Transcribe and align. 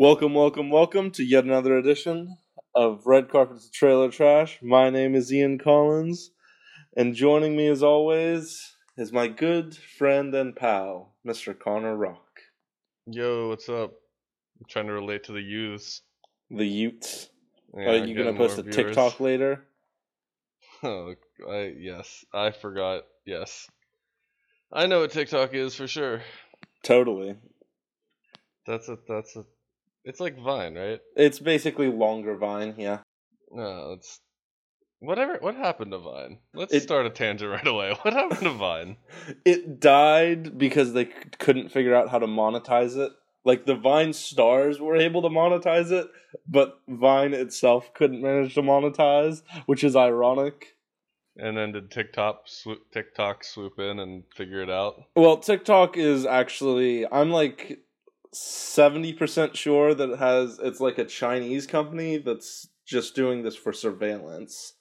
Welcome, 0.00 0.32
welcome, 0.32 0.70
welcome 0.70 1.10
to 1.10 1.24
yet 1.24 1.42
another 1.42 1.76
edition 1.76 2.38
of 2.72 3.04
Red 3.04 3.28
Carpet's 3.28 3.68
Trailer 3.68 4.12
Trash. 4.12 4.60
My 4.62 4.90
name 4.90 5.16
is 5.16 5.32
Ian 5.32 5.58
Collins, 5.58 6.30
and 6.96 7.16
joining 7.16 7.56
me 7.56 7.66
as 7.66 7.82
always 7.82 8.76
is 8.96 9.12
my 9.12 9.26
good 9.26 9.76
friend 9.76 10.32
and 10.36 10.54
pal, 10.54 11.16
Mr. 11.26 11.52
Connor 11.52 11.96
Rock. 11.96 12.42
Yo, 13.08 13.48
what's 13.48 13.68
up? 13.68 13.90
I'm 14.60 14.66
trying 14.68 14.86
to 14.86 14.92
relate 14.92 15.24
to 15.24 15.32
the 15.32 15.42
youths. 15.42 16.02
The 16.48 16.64
youths. 16.64 17.30
Yeah, 17.76 17.90
Are 17.90 18.06
you 18.06 18.14
gonna 18.14 18.38
post 18.38 18.56
a 18.56 18.62
viewers. 18.62 18.76
TikTok 18.76 19.18
later? 19.18 19.64
Oh, 20.84 21.14
I 21.50 21.74
yes, 21.76 22.24
I 22.32 22.52
forgot. 22.52 23.02
Yes, 23.26 23.68
I 24.72 24.86
know 24.86 25.00
what 25.00 25.10
TikTok 25.10 25.54
is 25.54 25.74
for 25.74 25.88
sure. 25.88 26.22
Totally. 26.84 27.34
That's 28.64 28.88
a 28.88 28.96
that's 29.08 29.34
a. 29.34 29.42
It's 30.04 30.20
like 30.20 30.38
Vine, 30.38 30.74
right? 30.74 31.00
It's 31.16 31.38
basically 31.38 31.88
longer 31.88 32.36
Vine, 32.36 32.74
yeah. 32.78 33.00
No, 33.50 33.92
it's 33.92 34.20
whatever. 35.00 35.38
What 35.40 35.54
happened 35.56 35.92
to 35.92 35.98
Vine? 35.98 36.38
Let's 36.54 36.72
It- 36.72 36.82
start 36.82 37.06
a 37.06 37.10
tangent 37.10 37.50
right 37.50 37.66
away. 37.66 37.94
What 38.02 38.14
happened 38.14 38.40
to 38.42 38.50
Vine? 38.52 38.96
It 39.44 39.80
died 39.80 40.58
because 40.58 40.92
they 40.92 41.06
c- 41.06 41.12
couldn't 41.38 41.70
figure 41.70 41.94
out 41.94 42.08
how 42.08 42.18
to 42.18 42.26
monetize 42.26 42.96
it. 42.96 43.12
Like 43.44 43.64
the 43.66 43.74
Vine 43.76 44.12
stars 44.12 44.80
were 44.80 44.96
able 44.96 45.22
to 45.22 45.28
monetize 45.28 45.90
it, 45.90 46.08
but 46.46 46.80
Vine 46.88 47.32
itself 47.34 47.92
couldn't 47.94 48.20
manage 48.20 48.54
to 48.54 48.62
monetize, 48.62 49.42
which 49.66 49.82
is 49.84 49.96
ironic. 49.96 50.74
And 51.36 51.56
then 51.56 51.72
did 51.72 51.90
TikTok 51.90 52.42
swoop, 52.46 52.90
TikTok 52.92 53.44
swoop 53.44 53.78
in 53.78 54.00
and 54.00 54.24
figure 54.34 54.60
it 54.60 54.68
out? 54.70 55.04
Well, 55.14 55.36
TikTok 55.38 55.96
is 55.96 56.26
actually 56.26 57.06
I'm 57.10 57.30
like 57.30 57.78
seventy 58.32 59.12
percent 59.12 59.56
sure 59.56 59.94
that 59.94 60.10
it 60.10 60.18
has 60.18 60.58
it's 60.62 60.80
like 60.80 60.98
a 60.98 61.04
Chinese 61.04 61.66
company 61.66 62.18
that's 62.18 62.68
just 62.86 63.14
doing 63.14 63.42
this 63.42 63.56
for 63.56 63.72
surveillance. 63.72 64.74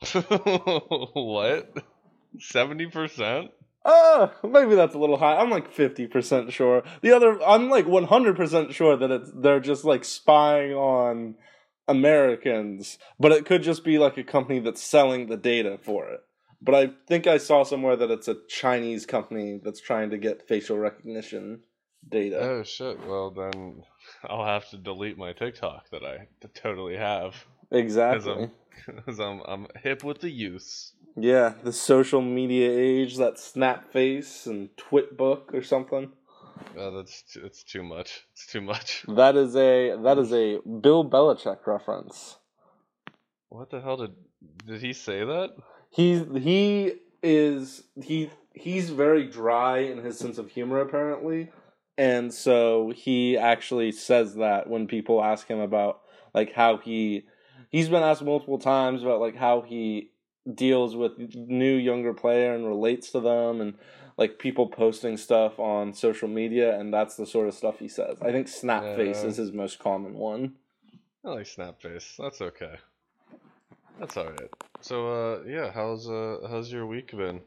what? 0.12 1.72
Seventy 2.38 2.86
percent? 2.86 3.50
Uh, 3.84 4.28
maybe 4.44 4.74
that's 4.74 4.94
a 4.94 4.98
little 4.98 5.16
high. 5.16 5.36
I'm 5.36 5.50
like 5.50 5.72
fifty 5.72 6.06
percent 6.06 6.52
sure. 6.52 6.82
The 7.02 7.12
other 7.12 7.42
I'm 7.42 7.70
like 7.70 7.86
one 7.86 8.04
hundred 8.04 8.36
percent 8.36 8.74
sure 8.74 8.96
that 8.96 9.10
it's 9.10 9.30
they're 9.34 9.60
just 9.60 9.84
like 9.84 10.04
spying 10.04 10.72
on 10.72 11.36
Americans, 11.88 12.98
but 13.18 13.32
it 13.32 13.46
could 13.46 13.62
just 13.62 13.84
be 13.84 13.98
like 13.98 14.18
a 14.18 14.24
company 14.24 14.60
that's 14.60 14.82
selling 14.82 15.26
the 15.26 15.36
data 15.36 15.78
for 15.82 16.08
it. 16.08 16.20
But 16.62 16.74
I 16.74 16.90
think 17.08 17.26
I 17.26 17.38
saw 17.38 17.64
somewhere 17.64 17.96
that 17.96 18.10
it's 18.10 18.28
a 18.28 18.36
Chinese 18.48 19.06
company 19.06 19.58
that's 19.62 19.80
trying 19.80 20.10
to 20.10 20.18
get 20.18 20.46
facial 20.46 20.78
recognition 20.78 21.60
data. 22.08 22.38
Oh 22.40 22.62
shit! 22.62 23.04
Well 23.06 23.30
then, 23.30 23.82
I'll 24.24 24.44
have 24.44 24.68
to 24.70 24.76
delete 24.76 25.18
my 25.18 25.32
TikTok 25.32 25.90
that 25.90 26.04
I 26.04 26.28
totally 26.54 26.96
have 26.96 27.34
exactly. 27.70 28.50
because 28.86 29.18
I'm 29.18 29.40
I'm 29.46 29.66
hip 29.82 30.04
with 30.04 30.20
the 30.20 30.30
youths. 30.30 30.92
Yeah, 31.16 31.54
the 31.62 31.72
social 31.72 32.20
media 32.20 32.70
age, 32.70 33.16
that 33.16 33.34
Snapface 33.34 34.46
and 34.46 34.70
Twitbook 34.76 35.52
or 35.52 35.62
something. 35.62 36.12
Oh, 36.76 36.96
that's 36.96 37.22
too, 37.22 37.42
it's 37.44 37.64
too 37.64 37.82
much. 37.82 38.26
It's 38.32 38.46
too 38.46 38.60
much. 38.60 39.04
That 39.08 39.36
is 39.36 39.56
a 39.56 39.96
that 40.02 40.18
is 40.18 40.32
a 40.32 40.60
Bill 40.60 41.08
Belichick 41.08 41.66
reference. 41.66 42.36
What 43.48 43.70
the 43.70 43.80
hell 43.80 43.96
did 43.96 44.14
did 44.66 44.80
he 44.80 44.92
say 44.92 45.24
that? 45.24 45.50
He's 45.90 46.24
he 46.42 46.94
is 47.22 47.82
he 48.00 48.30
he's 48.54 48.90
very 48.90 49.26
dry 49.26 49.78
in 49.78 49.98
his 49.98 50.18
sense 50.18 50.38
of 50.38 50.50
humor 50.50 50.80
apparently, 50.80 51.50
and 52.00 52.32
so 52.32 52.94
he 52.96 53.36
actually 53.36 53.92
says 53.92 54.36
that 54.36 54.70
when 54.70 54.86
people 54.86 55.22
ask 55.22 55.46
him 55.46 55.60
about 55.60 56.00
like 56.32 56.54
how 56.54 56.78
he 56.78 57.26
he's 57.68 57.90
been 57.90 58.02
asked 58.02 58.22
multiple 58.22 58.58
times 58.58 59.02
about 59.02 59.20
like 59.20 59.36
how 59.36 59.60
he 59.60 60.10
deals 60.54 60.96
with 60.96 61.12
new 61.34 61.74
younger 61.74 62.14
player 62.14 62.54
and 62.54 62.66
relates 62.66 63.10
to 63.10 63.20
them 63.20 63.60
and 63.60 63.74
like 64.16 64.38
people 64.38 64.66
posting 64.66 65.18
stuff 65.18 65.58
on 65.58 65.92
social 65.92 66.26
media 66.26 66.78
and 66.80 66.92
that's 66.92 67.16
the 67.16 67.26
sort 67.26 67.48
of 67.48 67.54
stuff 67.54 67.78
he 67.78 67.88
says. 67.88 68.16
I 68.22 68.32
think 68.32 68.46
Snapface 68.46 69.22
Yeah. 69.22 69.28
is 69.28 69.36
his 69.36 69.52
most 69.52 69.78
common 69.78 70.14
one. 70.14 70.54
I 71.22 71.28
like 71.32 71.46
Snapface. 71.46 72.16
That's 72.16 72.40
okay. 72.40 72.76
That's 73.98 74.16
all 74.16 74.30
right. 74.30 74.50
So 74.80 74.96
uh 75.12 75.42
yeah, 75.46 75.70
how's 75.70 76.08
uh 76.08 76.38
how's 76.48 76.72
your 76.72 76.86
week 76.86 77.10
been? 77.10 77.42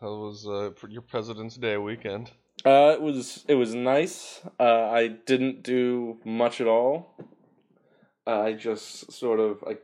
How 0.00 0.14
was 0.24 0.46
uh 0.48 0.70
your 0.88 1.02
President's 1.02 1.56
Day 1.58 1.76
weekend? 1.76 2.30
Uh, 2.64 2.92
it 2.94 3.02
was 3.02 3.44
it 3.48 3.54
was 3.54 3.74
nice. 3.74 4.40
Uh, 4.58 4.88
I 4.90 5.08
didn't 5.08 5.62
do 5.62 6.18
much 6.24 6.60
at 6.60 6.66
all. 6.66 7.16
Uh, 8.26 8.40
I 8.40 8.52
just 8.54 9.12
sort 9.12 9.40
of 9.40 9.62
I 9.66 9.76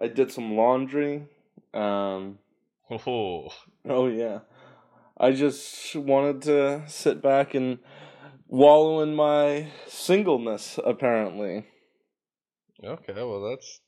I 0.00 0.08
did 0.08 0.32
some 0.32 0.56
laundry. 0.56 1.26
Um, 1.74 2.38
Oh, 2.90 3.48
oh 3.88 4.08
yeah, 4.08 4.40
I 5.16 5.30
just 5.30 5.94
wanted 5.94 6.42
to 6.42 6.82
sit 6.88 7.22
back 7.22 7.54
and 7.54 7.78
wallow 8.48 9.00
in 9.00 9.14
my 9.14 9.68
singleness. 9.86 10.78
Apparently, 10.84 11.66
okay. 12.82 13.12
Well, 13.14 13.42
that's 13.42 13.80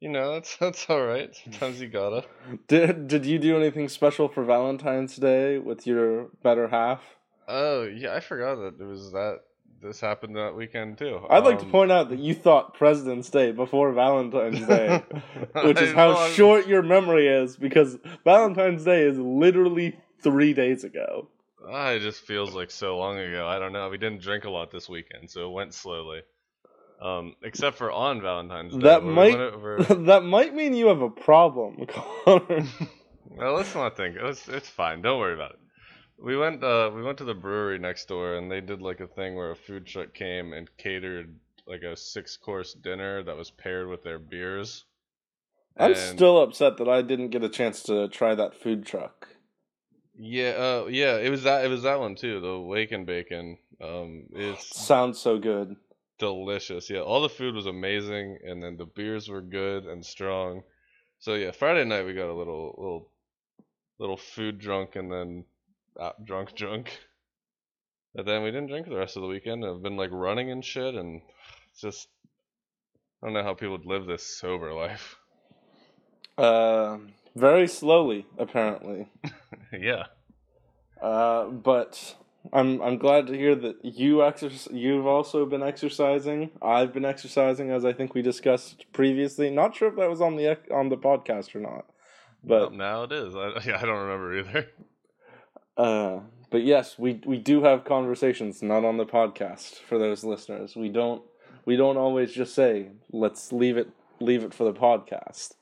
you 0.00 0.08
know 0.08 0.34
that's 0.34 0.56
that's 0.56 0.88
all 0.88 1.02
right. 1.04 1.34
Sometimes 1.44 1.80
you 1.80 1.88
gotta. 1.88 2.24
did 2.68 3.08
did 3.08 3.26
you 3.26 3.38
do 3.38 3.56
anything 3.56 3.88
special 3.88 4.28
for 4.28 4.44
Valentine's 4.44 5.16
Day 5.16 5.58
with 5.58 5.86
your 5.86 6.28
better 6.42 6.68
half? 6.68 7.02
Oh 7.46 7.84
yeah, 7.84 8.14
I 8.14 8.20
forgot 8.20 8.56
that 8.56 8.80
it 8.82 8.86
was 8.86 9.12
that. 9.12 9.40
This 9.80 10.00
happened 10.00 10.34
that 10.34 10.56
weekend 10.56 10.98
too. 10.98 11.20
I'd 11.30 11.44
like 11.44 11.60
to 11.60 11.64
Um, 11.64 11.70
point 11.70 11.92
out 11.92 12.10
that 12.10 12.18
you 12.18 12.34
thought 12.34 12.74
President's 12.74 13.30
Day 13.30 13.52
before 13.52 13.92
Valentine's 13.92 14.66
Day. 14.66 15.04
which 15.64 15.80
is 15.80 15.92
how 15.92 16.14
I'm- 16.14 16.32
short 16.32 16.66
your 16.66 16.82
memory 16.82 17.28
is 17.28 17.56
because 17.56 17.96
Valentine's 18.24 18.82
Day 18.84 19.02
is 19.04 19.16
literally 19.18 19.96
three 20.20 20.52
days 20.52 20.82
ago. 20.82 21.28
Ah, 21.64 21.90
It 21.90 22.00
just 22.00 22.22
feels 22.26 22.54
like 22.56 22.72
so 22.72 22.98
long 22.98 23.18
ago. 23.18 23.46
I 23.46 23.60
don't 23.60 23.72
know. 23.72 23.88
We 23.88 23.98
didn't 23.98 24.20
drink 24.20 24.44
a 24.44 24.50
lot 24.50 24.72
this 24.72 24.88
weekend, 24.88 25.30
so 25.30 25.48
it 25.48 25.52
went 25.52 25.72
slowly. 25.74 26.22
Um, 27.00 27.34
except 27.44 27.76
for 27.78 27.92
on 27.92 28.20
Valentine's 28.20 28.72
Day. 28.74 28.80
That 28.80 29.04
might- 29.04 29.34
over- 29.38 29.78
that 30.06 30.24
might 30.24 30.54
mean 30.54 30.74
you 30.74 30.88
have 30.88 31.00
a 31.02 31.10
problem, 31.10 31.86
Connor. 32.24 32.66
well, 33.30 33.54
let's 33.54 33.74
not 33.74 33.96
think. 33.96 34.16
It's, 34.20 34.48
it's 34.48 34.68
fine. 34.68 35.00
Don't 35.02 35.20
worry 35.20 35.34
about 35.34 35.52
it. 35.52 35.58
We 36.20 36.36
went. 36.36 36.64
Uh, 36.64 36.90
we 36.92 37.02
went 37.02 37.18
to 37.18 37.24
the 37.24 37.34
brewery 37.34 37.78
next 37.78 38.08
door, 38.08 38.34
and 38.34 38.50
they 38.50 38.60
did 38.60 38.82
like 38.82 38.98
a 38.98 39.06
thing 39.06 39.36
where 39.36 39.52
a 39.52 39.56
food 39.56 39.86
truck 39.86 40.12
came 40.12 40.52
and 40.52 40.68
catered 40.76 41.36
like 41.68 41.82
a 41.82 41.96
six-course 41.96 42.74
dinner 42.74 43.22
that 43.22 43.36
was 43.36 43.50
paired 43.52 43.88
with 43.88 44.02
their 44.02 44.18
beers. 44.18 44.84
I'm 45.76 45.92
And- 45.92 45.96
still 46.00 46.42
upset 46.42 46.78
that 46.78 46.88
I 46.88 47.02
didn't 47.02 47.28
get 47.30 47.44
a 47.44 47.48
chance 47.48 47.84
to 47.84 48.08
try 48.08 48.34
that 48.34 48.60
food 48.60 48.84
truck. 48.84 49.28
Yeah. 50.18 50.48
Uh, 50.84 50.86
yeah. 50.90 51.18
It 51.18 51.30
was 51.30 51.44
that. 51.44 51.64
It 51.64 51.68
was 51.68 51.84
that 51.84 52.00
one 52.00 52.16
too. 52.16 52.40
The 52.40 52.58
wake 52.58 52.90
and 52.90 53.06
bacon. 53.06 53.58
Um, 53.80 54.24
it's 54.32 54.76
Sounds 54.84 55.20
so 55.20 55.38
good. 55.38 55.76
Delicious. 56.18 56.90
Yeah, 56.90 57.00
all 57.00 57.22
the 57.22 57.28
food 57.28 57.54
was 57.54 57.66
amazing, 57.66 58.38
and 58.44 58.62
then 58.62 58.76
the 58.76 58.86
beers 58.86 59.28
were 59.28 59.40
good 59.40 59.84
and 59.84 60.04
strong. 60.04 60.62
So 61.18 61.34
yeah, 61.34 61.50
Friday 61.50 61.84
night 61.84 62.06
we 62.06 62.14
got 62.14 62.30
a 62.30 62.34
little 62.34 62.74
little 62.78 63.10
little 63.98 64.16
food 64.16 64.58
drunk, 64.58 64.96
and 64.96 65.10
then 65.10 65.44
uh, 65.98 66.12
drunk 66.24 66.54
drunk. 66.54 66.98
And 68.14 68.26
then 68.26 68.42
we 68.42 68.50
didn't 68.50 68.68
drink 68.68 68.88
the 68.88 68.96
rest 68.96 69.16
of 69.16 69.22
the 69.22 69.28
weekend. 69.28 69.64
I've 69.64 69.82
been 69.82 69.96
like 69.96 70.10
running 70.12 70.50
and 70.50 70.64
shit, 70.64 70.94
and 70.94 71.22
just 71.80 72.08
I 73.22 73.26
don't 73.26 73.34
know 73.34 73.42
how 73.42 73.54
people 73.54 73.72
would 73.72 73.86
live 73.86 74.06
this 74.06 74.24
sober 74.38 74.72
life. 74.72 75.16
Uh, 76.36 76.98
very 77.34 77.66
slowly, 77.66 78.26
apparently. 78.38 79.08
yeah. 79.72 80.04
Uh, 81.00 81.46
but 81.46 82.16
I'm 82.52 82.80
I'm 82.80 82.98
glad 82.98 83.26
to 83.28 83.34
hear 83.34 83.54
that 83.54 83.84
you 83.84 84.16
exerc- 84.18 84.72
You've 84.72 85.06
also 85.06 85.44
been 85.46 85.62
exercising. 85.62 86.50
I've 86.62 86.92
been 86.94 87.04
exercising, 87.04 87.70
as 87.70 87.84
I 87.84 87.92
think 87.92 88.14
we 88.14 88.22
discussed 88.22 88.86
previously. 88.92 89.50
Not 89.50 89.76
sure 89.76 89.88
if 89.88 89.96
that 89.96 90.08
was 90.10 90.20
on 90.20 90.36
the 90.36 90.46
ec- 90.52 90.70
on 90.72 90.88
the 90.88 90.96
podcast 90.96 91.54
or 91.54 91.60
not, 91.60 91.84
Well, 92.42 92.70
but 92.70 92.72
now 92.76 93.02
it 93.04 93.12
is. 93.12 93.34
I, 93.36 93.52
yeah, 93.66 93.78
I 93.80 93.86
don't 93.86 93.98
remember 94.06 94.38
either. 94.38 94.68
uh, 95.76 96.20
but 96.50 96.62
yes, 96.62 96.98
we 96.98 97.20
we 97.26 97.38
do 97.38 97.62
have 97.64 97.84
conversations, 97.84 98.62
not 98.62 98.84
on 98.84 98.96
the 98.96 99.06
podcast 99.06 99.80
for 99.80 99.98
those 99.98 100.24
listeners. 100.24 100.74
We 100.74 100.88
don't 100.88 101.22
we 101.66 101.76
don't 101.76 101.96
always 101.98 102.32
just 102.32 102.54
say 102.54 102.88
let's 103.12 103.52
leave 103.52 103.76
it 103.76 103.88
leave 104.20 104.42
it 104.44 104.54
for 104.54 104.64
the 104.64 104.72
podcast. 104.72 105.54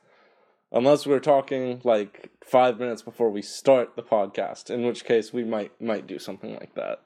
Unless 0.72 1.06
we're 1.06 1.20
talking 1.20 1.80
like 1.84 2.30
five 2.44 2.78
minutes 2.78 3.02
before 3.02 3.30
we 3.30 3.42
start 3.42 3.94
the 3.96 4.02
podcast, 4.02 4.70
in 4.70 4.84
which 4.84 5.04
case 5.04 5.32
we 5.32 5.44
might 5.44 5.80
might 5.80 6.06
do 6.06 6.18
something 6.18 6.54
like 6.54 6.74
that. 6.74 7.02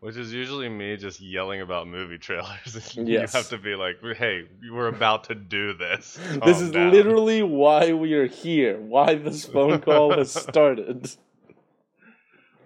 Which 0.00 0.16
is 0.16 0.32
usually 0.32 0.68
me 0.68 0.96
just 0.96 1.20
yelling 1.20 1.60
about 1.60 1.86
movie 1.86 2.18
trailers. 2.18 2.94
you 2.96 3.04
Yes. 3.04 3.32
have 3.32 3.48
to 3.50 3.58
be 3.58 3.74
like, 3.74 3.96
"Hey, 4.16 4.44
we're 4.70 4.88
about 4.88 5.24
to 5.24 5.34
do 5.34 5.74
this." 5.74 6.18
this 6.44 6.60
is 6.60 6.70
down." 6.70 6.92
literally 6.92 7.42
why 7.42 7.92
we 7.92 8.14
are 8.14 8.26
here, 8.26 8.78
why 8.80 9.14
this 9.14 9.44
phone 9.44 9.80
call 9.80 10.12
has 10.12 10.32
started. 10.42 11.10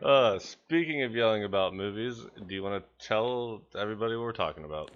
Uh, 0.03 0.39
speaking 0.39 1.03
of 1.03 1.15
yelling 1.15 1.43
about 1.43 1.75
movies, 1.75 2.25
do 2.47 2.55
you 2.55 2.63
want 2.63 2.83
to 2.83 3.07
tell 3.07 3.63
everybody 3.77 4.15
what 4.15 4.23
we're 4.23 4.33
talking 4.33 4.65
about? 4.65 4.93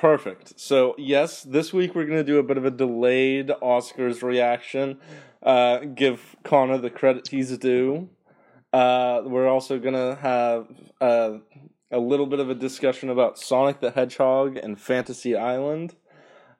Perfect. 0.00 0.58
So, 0.58 0.94
yes, 0.98 1.42
this 1.42 1.72
week 1.72 1.94
we're 1.94 2.06
going 2.06 2.18
to 2.18 2.24
do 2.24 2.38
a 2.38 2.42
bit 2.42 2.56
of 2.56 2.64
a 2.64 2.70
delayed 2.70 3.48
Oscars 3.62 4.22
reaction. 4.22 4.98
Uh, 5.42 5.78
give 5.78 6.36
Connor 6.42 6.78
the 6.78 6.90
credit 6.90 7.28
he's 7.28 7.56
due. 7.58 8.08
Uh, 8.72 9.22
we're 9.24 9.48
also 9.48 9.78
going 9.78 9.94
to 9.94 10.18
have 10.20 10.66
uh, 11.00 11.38
a 11.90 11.98
little 11.98 12.26
bit 12.26 12.40
of 12.40 12.50
a 12.50 12.54
discussion 12.54 13.08
about 13.08 13.38
Sonic 13.38 13.80
the 13.80 13.92
Hedgehog 13.92 14.56
and 14.56 14.80
Fantasy 14.80 15.36
Island. 15.36 15.94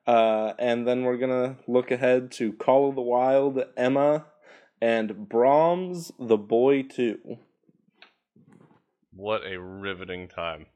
Uh, 0.07 0.53
and 0.59 0.87
then 0.87 1.03
we're 1.03 1.17
going 1.17 1.31
to 1.31 1.57
look 1.67 1.91
ahead 1.91 2.31
to 2.33 2.53
Call 2.53 2.89
of 2.91 2.95
the 2.95 3.03
Wild, 3.03 3.63
Emma, 3.77 4.27
and 4.81 5.29
Brahms, 5.29 6.13
The 6.19 6.37
Boy 6.37 6.83
2. 6.83 7.39
What 9.13 9.43
a 9.47 9.59
riveting 9.59 10.29
time. 10.29 10.67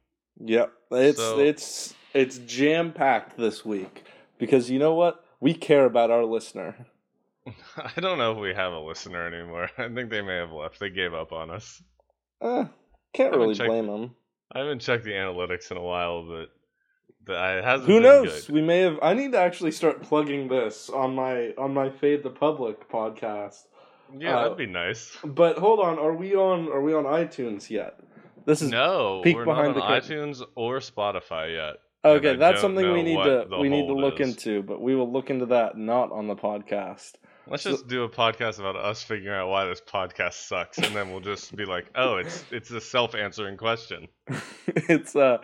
Yep. 0.44 0.72
It's 0.92 1.18
So- 1.18 1.38
it's 1.38 1.94
it's 2.18 2.38
jam 2.38 2.92
packed 2.92 3.36
this 3.36 3.64
week 3.64 4.04
because 4.38 4.70
you 4.70 4.78
know 4.78 4.94
what? 4.94 5.24
We 5.40 5.54
care 5.54 5.84
about 5.84 6.10
our 6.10 6.24
listener. 6.24 6.74
I 7.76 8.00
don't 8.00 8.18
know 8.18 8.32
if 8.32 8.38
we 8.38 8.52
have 8.54 8.72
a 8.72 8.80
listener 8.80 9.26
anymore. 9.26 9.70
I 9.78 9.88
think 9.88 10.10
they 10.10 10.20
may 10.22 10.36
have 10.36 10.52
left. 10.52 10.80
They 10.80 10.90
gave 10.90 11.14
up 11.14 11.32
on 11.32 11.50
us. 11.50 11.82
Eh, 12.42 12.64
can't 13.12 13.34
really 13.36 13.54
checked- 13.54 13.68
blame 13.68 13.86
them. 13.86 14.14
I 14.50 14.60
haven't 14.60 14.80
checked 14.80 15.04
the 15.04 15.12
analytics 15.12 15.70
in 15.70 15.76
a 15.76 15.82
while, 15.82 16.26
but 16.26 16.48
that 17.26 17.58
it 17.58 17.64
hasn't. 17.64 17.88
Who 17.88 18.00
knows? 18.00 18.46
good. 18.46 18.54
We 18.54 18.62
may 18.62 18.80
have. 18.80 18.98
I 19.02 19.12
need 19.14 19.32
to 19.32 19.38
actually 19.38 19.72
start 19.72 20.02
plugging 20.02 20.48
this 20.48 20.88
on 20.88 21.14
my 21.14 21.52
on 21.58 21.74
my 21.74 21.90
Fade 21.90 22.22
the 22.22 22.30
Public 22.30 22.88
podcast. 22.90 23.66
Yeah, 24.16 24.38
Uh, 24.38 24.42
that'd 24.44 24.58
be 24.58 24.66
nice. 24.66 25.16
But 25.22 25.58
hold 25.58 25.80
on, 25.80 25.98
are 25.98 26.14
we 26.14 26.34
on 26.34 26.68
are 26.68 26.80
we 26.80 26.94
on 26.94 27.04
iTunes 27.04 27.68
yet? 27.68 28.00
This 28.46 28.62
is 28.62 28.70
No, 28.70 29.20
we're 29.22 29.44
behind 29.44 29.76
not 29.76 29.84
on 29.84 30.00
iTunes 30.00 30.42
or 30.54 30.78
Spotify 30.78 31.54
yet. 31.54 31.76
And 32.04 32.16
okay. 32.18 32.36
That's 32.36 32.60
something 32.60 32.92
we 32.92 33.02
need 33.02 33.22
to 33.22 33.46
we 33.60 33.68
need 33.68 33.86
to 33.86 33.94
look 33.94 34.20
is. 34.20 34.28
into, 34.30 34.62
but 34.62 34.80
we 34.80 34.94
will 34.94 35.10
look 35.12 35.30
into 35.30 35.46
that 35.46 35.76
not 35.76 36.12
on 36.12 36.26
the 36.26 36.36
podcast. 36.36 37.12
Let's 37.46 37.62
So- 37.62 37.70
just 37.72 37.88
do 37.88 38.04
a 38.04 38.08
podcast 38.08 38.58
about 38.58 38.76
us 38.76 39.02
figuring 39.02 39.38
out 39.38 39.48
why 39.48 39.64
this 39.64 39.80
podcast 39.80 40.34
sucks, 40.34 40.78
and 40.78 40.94
then 40.94 41.10
we'll 41.10 41.20
just 41.20 41.56
be 41.56 41.64
like, 41.64 41.86
"Oh, 41.94 42.16
it's 42.16 42.44
it's 42.50 42.70
a 42.70 42.80
self-answering 42.80 43.56
question." 43.56 44.08
it's 44.66 45.16
uh 45.16 45.38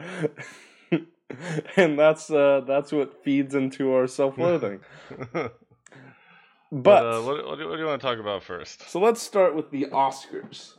and 1.77 1.99
that's 1.99 2.31
uh 2.31 2.61
that's 2.67 2.93
what 2.93 3.25
feeds 3.25 3.55
into 3.55 3.93
our 3.95 4.07
self-loathing. 4.07 4.81
but 5.33 5.59
But 6.71 7.07
uh, 7.07 7.21
what, 7.23 7.47
what, 7.47 7.59
do, 7.59 7.69
what 7.69 7.77
do 7.77 7.81
you 7.83 7.87
want 7.87 8.01
to 8.01 8.07
talk 8.07 8.19
about 8.19 8.43
first? 8.43 8.89
So 8.89 9.01
let's 9.01 9.23
start 9.23 9.55
with 9.55 9.71
the 9.71 9.87
Oscars. 9.87 10.75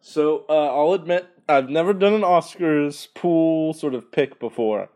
So 0.00 0.44
uh, 0.48 0.66
I'll 0.74 0.92
admit 0.92 1.26
I've 1.48 1.68
never 1.70 1.92
done 1.92 2.12
an 2.14 2.22
Oscars 2.22 3.08
pool 3.14 3.72
sort 3.72 3.94
of 3.94 4.10
pick 4.12 4.38
before, 4.38 4.90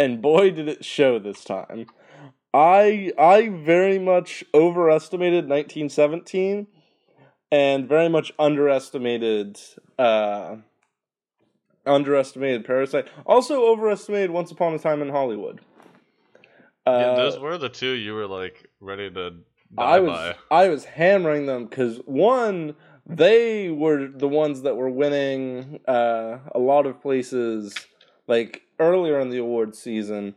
and 0.00 0.22
boy 0.22 0.50
did 0.50 0.66
it 0.66 0.82
show 0.82 1.18
this 1.18 1.44
time. 1.44 1.86
I 2.54 3.12
I 3.18 3.50
very 3.50 3.98
much 3.98 4.42
overestimated 4.54 5.44
1917, 5.44 6.66
and 7.52 7.88
very 7.88 8.08
much 8.08 8.32
underestimated 8.38 9.60
uh, 9.98 10.56
underestimated 11.84 12.64
Parasite. 12.64 13.08
Also 13.26 13.66
overestimated 13.66 14.30
Once 14.30 14.50
Upon 14.50 14.74
a 14.74 14.78
Time 14.78 15.02
in 15.02 15.10
Hollywood. 15.10 15.60
yeah, 16.86 16.92
Uh, 16.92 17.16
those 17.16 17.38
were 17.38 17.58
the 17.58 17.68
two 17.68 17.92
you 17.92 18.14
were 18.14 18.26
like 18.26 18.68
ready 18.80 19.10
to 19.10 19.36
I 19.76 20.00
was 20.00 20.10
by. 20.10 20.36
I 20.50 20.68
was 20.70 20.86
hammering 20.86 21.44
them 21.44 21.66
because 21.66 21.98
one, 22.06 22.74
they 23.06 23.68
were 23.68 24.08
the 24.08 24.28
ones 24.28 24.62
that 24.62 24.76
were 24.76 24.90
winning 24.90 25.80
uh, 25.86 26.38
a 26.54 26.58
lot 26.58 26.86
of 26.86 27.02
places 27.02 27.74
like 28.26 28.62
earlier 28.80 29.20
in 29.20 29.30
the 29.30 29.38
awards 29.38 29.78
season, 29.78 30.34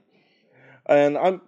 and 0.85 1.17
I'm. 1.17 1.41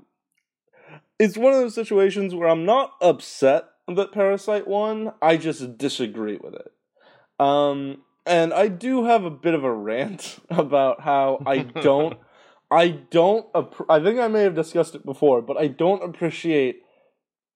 It's 1.20 1.38
one 1.38 1.54
of 1.54 1.60
those 1.60 1.76
situations 1.76 2.34
where 2.34 2.50
I'm 2.50 2.66
not 2.66 2.92
upset 3.02 3.66
that 3.88 4.12
Parasite 4.12 4.68
won. 4.68 5.14
I 5.22 5.38
just 5.38 5.78
disagree 5.78 6.38
with 6.38 6.56
it. 6.56 6.74
Um, 7.40 8.02
and 8.26 8.54
I 8.54 8.68
do 8.68 9.06
have 9.06 9.24
a 9.24 9.30
bit 9.30 9.54
of 9.54 9.64
a 9.64 9.74
rant 9.74 10.40
about 10.50 11.02
how 11.02 11.42
I 11.46 11.60
don't. 11.60 12.18
I 12.72 12.90
don't. 12.90 13.46
I 13.88 14.00
think 14.00 14.20
I 14.20 14.28
may 14.28 14.42
have 14.42 14.56
discussed 14.56 14.96
it 14.96 15.06
before, 15.06 15.42
but 15.42 15.56
I 15.56 15.68
don't 15.68 16.04
appreciate 16.04 16.82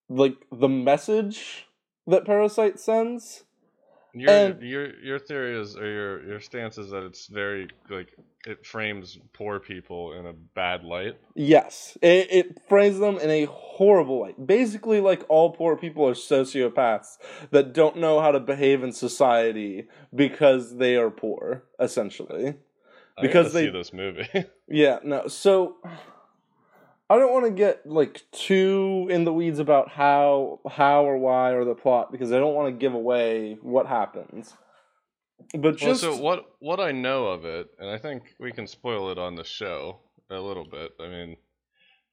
like 0.07 0.35
the 0.51 0.69
message 0.69 1.67
that 2.05 2.25
Parasite 2.25 2.79
sends. 2.79 3.43
Your 4.13 4.29
and- 4.31 4.61
your 4.61 4.99
your 5.01 5.19
theory 5.19 5.59
is 5.59 5.75
or 5.77 5.85
your 5.85 6.25
your 6.27 6.39
stance 6.39 6.77
is 6.77 6.89
that 6.91 7.03
it's 7.03 7.27
very 7.27 7.67
like 7.89 8.07
it 8.47 8.65
frames 8.65 9.19
poor 9.33 9.59
people 9.59 10.13
in 10.13 10.25
a 10.25 10.33
bad 10.33 10.83
light. 10.83 11.17
Yes, 11.35 11.97
it, 12.01 12.27
it 12.31 12.61
frames 12.67 12.97
them 12.99 13.17
in 13.19 13.29
a 13.29 13.45
horrible 13.45 14.21
light. 14.21 14.47
Basically, 14.47 14.99
like 14.99 15.23
all 15.29 15.51
poor 15.51 15.75
people 15.75 16.07
are 16.07 16.13
sociopaths 16.13 17.17
that 17.51 17.73
don't 17.73 17.97
know 17.97 18.19
how 18.19 18.31
to 18.31 18.39
behave 18.39 18.83
in 18.83 18.91
society 18.93 19.87
because 20.15 20.77
they 20.77 20.95
are 20.95 21.11
poor, 21.11 21.63
essentially. 21.79 22.55
I 23.17 23.21
Because 23.21 23.47
gotta 23.53 23.59
see 23.59 23.65
they- 23.69 23.77
this 23.77 23.93
movie. 23.93 24.27
Yeah, 24.71 24.99
no. 25.03 25.27
So 25.27 25.77
I 27.09 27.17
don't 27.17 27.33
want 27.33 27.45
to 27.45 27.51
get 27.51 27.87
like 27.87 28.21
too 28.31 29.07
in 29.09 29.23
the 29.23 29.33
weeds 29.33 29.59
about 29.59 29.89
how 29.89 30.59
how 30.69 31.05
or 31.05 31.17
why 31.17 31.51
or 31.51 31.65
the 31.65 31.73
plot 31.73 32.11
because 32.11 32.31
I 32.31 32.37
don't 32.37 32.53
want 32.53 32.73
to 32.73 32.79
give 32.79 32.93
away 32.93 33.57
what 33.61 33.87
happens. 33.87 34.53
But 35.53 35.61
well, 35.61 35.73
just 35.73 36.01
so 36.01 36.15
what 36.15 36.45
what 36.59 36.79
I 36.79 36.91
know 36.91 37.27
of 37.27 37.45
it, 37.45 37.67
and 37.79 37.89
I 37.89 37.97
think 37.97 38.35
we 38.39 38.51
can 38.51 38.67
spoil 38.67 39.09
it 39.09 39.17
on 39.17 39.35
the 39.35 39.43
show 39.43 40.01
a 40.29 40.39
little 40.39 40.65
bit. 40.65 40.91
I 40.99 41.07
mean, 41.07 41.37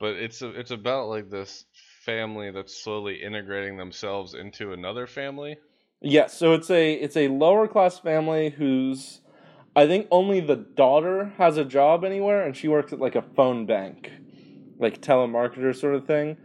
but 0.01 0.17
it's 0.17 0.41
a, 0.41 0.49
it's 0.51 0.71
about 0.71 1.09
like 1.09 1.31
this 1.31 1.67
family 2.05 2.51
that's 2.51 2.83
slowly 2.83 3.23
integrating 3.23 3.77
themselves 3.77 4.35
into 4.35 4.73
another 4.73 5.07
family. 5.07 5.59
Yes, 6.01 6.39
so 6.39 6.53
it's 6.55 6.71
a 6.71 6.95
it's 6.95 7.17
a 7.17 7.29
lower 7.29 7.69
class 7.69 7.99
family 7.99 8.51
who's 8.51 9.21
I 9.75 9.87
think 9.87 10.07
only 10.11 10.41
the 10.41 10.57
daughter 10.57 11.35
has 11.37 11.59
a 11.59 11.65
job 11.65 12.05
anywhere 12.05 12.47
and 12.47 12.57
she 12.57 12.69
works 12.69 12.95
at 12.95 13.01
like 13.01 13.17
a 13.17 13.23
phone 13.23 13.67
bank. 13.67 14.11
Like 14.79 15.01
telemarketer 15.01 15.75
sort 15.75 15.95
of 15.95 16.07
thing. 16.07 16.37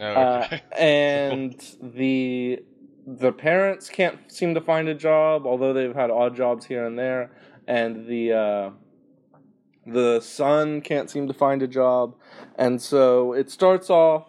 Oh, 0.00 0.04
Uh, 0.04 0.58
and 0.78 1.54
the 1.82 2.60
the 3.06 3.32
parents 3.32 3.88
can't 3.88 4.30
seem 4.30 4.54
to 4.54 4.60
find 4.60 4.88
a 4.88 4.94
job, 4.94 5.46
although 5.46 5.72
they've 5.72 5.94
had 5.94 6.10
odd 6.10 6.36
jobs 6.36 6.66
here 6.66 6.84
and 6.84 6.98
there, 6.98 7.30
and 7.66 8.06
the 8.06 8.32
uh, 8.32 8.70
the 9.86 10.20
son 10.20 10.80
can't 10.80 11.10
seem 11.10 11.26
to 11.26 11.34
find 11.34 11.62
a 11.62 11.68
job, 11.68 12.14
and 12.56 12.80
so 12.80 13.32
it 13.32 13.50
starts 13.50 13.90
off. 13.90 14.26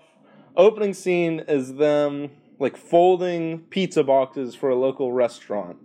Opening 0.57 0.93
scene 0.93 1.43
is 1.47 1.75
them 1.75 2.31
like 2.59 2.77
folding 2.77 3.59
pizza 3.69 4.03
boxes 4.03 4.55
for 4.55 4.69
a 4.69 4.75
local 4.75 5.11
restaurant, 5.13 5.77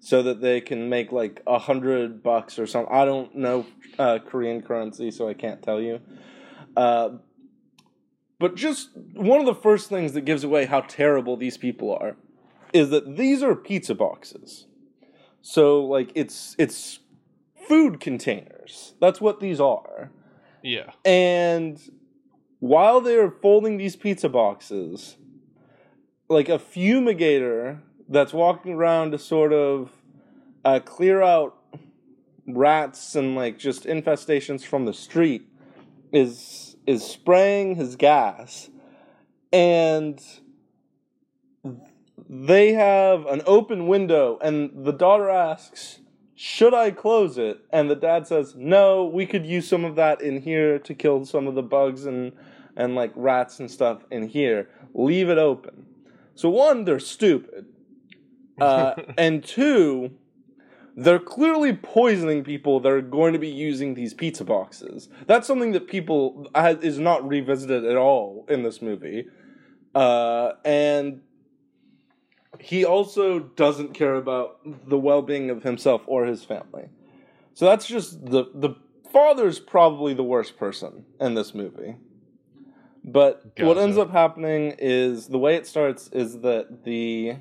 so 0.00 0.22
that 0.22 0.40
they 0.40 0.60
can 0.60 0.88
make 0.88 1.12
like 1.12 1.42
a 1.46 1.58
hundred 1.58 2.22
bucks 2.22 2.58
or 2.58 2.66
something. 2.66 2.92
I 2.92 3.04
don't 3.04 3.34
know 3.34 3.66
uh, 3.98 4.18
Korean 4.24 4.62
currency, 4.62 5.10
so 5.10 5.28
I 5.28 5.34
can't 5.34 5.62
tell 5.62 5.80
you. 5.80 6.00
Uh, 6.76 7.10
but 8.38 8.56
just 8.56 8.90
one 9.14 9.40
of 9.40 9.46
the 9.46 9.54
first 9.54 9.88
things 9.88 10.14
that 10.14 10.22
gives 10.22 10.42
away 10.42 10.66
how 10.66 10.80
terrible 10.80 11.36
these 11.36 11.56
people 11.56 11.94
are 11.94 12.16
is 12.72 12.90
that 12.90 13.16
these 13.16 13.42
are 13.42 13.54
pizza 13.54 13.94
boxes. 13.94 14.66
So 15.42 15.84
like 15.84 16.10
it's 16.14 16.56
it's 16.58 17.00
food 17.68 18.00
containers. 18.00 18.94
That's 19.00 19.20
what 19.20 19.40
these 19.40 19.60
are. 19.60 20.10
yeah. 20.62 20.92
And 21.04 21.80
while 22.58 23.00
they're 23.00 23.30
folding 23.30 23.76
these 23.76 23.96
pizza 23.96 24.28
boxes, 24.28 25.16
like 26.28 26.48
a 26.48 26.58
fumigator 26.58 27.80
that's 28.08 28.32
walking 28.32 28.74
around 28.74 29.12
to 29.12 29.18
sort 29.18 29.52
of 29.52 29.90
uh, 30.64 30.80
clear 30.80 31.22
out 31.22 31.56
rats 32.46 33.14
and 33.14 33.34
like 33.34 33.58
just 33.58 33.84
infestations 33.84 34.64
from 34.64 34.84
the 34.84 34.92
street 34.92 35.48
is 36.12 36.76
is 36.86 37.04
spraying 37.04 37.76
his 37.76 37.96
gas. 37.96 38.68
And 39.52 40.22
they 42.28 42.72
have 42.72 43.26
an 43.26 43.42
open 43.46 43.86
window 43.86 44.38
and 44.42 44.84
the 44.84 44.92
daughter 44.92 45.28
asks 45.28 45.98
should 46.34 46.74
i 46.74 46.90
close 46.90 47.38
it? 47.38 47.60
And 47.70 47.90
the 47.90 47.96
dad 47.96 48.26
says 48.26 48.54
no 48.56 49.04
we 49.04 49.26
could 49.26 49.46
use 49.46 49.68
some 49.68 49.84
of 49.84 49.96
that 49.96 50.22
in 50.22 50.40
here 50.40 50.78
to 50.80 50.94
kill 50.94 51.24
some 51.24 51.46
of 51.46 51.54
the 51.54 51.62
bugs 51.62 52.06
and 52.06 52.32
and 52.76 52.94
like 52.94 53.12
rats 53.14 53.60
and 53.60 53.70
stuff 53.70 54.02
in 54.10 54.28
here. 54.28 54.68
Leave 54.94 55.28
it 55.28 55.38
open. 55.38 55.86
So 56.34 56.48
one 56.48 56.84
they're 56.84 56.98
stupid. 56.98 57.66
Uh, 58.60 58.94
and 59.18 59.44
two 59.44 60.12
they're 60.96 61.18
clearly 61.18 61.72
poisoning 61.72 62.44
people 62.44 62.80
that 62.80 62.92
are 62.92 63.00
going 63.00 63.32
to 63.32 63.38
be 63.38 63.48
using 63.48 63.94
these 63.94 64.12
pizza 64.14 64.44
boxes. 64.44 65.08
That's 65.26 65.46
something 65.46 65.72
that 65.72 65.88
people 65.88 66.48
uh, 66.54 66.74
is 66.82 66.98
not 66.98 67.26
revisited 67.26 67.84
at 67.84 67.96
all 67.96 68.44
in 68.48 68.62
this 68.62 68.82
movie. 68.82 69.26
Uh, 69.94 70.52
and 70.64 71.22
he 72.58 72.84
also 72.84 73.38
doesn't 73.38 73.94
care 73.94 74.14
about 74.16 74.58
the 74.88 74.98
well-being 74.98 75.50
of 75.50 75.62
himself 75.62 76.02
or 76.06 76.26
his 76.26 76.44
family. 76.44 76.88
So 77.54 77.66
that's 77.66 77.86
just 77.86 78.24
the 78.24 78.46
the 78.54 78.76
father's 79.12 79.58
probably 79.58 80.14
the 80.14 80.22
worst 80.22 80.56
person 80.56 81.04
in 81.20 81.34
this 81.34 81.54
movie. 81.54 81.96
But 83.04 83.52
what 83.58 83.78
ends 83.78 83.98
up 83.98 84.10
happening 84.10 84.76
is 84.78 85.28
the 85.28 85.38
way 85.38 85.56
it 85.56 85.66
starts 85.66 86.08
is 86.08 86.40
that 86.40 86.84
the 86.84 87.36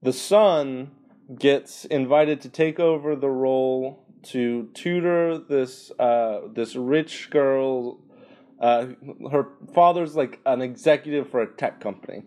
the 0.00 0.12
son 0.12 0.92
gets 1.36 1.84
invited 1.86 2.40
to 2.42 2.48
take 2.48 2.78
over 2.80 3.14
the 3.16 3.28
role 3.30 4.04
to 4.24 4.68
tutor 4.74 5.38
this 5.38 5.90
uh, 5.98 6.40
this 6.52 6.74
rich 6.76 7.30
girl. 7.30 8.00
Uh, 8.60 8.88
her 9.30 9.48
father's 9.74 10.16
like 10.16 10.40
an 10.44 10.62
executive 10.62 11.30
for 11.30 11.40
a 11.40 11.46
tech 11.46 11.80
company 11.80 12.24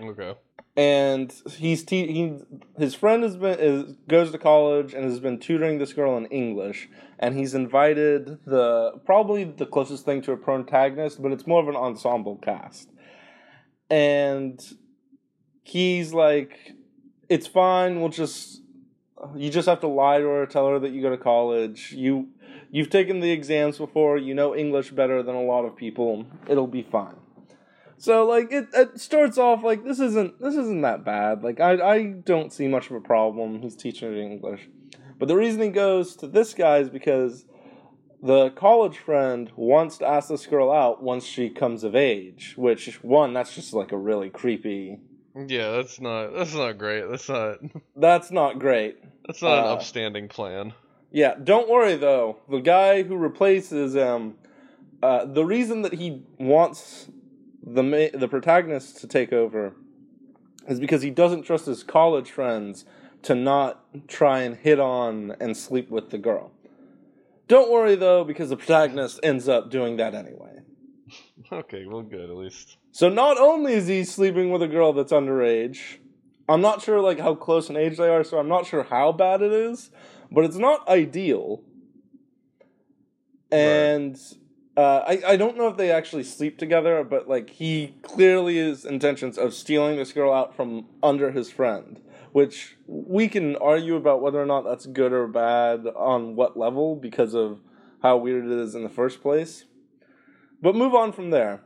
Okay. 0.00 0.34
and 0.74 1.34
he's 1.58 1.84
te- 1.84 2.10
he 2.10 2.38
his 2.78 2.94
friend 2.94 3.22
has 3.22 3.36
been 3.36 3.58
is, 3.58 3.92
goes 4.08 4.32
to 4.32 4.38
college 4.38 4.94
and 4.94 5.04
has 5.04 5.20
been 5.20 5.38
tutoring 5.38 5.76
this 5.78 5.92
girl 5.92 6.16
in 6.16 6.24
English 6.26 6.88
and 7.18 7.36
he's 7.36 7.52
invited 7.54 8.38
the 8.46 8.92
probably 9.04 9.44
the 9.44 9.66
closest 9.66 10.06
thing 10.06 10.22
to 10.22 10.32
a 10.32 10.36
protagonist 10.38 11.20
but 11.20 11.30
it's 11.30 11.46
more 11.46 11.60
of 11.60 11.68
an 11.68 11.76
ensemble 11.76 12.36
cast 12.36 12.88
and 13.90 14.62
he's 15.62 16.14
like 16.14 16.72
it's 17.30 17.46
fine 17.46 18.00
we'll 18.00 18.10
just 18.10 18.60
you 19.34 19.50
just 19.50 19.68
have 19.68 19.80
to 19.80 19.86
lie 19.86 20.18
to 20.18 20.26
her 20.26 20.46
tell 20.46 20.68
her 20.68 20.78
that 20.78 20.90
you 20.90 21.00
go 21.00 21.10
to 21.10 21.16
college 21.16 21.92
you 21.92 22.28
you've 22.70 22.90
taken 22.90 23.20
the 23.20 23.30
exams 23.30 23.78
before 23.78 24.18
you 24.18 24.34
know 24.34 24.54
English 24.54 24.90
better 24.90 25.22
than 25.22 25.34
a 25.34 25.42
lot 25.42 25.64
of 25.64 25.74
people 25.74 26.26
it'll 26.46 26.66
be 26.66 26.82
fine 26.82 27.16
so 28.00 28.24
like 28.24 28.50
it, 28.50 28.68
it 28.72 28.98
starts 28.98 29.36
off 29.36 29.62
like 29.62 29.84
this 29.84 30.00
isn't 30.00 30.40
this 30.40 30.54
isn't 30.54 30.80
that 30.80 31.04
bad. 31.04 31.44
Like 31.44 31.60
I 31.60 31.72
I 31.74 32.02
don't 32.04 32.50
see 32.50 32.66
much 32.66 32.88
of 32.88 32.96
a 32.96 33.00
problem. 33.00 33.60
He's 33.60 33.76
teaching 33.76 34.10
her 34.10 34.18
English. 34.18 34.70
But 35.18 35.28
the 35.28 35.36
reason 35.36 35.60
he 35.60 35.68
goes 35.68 36.16
to 36.16 36.26
this 36.26 36.54
guy 36.54 36.78
is 36.78 36.88
because 36.88 37.44
the 38.22 38.50
college 38.50 38.96
friend 38.96 39.52
wants 39.54 39.98
to 39.98 40.06
ask 40.06 40.30
this 40.30 40.46
girl 40.46 40.72
out 40.72 41.02
once 41.02 41.26
she 41.26 41.50
comes 41.50 41.84
of 41.84 41.94
age, 41.94 42.54
which 42.56 43.04
one, 43.04 43.34
that's 43.34 43.54
just 43.54 43.74
like 43.74 43.92
a 43.92 43.98
really 43.98 44.30
creepy 44.30 45.00
Yeah, 45.36 45.72
that's 45.72 46.00
not 46.00 46.32
that's 46.34 46.54
not 46.54 46.78
great. 46.78 47.08
That's 47.08 47.28
not 47.28 47.58
that's 47.96 48.30
not 48.30 48.58
great. 48.58 48.98
that's 49.26 49.42
not 49.42 49.58
Uh, 49.58 49.62
an 49.62 49.66
upstanding 49.68 50.28
plan. 50.28 50.72
Yeah, 51.12 51.34
don't 51.42 51.68
worry 51.68 51.96
though. 51.96 52.38
The 52.48 52.60
guy 52.60 53.02
who 53.02 53.16
replaces 53.16 53.96
um 53.96 54.36
uh, 55.02 55.24
the 55.24 55.44
reason 55.44 55.82
that 55.82 55.94
he 55.94 56.22
wants 56.38 57.08
the 57.62 57.82
ma- 57.82 58.12
the 58.18 58.28
protagonist 58.28 58.98
to 58.98 59.06
take 59.06 59.32
over 59.32 59.74
is 60.68 60.78
because 60.80 61.02
he 61.02 61.10
doesn't 61.10 61.42
trust 61.42 61.66
his 61.66 61.82
college 61.82 62.30
friends 62.30 62.84
to 63.22 63.34
not 63.34 63.84
try 64.08 64.40
and 64.40 64.56
hit 64.56 64.78
on 64.80 65.36
and 65.40 65.56
sleep 65.56 65.90
with 65.90 66.10
the 66.10 66.18
girl. 66.18 66.52
Don't 67.48 67.70
worry 67.70 67.94
though, 67.94 68.24
because 68.24 68.50
the 68.50 68.56
protagonist 68.56 69.20
ends 69.22 69.48
up 69.48 69.70
doing 69.70 69.96
that 69.98 70.14
anyway. 70.14 70.58
Okay, 71.52 71.84
well, 71.86 72.02
good 72.02 72.30
at 72.30 72.36
least. 72.36 72.76
So 72.92 73.08
not 73.08 73.38
only 73.38 73.74
is 73.74 73.86
he 73.86 74.04
sleeping 74.04 74.50
with 74.50 74.62
a 74.62 74.68
girl 74.68 74.92
that's 74.92 75.12
underage, 75.12 75.98
I'm 76.48 76.60
not 76.60 76.82
sure 76.82 77.00
like 77.00 77.20
how 77.20 77.34
close 77.34 77.70
in 77.70 77.76
age 77.76 77.96
they 77.96 78.08
are, 78.08 78.24
so 78.24 78.38
I'm 78.38 78.48
not 78.48 78.66
sure 78.66 78.82
how 78.82 79.12
bad 79.12 79.42
it 79.42 79.52
is, 79.52 79.90
but 80.30 80.44
it's 80.44 80.56
not 80.56 80.88
ideal. 80.88 81.62
And 83.52 84.18
uh, 84.76 85.02
I 85.06 85.22
I 85.26 85.36
don't 85.36 85.56
know 85.56 85.68
if 85.68 85.76
they 85.76 85.92
actually 85.92 86.24
sleep 86.24 86.58
together, 86.58 87.04
but 87.04 87.28
like 87.28 87.50
he 87.50 87.94
clearly 88.02 88.58
is 88.58 88.84
intentions 88.84 89.38
of 89.38 89.54
stealing 89.54 89.96
this 89.96 90.12
girl 90.12 90.32
out 90.32 90.56
from 90.56 90.86
under 91.02 91.30
his 91.30 91.50
friend, 91.50 92.00
which 92.32 92.76
we 92.88 93.28
can 93.28 93.54
argue 93.56 93.94
about 93.94 94.20
whether 94.20 94.42
or 94.42 94.46
not 94.46 94.64
that's 94.64 94.86
good 94.86 95.12
or 95.12 95.28
bad 95.28 95.86
on 95.94 96.34
what 96.34 96.56
level 96.58 96.96
because 96.96 97.34
of 97.34 97.60
how 98.02 98.16
weird 98.16 98.44
it 98.44 98.50
is 98.50 98.74
in 98.74 98.82
the 98.82 98.88
first 98.88 99.22
place. 99.22 99.64
But 100.60 100.74
move 100.74 100.94
on 100.94 101.12
from 101.12 101.30
there 101.30 101.62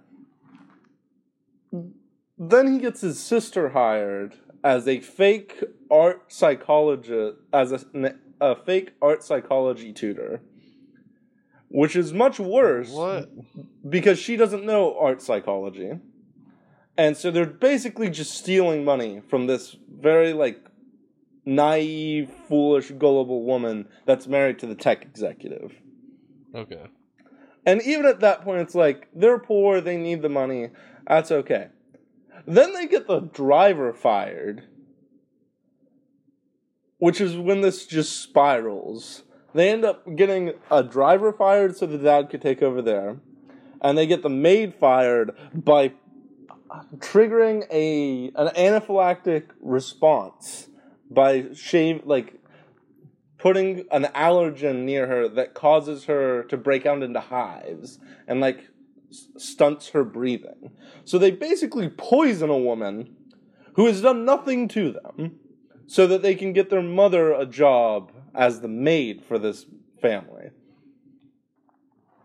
then 2.39 2.73
he 2.73 2.79
gets 2.79 3.01
his 3.01 3.19
sister 3.21 3.71
hired 3.71 4.35
as 4.63 4.87
a 4.89 5.01
fake 5.01 5.63
art 5.91 6.25
psychologist 6.33 7.37
as 7.53 7.73
a, 7.73 8.15
a 8.41 8.57
fake 8.57 8.93
art 9.03 9.23
psychology 9.23 9.93
tutor 9.93 10.41
which 11.69 11.97
is 11.97 12.13
much 12.13 12.39
worse 12.39 12.91
What? 12.91 13.29
because 13.89 14.19
she 14.19 14.37
doesn't 14.37 14.65
know 14.65 14.97
art 14.99 15.21
psychology 15.23 15.93
and 16.97 17.17
so 17.17 17.31
they're 17.31 17.47
basically 17.47 18.09
just 18.11 18.33
stealing 18.35 18.85
money 18.85 19.21
from 19.29 19.47
this 19.47 19.77
very 19.91 20.33
like 20.33 20.61
naive 21.45 22.31
foolish 22.49 22.91
gullible 22.93 23.43
woman 23.45 23.87
that's 24.07 24.27
married 24.27 24.59
to 24.61 24.67
the 24.67 24.75
tech 24.75 25.03
executive 25.03 25.73
Okay. 26.55 26.85
and 27.67 27.83
even 27.83 28.07
at 28.07 28.21
that 28.21 28.43
point, 28.43 28.61
it's 28.61 28.77
like 28.77 29.09
they're 29.13 29.41
poor, 29.41 29.81
they 29.81 29.97
need 29.97 30.23
the 30.23 30.29
money. 30.29 30.69
That's 31.07 31.31
okay. 31.31 31.69
Then 32.47 32.73
they 32.73 32.87
get 32.87 33.07
the 33.07 33.21
driver 33.21 33.93
fired, 33.93 34.65
which 36.99 37.21
is 37.21 37.37
when 37.37 37.61
this 37.61 37.87
just 37.87 38.21
spirals. 38.21 39.23
They 39.55 39.71
end 39.71 39.85
up 39.85 40.17
getting 40.17 40.53
a 40.71 40.83
driver 40.83 41.33
fired 41.33 41.77
so 41.77 41.87
the 41.87 41.99
dad 41.99 42.29
could 42.29 42.43
take 42.43 42.63
over 42.63 42.83
there, 42.83 43.19
and 43.81 43.97
they 43.97 44.07
get 44.07 44.23
the 44.23 44.29
maid 44.29 44.75
fired 44.75 45.33
by 45.55 45.93
triggering 46.97 47.65
a 47.71 48.33
an 48.35 48.49
anaphylactic 48.57 49.45
response 49.61 50.69
by 51.11 51.47
shave 51.55 52.03
like 52.05 52.41
putting 53.39 53.85
an 53.91 54.05
allergen 54.15 54.85
near 54.85 55.07
her 55.07 55.29
that 55.29 55.55
causes 55.55 56.05
her 56.05 56.43
to 56.45 56.57
break 56.57 56.87
out 56.87 57.03
into 57.03 57.21
hives 57.21 57.99
and 58.27 58.41
like 58.41 58.69
stunts 59.37 59.89
her 59.89 60.05
breathing. 60.05 60.71
So 61.05 61.19
they 61.19 61.31
basically 61.31 61.89
poison 61.89 62.51
a 62.51 62.59
woman 62.59 63.17
who 63.75 63.87
has 63.87 64.01
done 64.03 64.25
nothing 64.25 64.69
to 64.69 64.93
them 64.93 65.39
so 65.87 66.07
that 66.07 66.23
they 66.23 66.35
can 66.35 66.53
get 66.53 66.71
their 66.71 66.83
mother 66.83 67.33
a 67.33 67.47
job 67.47 68.13
as 68.35 68.61
the 68.61 68.69
maid 68.69 69.23
for 69.23 69.39
this 69.39 69.67
family. 70.01 70.51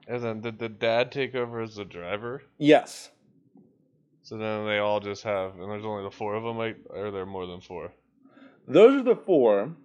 And 0.08 0.24
then 0.24 0.42
did 0.42 0.60
the 0.60 0.70
dad 0.70 1.12
take 1.12 1.36
over 1.36 1.62
as 1.62 1.76
the 1.76 1.86
driver? 1.86 2.44
Yes. 2.58 3.12
So 4.24 4.38
then 4.38 4.66
they 4.66 4.80
all 4.80 5.00
just 5.00 5.24
have, 5.24 5.54
and 5.60 5.72
there's 5.72 5.86
only 5.86 6.04
the 6.04 6.12
four 6.12 6.36
of 6.36 6.44
them, 6.44 6.58
like, 6.58 6.78
or 6.90 7.08
are 7.08 7.12
there 7.12 7.26
more 7.26 7.46
than 7.46 7.62
four? 7.62 7.94
Those 8.68 9.02
are 9.02 9.04
the 9.04 9.16
four. 9.16 9.76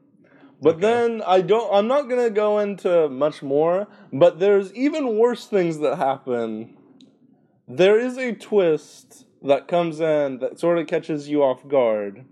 But 0.60 0.76
Okay. 0.76 0.80
then 0.80 1.22
I 1.26 1.40
don't 1.40 1.72
I'm 1.74 1.88
not 1.88 2.08
going 2.08 2.24
to 2.24 2.30
go 2.30 2.58
into 2.58 3.08
much 3.08 3.42
more, 3.42 3.86
but 4.12 4.38
there's 4.38 4.72
even 4.74 5.18
worse 5.18 5.46
things 5.46 5.78
that 5.78 5.96
happen. 5.96 6.76
There 7.66 7.98
is 7.98 8.18
a 8.18 8.34
twist 8.34 9.24
that 9.42 9.68
comes 9.68 10.00
in 10.00 10.38
that 10.38 10.58
sort 10.58 10.78
of 10.78 10.86
catches 10.86 11.28
you 11.28 11.42
off 11.42 11.66
guard. 11.66 12.24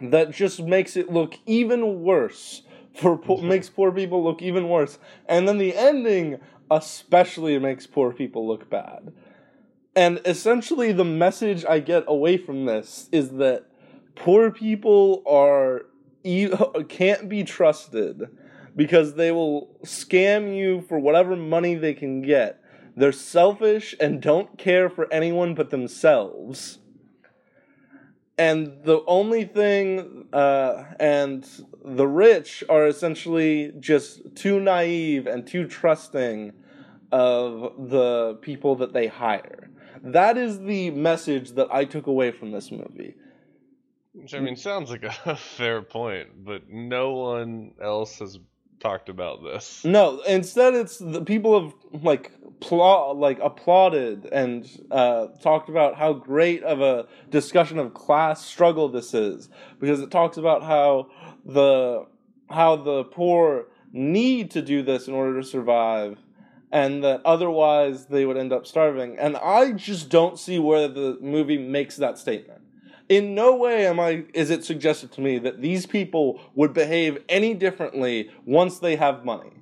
That 0.00 0.32
just 0.32 0.60
makes 0.60 0.96
it 0.96 1.10
look 1.10 1.34
even 1.46 2.02
worse 2.02 2.62
for 2.94 3.16
po- 3.16 3.38
mm-hmm. 3.38 3.48
makes 3.48 3.68
poor 3.68 3.92
people 3.92 4.22
look 4.22 4.42
even 4.42 4.68
worse. 4.68 4.98
And 5.26 5.48
then 5.48 5.58
the 5.58 5.74
ending 5.74 6.40
especially 6.70 7.58
makes 7.58 7.86
poor 7.86 8.12
people 8.12 8.46
look 8.46 8.68
bad. 8.68 9.12
And 9.94 10.20
essentially 10.24 10.92
the 10.92 11.04
message 11.04 11.64
I 11.64 11.80
get 11.80 12.04
away 12.06 12.38
from 12.38 12.64
this 12.64 13.08
is 13.12 13.30
that 13.32 13.66
poor 14.14 14.50
people 14.50 15.22
are 15.26 15.82
e- 16.24 16.50
can't 16.88 17.28
be 17.28 17.44
trusted 17.44 18.28
because 18.74 19.14
they 19.14 19.30
will 19.32 19.76
scam 19.84 20.56
you 20.56 20.82
for 20.88 20.98
whatever 20.98 21.36
money 21.36 21.74
they 21.74 21.94
can 21.94 22.22
get. 22.22 22.61
They're 22.96 23.12
selfish 23.12 23.94
and 24.00 24.20
don't 24.20 24.58
care 24.58 24.88
for 24.88 25.12
anyone 25.12 25.54
but 25.54 25.70
themselves. 25.70 26.78
And 28.38 28.82
the 28.84 29.02
only 29.06 29.44
thing, 29.44 30.28
uh, 30.32 30.84
and 30.98 31.46
the 31.84 32.06
rich 32.06 32.64
are 32.68 32.86
essentially 32.86 33.72
just 33.78 34.34
too 34.34 34.58
naive 34.58 35.26
and 35.26 35.46
too 35.46 35.66
trusting 35.66 36.52
of 37.12 37.90
the 37.90 38.38
people 38.40 38.74
that 38.76 38.92
they 38.92 39.06
hire. 39.06 39.70
That 40.02 40.36
is 40.36 40.60
the 40.60 40.90
message 40.90 41.52
that 41.52 41.68
I 41.72 41.84
took 41.84 42.06
away 42.06 42.30
from 42.30 42.50
this 42.50 42.70
movie. 42.70 43.14
Which 44.14 44.34
I 44.34 44.40
mean 44.40 44.56
sounds 44.56 44.90
like 44.90 45.04
a 45.04 45.36
fair 45.56 45.82
point, 45.82 46.44
but 46.44 46.68
no 46.68 47.12
one 47.12 47.72
else 47.80 48.18
has 48.18 48.38
talked 48.82 49.08
about 49.08 49.42
this. 49.42 49.84
No, 49.84 50.20
instead 50.22 50.74
it's 50.74 50.98
the 50.98 51.22
people 51.22 51.62
have 51.62 52.02
like 52.02 52.32
pla- 52.60 53.12
like 53.12 53.38
applauded 53.40 54.26
and 54.26 54.68
uh, 54.90 55.28
talked 55.42 55.68
about 55.68 55.96
how 55.96 56.12
great 56.12 56.62
of 56.62 56.80
a 56.80 57.06
discussion 57.30 57.78
of 57.78 57.94
class 57.94 58.44
struggle 58.44 58.88
this 58.88 59.14
is 59.14 59.48
because 59.80 60.00
it 60.00 60.10
talks 60.10 60.36
about 60.36 60.62
how 60.62 61.08
the 61.44 62.06
how 62.50 62.76
the 62.76 63.04
poor 63.04 63.68
need 63.92 64.50
to 64.50 64.62
do 64.62 64.82
this 64.82 65.08
in 65.08 65.14
order 65.14 65.40
to 65.40 65.46
survive 65.46 66.18
and 66.72 67.04
that 67.04 67.20
otherwise 67.24 68.06
they 68.06 68.24
would 68.24 68.38
end 68.38 68.52
up 68.52 68.66
starving. 68.66 69.18
And 69.18 69.36
I 69.36 69.72
just 69.72 70.08
don't 70.08 70.38
see 70.38 70.58
where 70.58 70.88
the 70.88 71.18
movie 71.20 71.58
makes 71.58 71.96
that 71.96 72.18
statement. 72.18 72.62
In 73.12 73.34
no 73.34 73.54
way 73.54 73.86
am 73.86 74.00
I 74.00 74.24
is 74.32 74.48
it 74.48 74.64
suggested 74.64 75.12
to 75.12 75.20
me 75.20 75.38
that 75.40 75.60
these 75.60 75.84
people 75.84 76.40
would 76.54 76.72
behave 76.72 77.22
any 77.28 77.52
differently 77.52 78.30
once 78.46 78.78
they 78.78 78.96
have 78.96 79.22
money. 79.22 79.52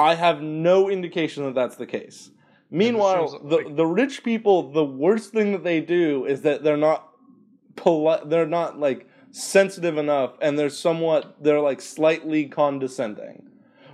I 0.00 0.16
have 0.16 0.42
no 0.42 0.90
indication 0.90 1.44
that 1.44 1.54
that's 1.54 1.76
the 1.76 1.86
case. 1.86 2.32
Meanwhile, 2.72 3.38
the 3.44 3.72
the 3.72 3.86
rich 3.86 4.24
people, 4.24 4.72
the 4.72 4.84
worst 4.84 5.30
thing 5.32 5.52
that 5.52 5.62
they 5.62 5.80
do 5.80 6.24
is 6.24 6.42
that 6.42 6.64
they're 6.64 6.76
not 6.76 7.08
polite. 7.76 8.28
They're 8.28 8.46
not 8.46 8.80
like 8.80 9.08
sensitive 9.30 9.96
enough, 9.96 10.32
and 10.42 10.58
they're 10.58 10.68
somewhat. 10.68 11.36
They're 11.40 11.60
like 11.60 11.80
slightly 11.80 12.46
condescending, 12.46 13.48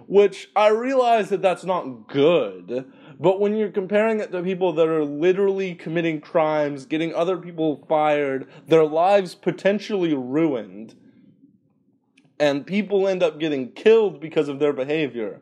which 0.06 0.48
I 0.56 0.68
realize 0.68 1.28
that 1.28 1.42
that's 1.42 1.64
not 1.64 2.08
good. 2.08 2.90
But 3.20 3.40
when 3.40 3.56
you're 3.56 3.70
comparing 3.70 4.20
it 4.20 4.30
to 4.30 4.42
people 4.42 4.72
that 4.74 4.86
are 4.86 5.04
literally 5.04 5.74
committing 5.74 6.20
crimes, 6.20 6.86
getting 6.86 7.12
other 7.14 7.36
people 7.36 7.84
fired, 7.88 8.46
their 8.66 8.84
lives 8.84 9.34
potentially 9.34 10.14
ruined, 10.14 10.94
and 12.38 12.64
people 12.64 13.08
end 13.08 13.22
up 13.22 13.40
getting 13.40 13.72
killed 13.72 14.20
because 14.20 14.48
of 14.48 14.60
their 14.60 14.72
behavior. 14.72 15.40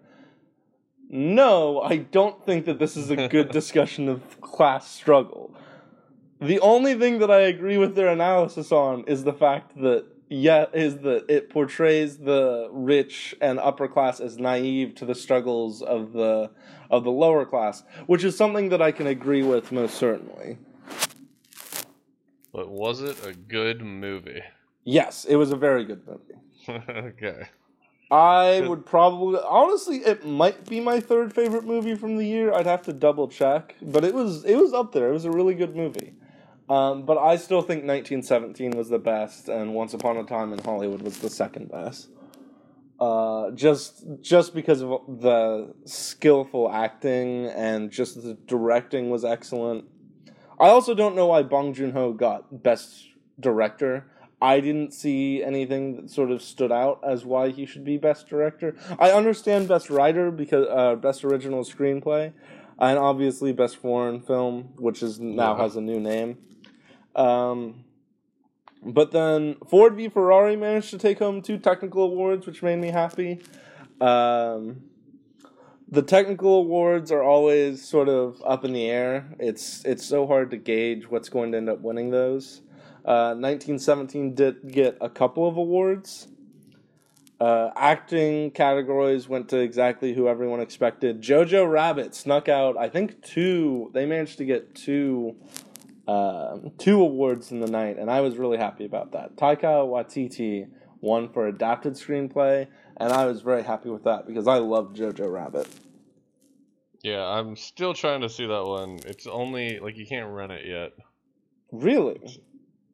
No, 1.11 1.83
I 1.83 1.99
don't 1.99 2.45
think 2.47 2.65
that 2.65 2.79
this 2.79 2.97
is 2.97 3.11
a 3.11 3.29
good 3.29 3.51
discussion 3.53 4.09
of 4.09 4.41
class 4.41 4.91
struggle. 4.91 5.55
The 6.41 6.61
only 6.61 6.95
thing 6.95 7.19
that 7.19 7.31
I 7.31 7.41
agree 7.41 7.77
with 7.77 7.95
their 7.95 8.09
analysis 8.09 8.73
on 8.73 9.05
is 9.05 9.25
the 9.25 9.33
fact 9.33 9.81
that 9.83 10.07
yeah, 10.29 10.67
is 10.73 10.99
that 10.99 11.27
it 11.29 11.51
portrays 11.51 12.19
the 12.19 12.69
rich 12.73 13.35
and 13.41 13.59
upper 13.59 13.87
class 13.87 14.21
as 14.21 14.39
naive 14.39 14.95
to 14.97 15.05
the 15.05 15.15
struggles 15.15 15.83
of 15.83 16.13
the 16.13 16.51
of 16.91 17.05
the 17.05 17.11
lower 17.11 17.45
class, 17.45 17.83
which 18.07 18.25
is 18.25 18.37
something 18.37 18.69
that 18.71 18.83
I 18.83 18.93
can 18.93 19.07
agree 19.07 19.43
with 19.43 19.73
most 19.73 19.97
certainly. 19.97 20.59
But 22.53 22.69
was 22.69 23.03
it 23.03 23.25
a 23.27 23.33
good 23.33 23.83
movie? 23.83 24.43
Yes, 24.85 25.25
it 25.25 25.37
was 25.37 25.53
a 25.53 25.57
very 25.57 25.85
good 25.85 26.03
movie. 26.07 26.83
okay. 26.91 27.49
I 28.11 28.61
would 28.67 28.87
probably 28.87 29.41
honestly 29.45 29.99
it 29.99 30.25
might 30.25 30.69
be 30.69 30.81
my 30.81 31.01
third 31.01 31.35
favorite 31.35 31.65
movie 31.65 31.97
from 31.97 32.17
the 32.17 32.25
year. 32.25 32.53
I'd 32.53 32.67
have 32.67 32.83
to 32.83 32.93
double 32.93 33.29
check, 33.29 33.75
but 33.83 34.05
it 34.05 34.15
was 34.15 34.45
it 34.45 34.57
was 34.57 34.73
up 34.73 34.93
there. 34.93 35.09
It 35.09 35.13
was 35.13 35.25
a 35.25 35.31
really 35.31 35.55
good 35.55 35.75
movie. 35.77 36.15
Um, 36.69 37.05
but 37.05 37.17
I 37.19 37.37
still 37.37 37.61
think 37.63 37.85
1917 37.85 38.73
was 38.73 38.89
the 38.89 38.99
best, 38.99 39.49
and 39.49 39.73
Once 39.75 39.95
Upon 39.95 40.17
a 40.17 40.25
Time 40.25 40.53
in 40.53 40.59
Hollywood 40.59 41.03
was 41.03 41.19
the 41.19 41.31
second 41.31 41.71
best. 41.71 42.09
Uh, 42.99 43.51
just 43.51 44.05
just 44.23 44.55
because 44.55 44.81
of 44.83 44.91
the 45.21 45.75
skillful 45.85 46.71
acting 46.73 47.45
and 47.47 47.91
just 47.91 48.23
the 48.23 48.35
directing 48.47 49.11
was 49.11 49.23
excellent. 49.25 49.85
I 50.59 50.69
also 50.69 50.95
don't 50.95 51.15
know 51.15 51.27
why 51.27 51.43
Bong 51.43 51.75
Joon 51.75 51.93
Ho 51.93 52.15
got 52.15 52.63
Best 52.63 53.05
Director. 53.39 54.07
I 54.41 54.61
didn't 54.61 54.93
see 54.95 55.43
anything 55.45 55.97
that 55.97 56.11
sort 56.11 56.31
of 56.31 56.41
stood 56.41 56.73
out 56.73 57.01
as 57.07 57.25
why 57.27 57.51
he 57.51 57.67
should 57.67 57.85
be 57.85 57.99
Best 57.99 58.29
Director. 58.29 58.75
I 58.99 59.11
understand 59.13 59.69
Best 59.69 59.91
Writer 59.91 60.31
because 60.31 60.67
uh, 60.71 60.95
Best 60.97 61.23
Original 61.23 61.65
Screenplay, 61.65 62.33
and 62.79 62.99
obviously 62.99 63.53
Best 63.53 63.77
Foreign 63.77 64.21
Film, 64.23 64.71
which 64.79 65.03
is 65.03 65.21
now 65.21 65.55
Yeah. 65.55 65.63
has 65.63 65.77
a 65.77 65.83
new 65.83 66.01
name. 66.01 66.39
Um, 67.17 67.85
but 68.85 69.11
then 69.11 69.57
Ford 69.69 69.97
v 69.97 70.09
Ferrari 70.09 70.55
managed 70.55 70.91
to 70.91 70.99
take 70.99 71.19
home 71.19 71.43
two 71.43 71.59
technical 71.59 72.05
awards, 72.05 72.47
which 72.47 72.63
made 72.63 72.77
me 72.77 72.89
happy. 72.89 73.41
Um, 74.01 74.83
the 75.89 76.03
technical 76.03 76.59
awards 76.59 77.11
are 77.11 77.23
always 77.23 77.87
sort 77.87 78.09
of 78.09 78.43
up 78.45 78.65
in 78.65 78.73
the 78.73 78.89
air. 78.89 79.27
It's 79.39 79.85
it's 79.85 80.05
so 80.05 80.27
hard 80.27 80.51
to 80.51 80.57
gauge 80.57 81.09
what's 81.09 81.29
going 81.29 81.53
to 81.53 81.59
end 81.59 81.69
up 81.69 81.81
winning 81.81 82.11
those. 82.11 82.61
Uh, 83.05 83.35
1917 83.39 84.35
did 84.35 84.73
get 84.73 84.99
a 85.01 85.09
couple 85.09 85.49
of 85.49 85.57
awards. 85.57 86.29
Uh, 87.39 87.71
acting 87.77 88.51
categories 88.51 89.29
went 89.29 89.49
to 89.51 89.59
exactly 89.59 90.15
who 90.15 90.27
everyone 90.27 90.59
expected. 90.59 91.21
Jojo 91.21 91.71
Rabbit 91.71 92.15
snuck 92.15 92.49
out, 92.49 92.77
I 92.79 92.89
think 92.89 93.23
two. 93.23 93.91
They 93.93 94.07
managed 94.07 94.39
to 94.39 94.45
get 94.45 94.75
two, 94.75 95.37
um, 96.09 96.73
two 96.79 97.01
awards 97.01 97.51
in 97.53 97.61
the 97.61 97.67
night, 97.67 97.99
and 97.99 98.11
I 98.11 98.21
was 98.21 98.37
really 98.37 98.59
happy 98.59 98.85
about 98.85 99.13
that. 99.13 99.37
Taika 99.37 99.87
Waititi 99.87 100.69
won 101.01 101.29
for 101.33 101.47
adapted 101.47 101.95
screenplay, 101.95 102.67
and 102.97 103.13
I 103.13 103.27
was 103.27 103.43
very 103.43 103.63
happy 103.63 103.89
with 103.91 104.05
that 104.05 104.27
because 104.27 104.47
I 104.47 104.59
love 104.59 104.93
Jojo 104.95 105.31
Rabbit. 105.33 105.69
Yeah, 107.03 107.25
I'm 107.25 107.57
still 107.57 107.95
trying 107.95 108.23
to 108.23 108.29
see 108.29 108.47
that 108.47 108.65
one. 108.65 108.99
It's 109.05 109.27
only 109.27 109.79
like 109.79 109.97
you 109.97 110.07
can't 110.07 110.29
rent 110.29 110.53
it 110.53 110.67
yet. 110.67 110.93
Really? 111.71 112.19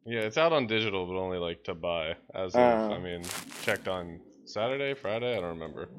Yeah, 0.05 0.19
it's 0.21 0.37
out 0.37 0.51
on 0.51 0.67
digital, 0.67 1.05
but 1.05 1.15
only 1.15 1.37
like 1.37 1.63
to 1.65 1.73
buy. 1.73 2.15
As 2.35 2.53
of, 2.55 2.61
Oh. 2.61 2.93
I 2.93 2.99
mean, 2.99 3.23
checked 3.63 3.87
on 3.87 4.19
Saturday, 4.45 4.93
Friday. 4.93 5.31
I 5.37 5.39
don't 5.39 5.59
remember. 5.59 5.89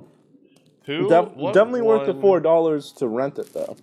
Who? 0.84 1.08
Def- 1.08 1.34
definitely 1.54 1.82
worth 1.82 2.06
the 2.06 2.14
four 2.20 2.40
dollars 2.40 2.92
to 2.98 3.08
rent 3.08 3.38
it 3.38 3.52
though. 3.54 3.76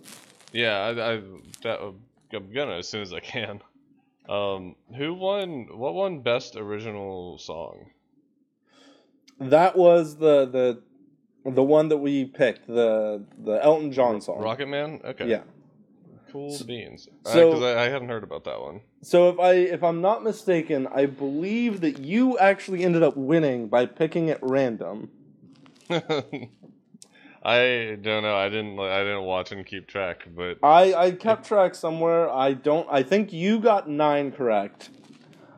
Yeah, 0.54 0.78
I, 0.78 1.14
I 1.14 1.22
that, 1.64 1.94
I'm 2.34 2.52
gonna 2.54 2.78
as 2.78 2.88
soon 2.88 3.02
as 3.02 3.14
I 3.14 3.20
can. 3.20 3.62
Um, 4.30 4.76
who 4.96 5.14
won? 5.14 5.68
What 5.78 5.94
won 5.94 6.20
best 6.22 6.56
original 6.56 7.38
song? 7.38 7.92
That 9.40 9.76
was 9.76 10.18
the 10.18 10.46
the 10.46 10.82
the 11.52 11.64
one 11.64 11.90
that 11.90 11.98
we 11.98 12.26
picked 12.26 12.68
the 12.68 13.24
the 13.44 13.54
Elton 13.64 13.92
John 13.92 14.22
song. 14.22 14.40
Rocket 14.40 14.68
Man. 14.68 15.02
Okay. 15.04 15.28
Yeah. 15.28 15.42
Cool 16.32 16.52
So- 16.52 16.66
beans. 16.66 17.08
so- 17.26 17.50
Because 17.50 17.64
I, 17.64 17.86
I 17.86 17.90
hadn't 17.90 18.08
heard 18.08 18.24
about 18.24 18.44
that 18.46 18.62
one. 18.62 18.82
So 19.02 19.30
if 19.30 19.40
I 19.40 19.54
if 19.54 19.84
I'm 19.84 20.02
not 20.02 20.24
mistaken, 20.24 20.88
I 20.88 21.08
believe 21.08 21.82
that 21.82 21.98
you 21.98 22.38
actually 22.38 22.84
ended 22.84 23.04
up 23.04 23.18
winning 23.18 23.68
by 23.68 23.86
picking 23.88 24.30
at 24.30 24.40
random. 24.42 25.10
I 27.44 27.98
don't 28.02 28.22
know. 28.24 28.36
I 28.36 28.50
didn't. 28.50 28.80
I 28.80 29.00
didn't 29.00 29.24
watch 29.24 29.52
and 29.52 29.66
keep 29.66 29.88
track, 29.88 30.28
but 30.36 30.58
I 30.62 30.94
I 30.94 31.12
kept 31.12 31.46
track 31.48 31.74
somewhere. 31.74 32.30
I 32.30 32.54
don't. 32.54 32.88
I 32.92 33.02
think 33.04 33.34
you 33.34 33.60
got 33.60 33.90
nine 33.90 34.32
correct. 34.32 34.90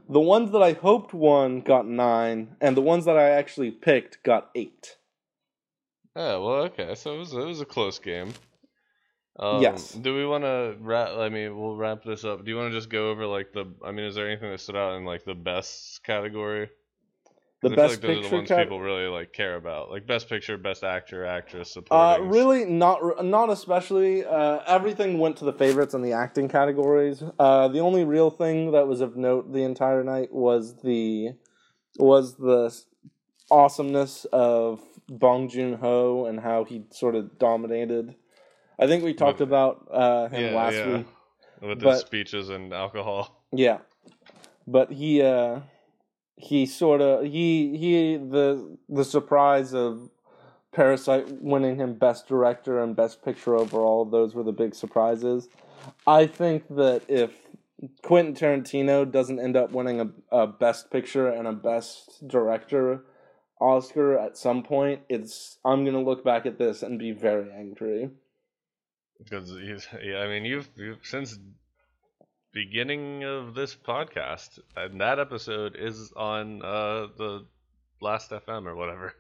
The 0.08 0.20
ones 0.20 0.52
that 0.52 0.62
I 0.62 0.74
hoped 0.74 1.14
won 1.14 1.62
got 1.62 1.86
nine, 1.88 2.56
and 2.62 2.78
the 2.78 2.82
ones 2.82 3.06
that 3.06 3.18
I 3.18 3.30
actually 3.32 3.72
picked 3.72 4.24
got 4.24 4.50
eight. 4.56 4.98
yeah. 6.16 6.38
Well, 6.38 6.64
okay. 6.68 6.96
So 6.96 7.16
it 7.16 7.20
was 7.20 7.34
it 7.34 7.46
was 7.46 7.62
a 7.62 7.66
close 7.66 8.00
game. 8.00 8.34
Um, 9.40 9.62
Yes. 9.62 9.92
Do 9.94 10.16
we 10.16 10.26
want 10.26 10.44
to 10.44 10.76
wrap? 10.80 11.10
I 11.18 11.30
mean, 11.30 11.58
we'll 11.58 11.76
wrap 11.76 12.04
this 12.04 12.24
up. 12.24 12.46
Do 12.46 12.52
you 12.52 12.58
want 12.58 12.72
to 12.72 12.78
just 12.78 12.90
go 12.90 13.10
over 13.10 13.26
like 13.26 13.52
the? 13.52 13.66
I 13.84 13.92
mean, 13.92 14.06
is 14.06 14.16
there 14.16 14.28
anything 14.30 14.52
that 14.52 14.60
stood 14.60 14.76
out 14.76 14.96
in 14.96 15.06
like 15.06 15.26
the 15.26 15.36
best 15.36 16.04
category? 16.04 16.70
The 17.64 17.72
I 17.72 17.76
best 17.76 17.92
like 17.94 18.02
those 18.02 18.10
are 18.12 18.16
the 18.16 18.22
picture 18.24 18.36
ones 18.36 18.48
cat- 18.50 18.64
people 18.66 18.80
really 18.82 19.08
like 19.08 19.32
care 19.34 19.56
about, 19.56 19.90
like 19.90 20.06
best 20.06 20.28
picture, 20.30 20.58
best 20.58 20.84
actor, 20.84 21.26
actress, 21.26 21.76
Uh, 21.90 22.18
really, 22.22 22.66
not 22.66 23.24
not 23.26 23.50
especially. 23.50 24.26
Uh, 24.26 24.60
everything 24.68 25.18
went 25.18 25.38
to 25.38 25.46
the 25.46 25.54
favorites 25.54 25.94
in 25.94 26.02
the 26.02 26.12
acting 26.14 26.48
categories. 26.50 27.24
Uh, 27.40 27.68
the 27.70 27.80
only 27.80 28.04
real 28.04 28.30
thing 28.30 28.72
that 28.74 28.88
was 28.88 29.00
of 29.02 29.16
note 29.16 29.52
the 29.54 29.64
entire 29.64 30.04
night 30.04 30.32
was 30.34 30.76
the 30.82 31.32
was 31.98 32.36
the 32.36 32.74
awesomeness 33.52 34.26
of 34.34 34.82
Bong 35.10 35.50
Joon 35.50 35.74
Ho 35.76 36.26
and 36.26 36.40
how 36.40 36.64
he 36.64 36.86
sort 36.92 37.16
of 37.16 37.38
dominated. 37.40 38.16
I 38.80 38.88
think 38.88 39.04
we 39.04 39.14
talked 39.14 39.40
With- 39.40 39.50
about 39.50 39.88
uh, 39.92 40.28
him 40.30 40.46
Yeah, 40.54 40.56
last 40.56 40.74
yeah. 40.76 40.98
week. 40.98 41.06
with 41.62 41.82
but- 41.82 41.92
his 41.94 42.00
speeches 42.02 42.50
and 42.50 42.74
alcohol. 42.74 43.44
Yeah, 43.52 43.80
but 44.68 44.92
he 44.92 45.22
uh, 45.22 45.60
he 46.36 46.66
sort 46.66 47.02
of 47.02 47.26
he 47.26 47.78
he 47.78 48.18
the 48.18 48.78
the 48.90 49.06
surprise 49.06 49.74
of 49.74 50.10
Parasite 50.74 51.42
winning 51.42 51.76
him 51.76 51.94
Best 51.94 52.28
Director 52.28 52.82
and 52.82 52.96
Best 52.96 53.24
Picture 53.24 53.56
overall. 53.56 54.06
Those 54.06 54.34
were 54.34 54.44
the 54.44 54.52
big 54.52 54.74
surprises. 54.74 55.48
I 56.08 56.26
think 56.26 56.68
that 56.70 57.04
if 57.08 57.32
Quentin 58.02 58.34
Tarantino 58.34 59.10
doesn't 59.10 59.40
end 59.40 59.56
up 59.56 59.72
winning 59.72 60.02
a, 60.02 60.10
a 60.36 60.48
Best 60.48 60.90
Picture 60.90 61.28
and 61.28 61.48
a 61.48 61.54
Best 61.54 62.28
Director 62.28 63.06
Oscar 63.62 64.18
at 64.18 64.38
some 64.38 64.64
point, 64.64 65.02
it's 65.10 65.60
I'm 65.64 65.86
gonna 65.86 66.02
look 66.02 66.24
back 66.24 66.46
at 66.46 66.58
this 66.58 66.82
and 66.82 66.98
be 66.98 67.12
very 67.12 67.52
angry. 67.52 68.10
Because 69.20 69.56
yeah, 70.04 70.18
I 70.18 70.28
mean, 70.28 70.44
you've, 70.44 70.70
you've 70.76 70.98
since 71.04 71.38
beginning 72.54 73.24
of 73.24 73.56
this 73.56 73.76
podcast, 73.76 74.60
and 74.78 75.02
that 75.02 75.20
episode 75.20 75.76
is 75.78 76.14
on 76.16 76.62
uh, 76.62 77.08
the 77.18 77.46
Last 78.00 78.32
FM 78.32 78.66
or 78.68 78.76
whatever. 78.76 79.14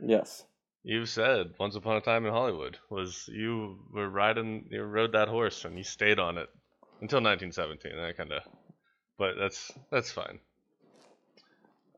Yes. 0.00 0.44
You've 0.82 1.08
said 1.08 1.54
"Once 1.58 1.76
Upon 1.76 1.96
a 1.96 2.00
Time 2.00 2.24
in 2.24 2.32
Hollywood" 2.32 2.78
was 2.88 3.28
you 3.28 3.78
were 3.92 4.08
riding, 4.08 4.68
you 4.70 4.82
rode 4.82 5.12
that 5.12 5.28
horse, 5.28 5.64
and 5.64 5.76
you 5.76 5.84
stayed 5.84 6.18
on 6.18 6.38
it 6.38 6.48
until 7.00 7.20
1917. 7.20 7.92
That 7.96 8.16
kind 8.16 8.32
of, 8.32 8.42
but 9.18 9.34
that's 9.38 9.72
that's 9.90 10.10
fine. 10.10 10.38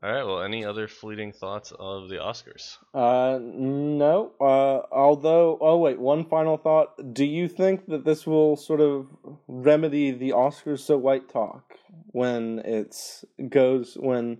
All 0.02 0.10
right. 0.10 0.24
Well, 0.24 0.42
any 0.42 0.64
other 0.64 0.88
fleeting 0.88 1.32
thoughts 1.32 1.72
of 1.78 2.08
the 2.08 2.16
Oscars? 2.16 2.78
Uh, 2.94 3.38
no. 3.42 4.32
Uh, 4.40 4.86
although, 4.90 5.58
oh 5.60 5.76
wait, 5.76 5.98
one 5.98 6.24
final 6.24 6.56
thought. 6.56 7.12
Do 7.12 7.24
you 7.24 7.48
think 7.48 7.86
that 7.88 8.06
this 8.06 8.26
will 8.26 8.56
sort 8.56 8.80
of 8.80 9.08
remedy 9.46 10.10
the 10.10 10.30
Oscars 10.30 10.80
so 10.80 10.96
white 10.96 11.28
talk 11.28 11.74
when 12.12 12.60
it's 12.60 13.26
goes 13.50 13.96
when 14.00 14.38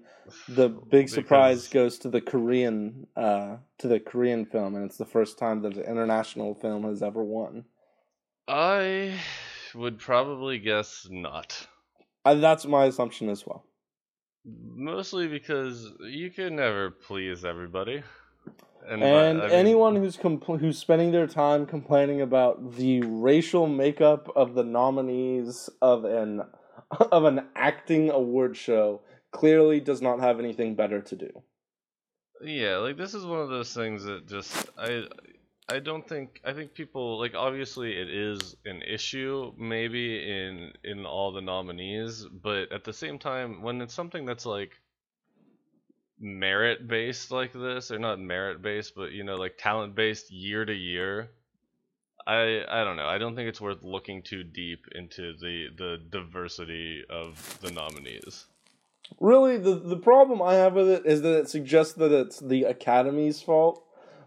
the 0.49 0.69
big 0.91 1.11
surprise 1.11 1.69
goes 1.69 1.99
to 1.99 2.09
the 2.09 2.23
Korean 2.23 3.07
uh 3.15 3.57
to 3.79 3.89
the 3.89 4.01
Korean 4.01 4.47
film 4.47 4.75
and 4.75 4.85
it's 4.87 4.97
the 4.97 5.05
first 5.05 5.39
time 5.39 5.63
that 5.63 5.77
an 5.77 5.85
international 5.85 6.55
film 6.55 6.85
has 6.85 7.03
ever 7.03 7.23
won? 7.23 7.67
I 8.49 9.13
would 9.75 9.99
probably 9.99 10.59
guess 10.59 11.07
not. 11.11 11.67
Uh, 12.25 12.35
that's 12.35 12.65
my 12.65 12.87
assumption 12.87 13.29
as 13.29 13.47
well. 13.47 13.65
Mostly 14.45 15.29
because 15.29 15.93
you 16.01 16.31
can 16.31 16.57
never 16.57 16.91
please 16.91 17.45
everybody. 17.45 18.03
And, 18.89 19.03
uh, 19.03 19.07
And 19.07 19.39
but, 19.39 19.45
I 19.45 19.49
mean, 19.49 19.59
anyone 19.59 19.97
who's 19.97 20.17
compl- 20.17 20.59
who's 20.59 20.79
spending 20.79 21.13
their 21.13 21.27
time 21.27 21.67
complaining 21.67 22.23
about 22.23 22.77
the 22.77 23.03
racial 23.03 23.67
makeup 23.67 24.33
of 24.35 24.55
the 24.55 24.65
nominees 24.65 25.69
of 25.83 26.05
an 26.05 26.43
of 27.13 27.25
an 27.25 27.47
acting 27.55 28.11
award 28.11 28.57
show 28.57 29.03
clearly 29.31 29.81
does 29.81 30.03
not 30.03 30.21
have 30.21 30.41
anything 30.41 30.75
better 30.75 31.01
to 31.01 31.17
do. 31.17 31.31
Yeah, 32.43 32.79
like 32.79 32.97
this 32.97 33.15
is 33.15 33.27
one 33.27 33.41
of 33.41 33.51
those 33.51 33.75
things 33.75 34.05
that 34.05 34.27
just 34.27 34.71
I 34.79 35.05
I 35.71 35.79
don't 35.79 36.07
think 36.07 36.41
I 36.45 36.53
think 36.53 36.75
people 36.75 37.19
like 37.19 37.35
obviously 37.35 37.93
it 37.93 38.11
is 38.11 38.57
an 38.65 38.83
issue 38.83 39.53
maybe 39.57 40.19
in 40.19 40.73
in 40.85 41.07
all 41.07 41.33
the 41.33 41.41
nominees, 41.41 42.27
but 42.43 42.73
at 42.73 42.85
the 42.85 42.93
same 42.93 43.19
time 43.19 43.63
when 43.63 43.81
it's 43.81 43.95
something 43.95 44.25
that's 44.25 44.47
like 44.47 44.73
merit 46.19 46.87
based 46.87 47.31
like 47.31 47.53
this 47.53 47.91
or 47.91 47.99
not 47.99 48.21
merit 48.21 48.61
based 48.61 48.95
but 48.95 49.11
you 49.11 49.25
know 49.25 49.37
like 49.37 49.57
talent 49.57 49.95
based 49.95 50.31
year 50.31 50.67
to 50.67 50.75
year 50.75 51.31
I 52.27 52.63
I 52.69 52.85
don't 52.85 52.97
know. 52.97 53.07
I 53.07 53.19
don't 53.19 53.35
think 53.35 53.49
it's 53.49 53.61
worth 53.61 53.83
looking 53.83 54.23
too 54.23 54.45
deep 54.45 54.87
into 54.93 55.35
the 55.41 55.69
the 55.77 55.99
diversity 56.11 57.03
of 57.09 57.59
the 57.61 57.71
nominees. 57.71 58.47
Really, 59.19 59.59
the 59.59 59.75
the 59.75 59.97
problem 59.97 60.41
I 60.41 60.55
have 60.55 60.75
with 60.75 60.89
it 60.89 61.07
is 61.07 61.23
that 61.23 61.39
it 61.39 61.49
suggests 61.49 61.95
that 61.95 62.13
it's 62.13 62.39
the 62.39 62.65
Academy's 62.65 63.43
fault, 63.43 63.83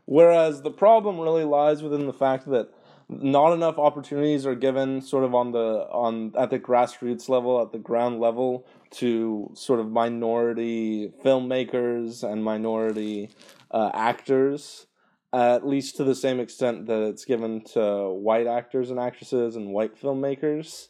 whereas 0.06 0.62
the 0.62 0.72
problem 0.72 1.20
really 1.20 1.44
lies 1.44 1.82
within 1.82 2.06
the 2.06 2.14
fact 2.14 2.50
that 2.50 2.70
not 3.10 3.54
enough 3.54 3.78
opportunities 3.78 4.46
are 4.46 4.56
given 4.56 5.02
sort 5.02 5.24
of 5.24 5.36
on 5.36 5.52
the 5.52 5.88
on 5.92 6.34
at 6.38 6.50
the 6.50 6.60
grassroots 6.60 7.30
level, 7.30 7.62
at 7.62 7.72
the 7.72 7.78
ground 7.78 8.20
level, 8.20 8.66
to 8.92 9.52
sort 9.56 9.80
of 9.80 9.92
minority 9.92 11.12
filmmakers 11.24 12.24
and 12.24 12.44
minority 12.44 13.30
uh, 13.72 13.92
actors. 13.94 14.88
At 15.32 15.66
least 15.66 15.98
to 15.98 16.04
the 16.04 16.14
same 16.14 16.40
extent 16.40 16.86
that 16.86 17.02
it's 17.02 17.26
given 17.26 17.64
to 17.74 18.12
white 18.12 18.46
actors 18.46 18.92
and 18.92 19.00
actresses 19.00 19.56
and 19.56 19.74
white 19.74 20.00
filmmakers. 20.00 20.90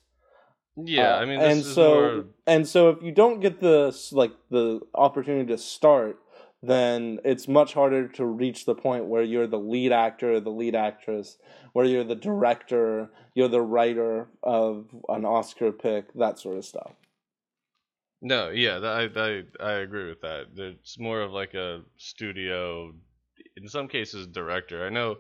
Yeah, 0.76 1.16
Uh, 1.16 1.20
I 1.20 1.26
mean 1.26 1.40
this 1.40 1.54
and 1.54 1.64
so 1.64 1.86
more 1.86 2.26
and 2.48 2.68
so 2.68 2.90
if 2.90 3.02
you 3.02 3.12
don't 3.12 3.40
get 3.40 3.60
the 3.62 3.98
like 4.12 4.34
the 4.50 4.82
opportunity 4.96 5.46
to 5.48 5.58
start, 5.58 6.20
then 6.64 7.20
it's 7.26 7.50
much 7.50 7.74
harder 7.74 8.08
to 8.08 8.26
reach 8.26 8.66
the 8.66 8.74
point 8.74 9.06
where 9.06 9.22
you're 9.22 9.48
the 9.48 9.60
lead 9.60 9.92
actor, 9.92 10.40
the 10.40 10.50
lead 10.50 10.76
actress, 10.76 11.38
where 11.74 11.86
you're 11.86 12.06
the 12.06 12.16
director, 12.16 13.12
you're 13.36 13.50
the 13.50 13.62
writer 13.62 14.30
of 14.42 14.88
an 15.10 15.26
Oscar 15.26 15.74
pick, 15.74 16.14
that 16.14 16.40
sort 16.40 16.58
of 16.58 16.64
stuff. 16.64 16.94
No, 18.22 18.50
yeah, 18.50 18.78
I, 18.78 19.10
I 19.14 19.44
I 19.60 19.72
agree 19.74 20.08
with 20.08 20.22
that. 20.22 20.46
It's 20.56 20.98
more 20.98 21.20
of 21.20 21.34
like 21.34 21.54
a 21.54 21.82
studio, 21.98 22.94
in 23.58 23.68
some 23.68 23.90
cases, 23.90 24.28
director. 24.28 24.86
I 24.86 24.90
know, 24.90 25.18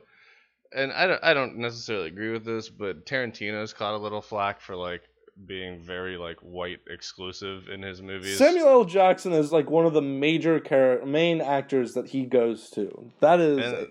and 0.73 0.93
I 0.93 1.08
don't 1.08 1.23
I 1.25 1.34
don't 1.34 1.58
necessarily 1.58 2.08
agree 2.08 2.32
with 2.32 2.45
this, 2.45 2.69
but 2.69 3.06
Tarantino's 3.06 3.73
caught 3.73 3.95
a 3.95 3.97
little 3.97 4.21
flack 4.21 4.62
for 4.62 4.77
like 4.77 5.01
being 5.45 5.79
very 5.81 6.17
like 6.17 6.37
white 6.39 6.79
exclusive 6.89 7.67
in 7.69 7.81
his 7.81 8.01
movies. 8.01 8.37
Samuel 8.37 8.67
L. 8.67 8.85
Jackson 8.85 9.33
is 9.33 9.51
like 9.51 9.69
one 9.69 9.85
of 9.85 9.93
the 9.93 10.01
major 10.01 10.59
char- 10.59 11.05
main 11.05 11.41
actors 11.41 11.93
that 11.93 12.07
he 12.09 12.25
goes 12.25 12.69
to. 12.71 13.11
That 13.19 13.39
is 13.39 13.57
and 13.57 13.87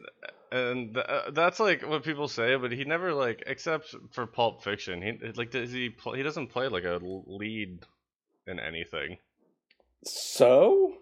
and 0.52 0.94
th- 0.94 1.06
uh, 1.06 1.30
that's 1.32 1.58
like 1.58 1.82
what 1.88 2.04
people 2.04 2.28
say, 2.28 2.54
but 2.56 2.70
he 2.72 2.84
never 2.84 3.12
like 3.14 3.42
except 3.46 3.94
for 4.12 4.26
Pulp 4.26 4.62
Fiction. 4.62 5.02
He 5.02 5.18
like 5.34 5.50
does 5.50 5.72
he 5.72 5.90
pl- 5.90 6.12
he 6.14 6.22
doesn't 6.22 6.48
play 6.48 6.68
like 6.68 6.84
a 6.84 7.00
lead 7.02 7.84
in 8.46 8.60
anything. 8.60 9.18
so. 10.04 10.94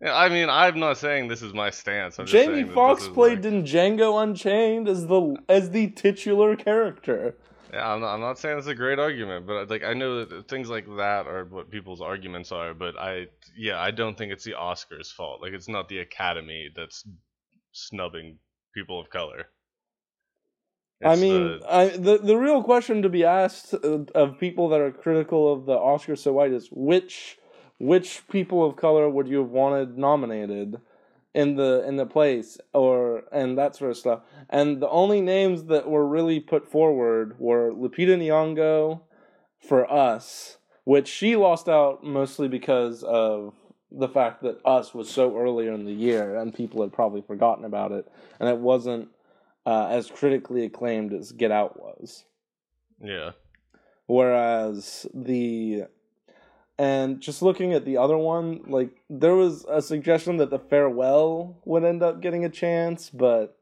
Yeah, 0.00 0.14
I 0.16 0.28
mean, 0.28 0.50
I'm 0.50 0.80
not 0.80 0.98
saying 0.98 1.28
this 1.28 1.40
is 1.40 1.54
my 1.54 1.70
stance. 1.70 2.18
I'm 2.18 2.26
Jamie 2.26 2.64
Foxx 2.64 3.08
played 3.08 3.44
like- 3.44 3.52
in 3.52 3.62
Django 3.62 4.22
Unchained 4.22 4.88
as 4.88 5.06
the 5.06 5.36
as 5.48 5.70
the 5.70 5.88
titular 5.90 6.56
character. 6.56 7.36
Yeah, 7.74 7.92
I'm 7.92 8.00
not, 8.00 8.14
I'm 8.14 8.20
not 8.20 8.38
saying 8.38 8.58
it's 8.58 8.68
a 8.68 8.74
great 8.76 9.00
argument, 9.00 9.48
but 9.48 9.68
like 9.68 9.84
I 9.84 9.94
know 9.94 10.24
that 10.24 10.48
things 10.48 10.70
like 10.70 10.86
that 10.96 11.26
are 11.26 11.44
what 11.46 11.70
people's 11.72 12.00
arguments 12.00 12.52
are. 12.52 12.74
But 12.74 12.96
I, 12.98 13.26
yeah, 13.56 13.80
I 13.80 13.90
don't 13.90 14.16
think 14.16 14.32
it's 14.32 14.44
the 14.44 14.52
Oscars' 14.54 15.12
fault. 15.12 15.42
Like 15.42 15.54
it's 15.54 15.68
not 15.68 15.88
the 15.88 15.98
Academy 15.98 16.70
that's 16.76 17.04
snubbing 17.72 18.38
people 18.74 19.00
of 19.00 19.10
color. 19.10 19.46
I 21.04 21.16
mean, 21.16 21.58
the- 21.60 21.66
I, 21.68 21.88
the 21.88 22.18
the 22.18 22.36
real 22.36 22.62
question 22.62 23.02
to 23.02 23.10
be 23.10 23.24
asked 23.24 23.74
uh, 23.74 24.04
of 24.14 24.38
people 24.38 24.68
that 24.70 24.80
are 24.80 24.92
critical 24.92 25.52
of 25.52 25.66
the 25.66 25.76
Oscars 25.76 26.18
so 26.20 26.34
white 26.34 26.52
is 26.52 26.68
which 26.72 27.38
which 27.78 28.26
people 28.28 28.64
of 28.64 28.76
color 28.76 29.08
would 29.10 29.28
you 29.28 29.38
have 29.38 29.50
wanted 29.50 29.98
nominated 29.98 30.80
in 31.34 31.56
the 31.56 31.84
in 31.86 31.96
the 31.96 32.06
place 32.06 32.58
or 32.72 33.24
and 33.32 33.58
that 33.58 33.76
sort 33.76 33.90
of 33.90 33.96
stuff. 33.96 34.20
And 34.48 34.80
the 34.80 34.88
only 34.88 35.20
names 35.20 35.64
that 35.64 35.88
were 35.88 36.06
really 36.06 36.40
put 36.40 36.70
forward 36.70 37.38
were 37.38 37.72
Lupita 37.72 38.16
Nyong'o 38.16 39.00
for 39.58 39.90
Us, 39.92 40.58
which 40.84 41.08
she 41.08 41.36
lost 41.36 41.68
out 41.68 42.04
mostly 42.04 42.48
because 42.48 43.02
of 43.02 43.54
the 43.90 44.08
fact 44.08 44.42
that 44.42 44.60
Us 44.64 44.94
was 44.94 45.10
so 45.10 45.36
earlier 45.36 45.72
in 45.72 45.84
the 45.84 45.92
year 45.92 46.36
and 46.36 46.54
people 46.54 46.82
had 46.82 46.92
probably 46.92 47.22
forgotten 47.22 47.64
about 47.64 47.92
it, 47.92 48.06
and 48.38 48.48
it 48.48 48.58
wasn't 48.58 49.08
uh, 49.66 49.88
as 49.90 50.10
critically 50.10 50.64
acclaimed 50.64 51.12
as 51.12 51.32
Get 51.32 51.50
Out 51.50 51.80
was. 51.80 52.24
yeah, 53.02 53.30
Whereas 54.06 55.06
the 55.14 55.84
and 56.78 57.20
just 57.20 57.42
looking 57.42 57.72
at 57.72 57.84
the 57.84 57.96
other 57.96 58.16
one, 58.16 58.62
like 58.66 58.90
there 59.08 59.34
was 59.34 59.64
a 59.68 59.80
suggestion 59.80 60.38
that 60.38 60.50
the 60.50 60.58
farewell 60.58 61.56
would 61.64 61.84
end 61.84 62.02
up 62.02 62.20
getting 62.20 62.44
a 62.44 62.48
chance, 62.48 63.10
but 63.10 63.56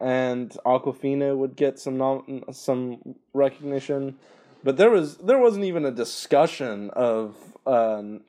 and 0.00 0.50
Awkwafina 0.64 1.36
would 1.36 1.56
get 1.56 1.78
some 1.78 1.96
nom- 1.96 2.44
some 2.52 3.16
recognition, 3.32 4.16
but 4.64 4.76
there 4.76 4.90
was 4.90 5.18
there 5.18 5.38
wasn't 5.38 5.64
even 5.64 5.84
a 5.84 5.90
discussion 5.90 6.90
of 6.90 7.36
um 7.66 8.22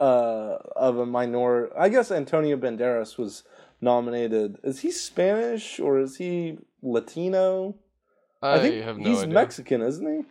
uh 0.00 0.56
of 0.76 0.98
a 0.98 1.06
minor. 1.06 1.70
I 1.78 1.88
guess 1.88 2.10
Antonio 2.10 2.56
Banderas 2.56 3.16
was 3.16 3.44
nominated. 3.80 4.58
Is 4.64 4.80
he 4.80 4.90
Spanish 4.90 5.78
or 5.78 6.00
is 6.00 6.16
he 6.16 6.58
Latino? 6.82 7.76
I, 8.42 8.58
think 8.58 8.84
have 8.84 8.98
no 8.98 9.08
he's 9.08 9.22
idea. 9.22 9.34
Mexican, 9.34 9.82
isn't 9.82 10.06
he? 10.06 10.24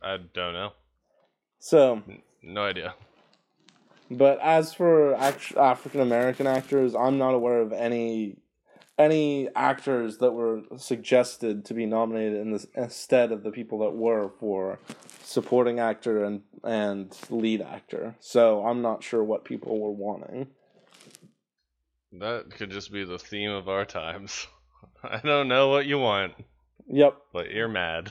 I 0.00 0.18
don't 0.18 0.52
know. 0.52 0.72
So, 1.64 2.02
No 2.42 2.64
idea. 2.64 2.94
but 4.10 4.40
as 4.40 4.74
for 4.74 5.14
act- 5.14 5.56
African 5.56 6.00
American 6.00 6.48
actors, 6.48 6.92
I'm 6.92 7.18
not 7.18 7.34
aware 7.34 7.60
of 7.60 7.72
any 7.72 8.38
any 8.98 9.48
actors 9.54 10.18
that 10.18 10.32
were 10.32 10.62
suggested 10.76 11.64
to 11.66 11.72
be 11.74 11.86
nominated 11.86 12.40
in 12.40 12.50
this 12.52 12.66
instead 12.74 13.30
uh, 13.30 13.34
of 13.36 13.42
the 13.44 13.52
people 13.52 13.78
that 13.78 13.92
were 13.94 14.30
for 14.40 14.80
supporting 15.22 15.78
actor 15.78 16.24
and 16.24 16.42
and 16.64 17.16
lead 17.30 17.60
actor. 17.62 18.16
So 18.18 18.66
I'm 18.66 18.82
not 18.82 19.04
sure 19.04 19.22
what 19.22 19.44
people 19.44 19.78
were 19.78 19.92
wanting. 19.92 20.48
That 22.10 22.50
could 22.50 22.70
just 22.72 22.90
be 22.92 23.04
the 23.04 23.20
theme 23.20 23.52
of 23.52 23.68
our 23.68 23.84
times. 23.84 24.48
I 25.04 25.20
don't 25.20 25.46
know 25.46 25.68
what 25.68 25.86
you 25.86 26.00
want, 26.00 26.32
Yep. 26.88 27.16
but 27.32 27.52
you're 27.52 27.68
mad. 27.68 28.10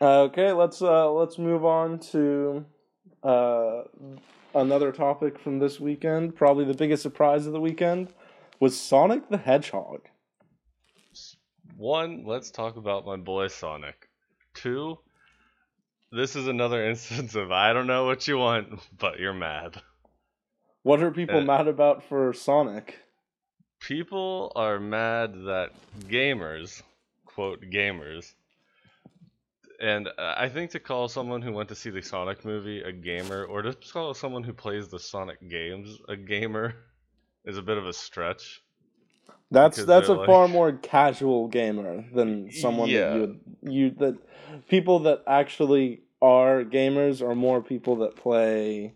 Okay, 0.00 0.52
let's 0.52 0.80
uh 0.80 1.10
let's 1.10 1.38
move 1.38 1.64
on 1.64 1.98
to 1.98 2.64
uh 3.22 3.82
another 4.54 4.92
topic 4.92 5.38
from 5.38 5.58
this 5.58 5.80
weekend. 5.80 6.36
Probably 6.36 6.64
the 6.64 6.74
biggest 6.74 7.02
surprise 7.02 7.46
of 7.46 7.52
the 7.52 7.60
weekend 7.60 8.12
was 8.60 8.78
Sonic 8.80 9.28
the 9.28 9.38
Hedgehog. 9.38 10.02
One, 11.76 12.24
let's 12.24 12.50
talk 12.50 12.76
about 12.76 13.06
my 13.06 13.16
boy 13.16 13.48
Sonic. 13.48 14.08
Two, 14.54 14.98
this 16.12 16.36
is 16.36 16.46
another 16.46 16.84
instance 16.88 17.34
of 17.34 17.50
I 17.50 17.72
don't 17.72 17.86
know 17.88 18.06
what 18.06 18.28
you 18.28 18.38
want, 18.38 18.80
but 18.98 19.18
you're 19.18 19.34
mad. 19.34 19.82
What 20.84 21.02
are 21.02 21.10
people 21.10 21.38
Uh, 21.38 21.44
mad 21.44 21.66
about 21.66 22.04
for 22.04 22.32
Sonic? 22.32 23.00
People 23.80 24.52
are 24.56 24.78
mad 24.80 25.32
that 25.46 25.70
gamers, 26.00 26.82
quote 27.26 27.62
gamers, 27.62 28.34
And 29.80 30.08
uh, 30.08 30.34
I 30.36 30.48
think 30.48 30.72
to 30.72 30.80
call 30.80 31.08
someone 31.08 31.40
who 31.42 31.52
went 31.52 31.68
to 31.68 31.74
see 31.74 31.90
the 31.90 32.02
Sonic 32.02 32.44
movie 32.44 32.82
a 32.82 32.92
gamer, 32.92 33.44
or 33.44 33.62
to 33.62 33.74
call 33.92 34.12
someone 34.14 34.42
who 34.42 34.52
plays 34.52 34.88
the 34.88 34.98
Sonic 34.98 35.48
games 35.48 35.98
a 36.08 36.16
gamer, 36.16 36.74
is 37.44 37.56
a 37.56 37.62
bit 37.62 37.78
of 37.78 37.86
a 37.86 37.92
stretch. 37.92 38.60
That's 39.50 39.82
that's 39.84 40.08
a 40.08 40.16
they're 40.16 40.26
far 40.26 40.48
more 40.48 40.72
casual 40.72 41.48
gamer 41.48 42.04
than 42.12 42.50
someone 42.52 42.90
Yeah. 42.90 43.10
that 43.10 43.38
you 43.62 43.72
you 43.72 43.90
that 43.98 44.18
people 44.68 45.00
that 45.00 45.22
actually 45.26 46.02
are 46.20 46.64
gamers 46.64 47.22
are 47.22 47.34
more 47.34 47.62
people 47.62 47.96
that 47.96 48.16
play 48.16 48.94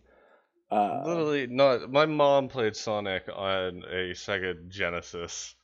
uh 0.70 1.02
Literally, 1.04 1.46
not. 1.46 1.90
My 1.90 2.06
mom 2.06 2.48
played 2.48 2.76
Sonic 2.76 3.28
on 3.34 3.84
a 3.90 4.12
Sega 4.12 4.68
Genesis, 4.68 5.54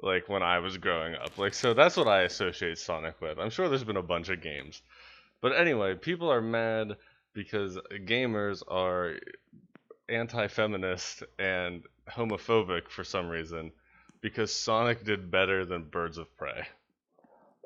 like 0.00 0.28
when 0.28 0.42
I 0.42 0.58
was 0.60 0.76
growing 0.76 1.14
up. 1.14 1.36
Like, 1.38 1.54
so 1.54 1.74
that's 1.74 1.96
what 1.96 2.08
I 2.08 2.22
associate 2.22 2.78
Sonic 2.78 3.20
with. 3.20 3.38
I'm 3.38 3.50
sure 3.50 3.68
there's 3.68 3.84
been 3.84 3.96
a 3.96 4.02
bunch 4.02 4.28
of 4.28 4.40
games, 4.42 4.82
but 5.40 5.52
anyway, 5.56 5.94
people 5.94 6.30
are 6.30 6.40
mad 6.40 6.96
because 7.34 7.78
gamers 8.06 8.62
are 8.68 9.14
anti-feminist 10.08 11.22
and 11.38 11.82
homophobic 12.10 12.88
for 12.88 13.04
some 13.04 13.28
reason 13.28 13.70
because 14.20 14.52
Sonic 14.52 15.04
did 15.04 15.30
better 15.30 15.64
than 15.64 15.84
Birds 15.84 16.18
of 16.18 16.34
Prey. 16.36 16.66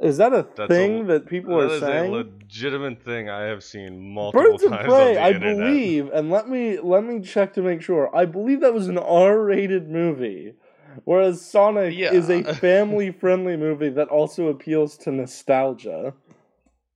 is 0.01 0.17
that 0.19 0.33
a 0.33 0.47
That's 0.57 0.69
thing 0.69 1.03
a- 1.03 1.05
that 1.05 1.27
people 1.27 1.57
That 1.59 1.71
are 1.71 1.75
is 1.77 1.83
a 1.83 1.87
saying? 1.87 2.13
legitimate 2.13 3.03
thing 3.05 3.31
I 3.31 3.43
have 3.43 3.63
seen 3.63 4.13
multiple 4.13 4.51
Birds 4.51 4.63
of 4.65 4.71
times 4.73 4.87
Prey, 4.87 5.09
on 5.09 5.15
the 5.15 5.21
I 5.21 5.31
internet. 5.31 5.57
believe, 5.57 6.11
and 6.13 6.31
let 6.31 6.49
me 6.49 6.79
let 6.81 7.05
me 7.05 7.21
check 7.21 7.55
to 7.55 7.63
make 7.63 7.81
sure. 7.83 8.15
I 8.15 8.25
believe 8.25 8.61
that 8.61 8.75
was 8.75 8.89
an 8.89 8.99
R-rated 8.99 9.89
movie, 9.89 10.55
whereas 11.05 11.41
Sonic 11.41 11.95
Yeah. 11.97 12.13
is 12.13 12.29
a 12.31 12.55
family-friendly 12.55 13.57
movie 13.57 13.91
that 13.91 14.09
also 14.09 14.49
appeals 14.49 14.97
to 14.99 15.11
nostalgia. 15.13 16.15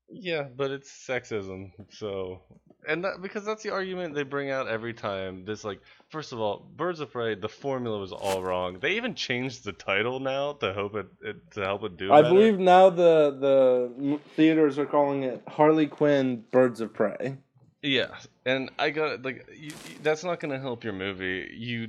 Yeah, 0.09 0.45
but 0.57 0.71
it's 0.71 0.91
sexism. 0.91 1.73
So, 1.91 2.41
and 2.89 3.03
that 3.05 3.21
because 3.21 3.45
that's 3.45 3.65
the 3.65 3.71
argument 3.71 4.15
they 4.15 4.23
bring 4.23 4.51
out 4.51 4.69
every 4.69 4.95
time. 4.95 5.45
This 5.45 5.65
like, 5.65 5.81
first 6.11 6.33
of 6.33 6.39
all, 6.39 6.65
Birds 6.77 7.01
of 7.01 7.11
Prey, 7.11 7.35
the 7.35 7.49
formula 7.49 7.99
was 7.99 8.13
all 8.13 8.41
wrong. 8.41 8.79
They 8.79 8.93
even 8.93 9.17
changed 9.17 9.65
the 9.65 9.73
title 9.73 10.21
now 10.21 10.53
to 10.55 10.73
hope 10.73 10.95
it, 10.95 11.07
it 11.23 11.37
to 11.55 11.61
help 11.65 11.83
it 11.83 11.97
do. 11.97 12.13
I 12.13 12.23
better. 12.23 12.35
believe 12.35 12.59
now 12.61 12.89
the 12.89 13.37
the 13.41 14.21
theaters 14.37 14.79
are 14.79 14.87
calling 14.87 15.25
it 15.25 15.43
Harley 15.49 15.89
Quinn 15.89 16.45
Birds 16.53 16.81
of 16.81 16.95
Prey. 16.95 17.37
Yeah, 17.83 18.15
and 18.45 18.71
I 18.79 18.91
got 18.91 19.25
like 19.25 19.45
you, 19.57 19.73
that's 20.05 20.23
not 20.23 20.39
gonna 20.39 20.61
help 20.61 20.85
your 20.85 20.93
movie. 20.93 21.51
You 21.53 21.89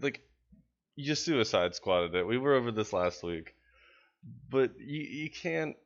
like 0.00 0.22
you 0.96 1.04
just 1.04 1.24
Suicide 1.24 1.74
Squatted 1.74 2.14
it. 2.14 2.26
We 2.26 2.38
were 2.38 2.54
over 2.54 2.70
this 2.70 2.92
last 2.92 3.22
week, 3.22 3.54
but 4.50 4.78
you 4.78 5.02
you 5.02 5.30
can't. 5.30 5.76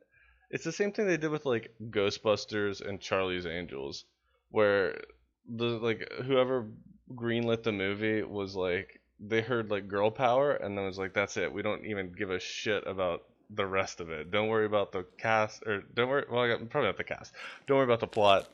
It's 0.50 0.64
the 0.64 0.72
same 0.72 0.92
thing 0.92 1.06
they 1.06 1.16
did 1.16 1.30
with 1.30 1.46
like 1.46 1.74
Ghostbusters 1.90 2.86
and 2.86 3.00
Charlie's 3.00 3.46
Angels, 3.46 4.04
where 4.50 5.00
the 5.48 5.64
like 5.64 6.10
whoever 6.24 6.66
greenlit 7.14 7.62
the 7.62 7.72
movie 7.72 8.22
was 8.22 8.56
like 8.56 9.00
they 9.20 9.40
heard 9.40 9.70
like 9.70 9.88
girl 9.88 10.10
power 10.10 10.52
and 10.52 10.76
then 10.76 10.84
was 10.84 10.98
like 10.98 11.14
that's 11.14 11.36
it. 11.36 11.52
We 11.52 11.62
don't 11.62 11.84
even 11.86 12.12
give 12.12 12.30
a 12.30 12.40
shit 12.40 12.86
about 12.86 13.22
the 13.50 13.66
rest 13.66 14.00
of 14.00 14.10
it. 14.10 14.30
Don't 14.30 14.48
worry 14.48 14.66
about 14.66 14.92
the 14.92 15.04
cast 15.18 15.62
or 15.66 15.82
don't 15.94 16.08
worry. 16.08 16.24
Well, 16.30 16.42
I 16.42 16.56
probably 16.64 16.88
not 16.88 16.96
the 16.96 17.04
cast. 17.04 17.32
Don't 17.66 17.76
worry 17.76 17.84
about 17.84 18.00
the 18.00 18.06
plot 18.06 18.48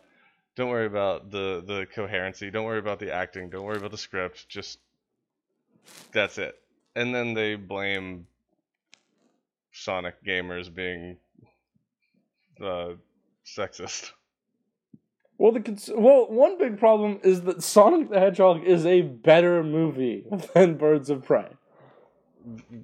don't 0.55 0.69
worry 0.69 0.87
about 0.87 1.31
the 1.31 1.63
the 1.67 1.87
coherency 1.95 2.51
don't 2.51 2.65
worry 2.65 2.79
about 2.79 2.99
the 2.99 3.11
acting 3.11 3.49
don't 3.49 3.65
worry 3.65 3.79
about 3.79 3.91
the 3.91 3.99
script 3.99 4.49
just 4.49 4.79
that's 6.13 6.39
it 6.39 6.55
and 6.95 7.15
then 7.15 7.35
they 7.35 7.55
blame 7.55 8.27
sonic 9.73 10.23
gamers 10.25 10.73
being 10.73 11.17
uh 12.63 12.91
sexist 13.47 14.13
Well, 15.39 15.51
the 15.53 15.61
cons- 15.61 15.91
well, 15.95 16.27
one 16.29 16.59
big 16.59 16.79
problem 16.79 17.19
is 17.25 17.43
that 17.43 17.63
Sonic 17.63 18.11
the 18.11 18.21
Hedgehog 18.21 18.63
is 18.65 18.87
a 18.87 19.01
better 19.03 19.65
movie 19.65 20.25
than 20.55 20.77
Birds 20.77 21.11
of 21.11 21.25
Prey. 21.25 21.49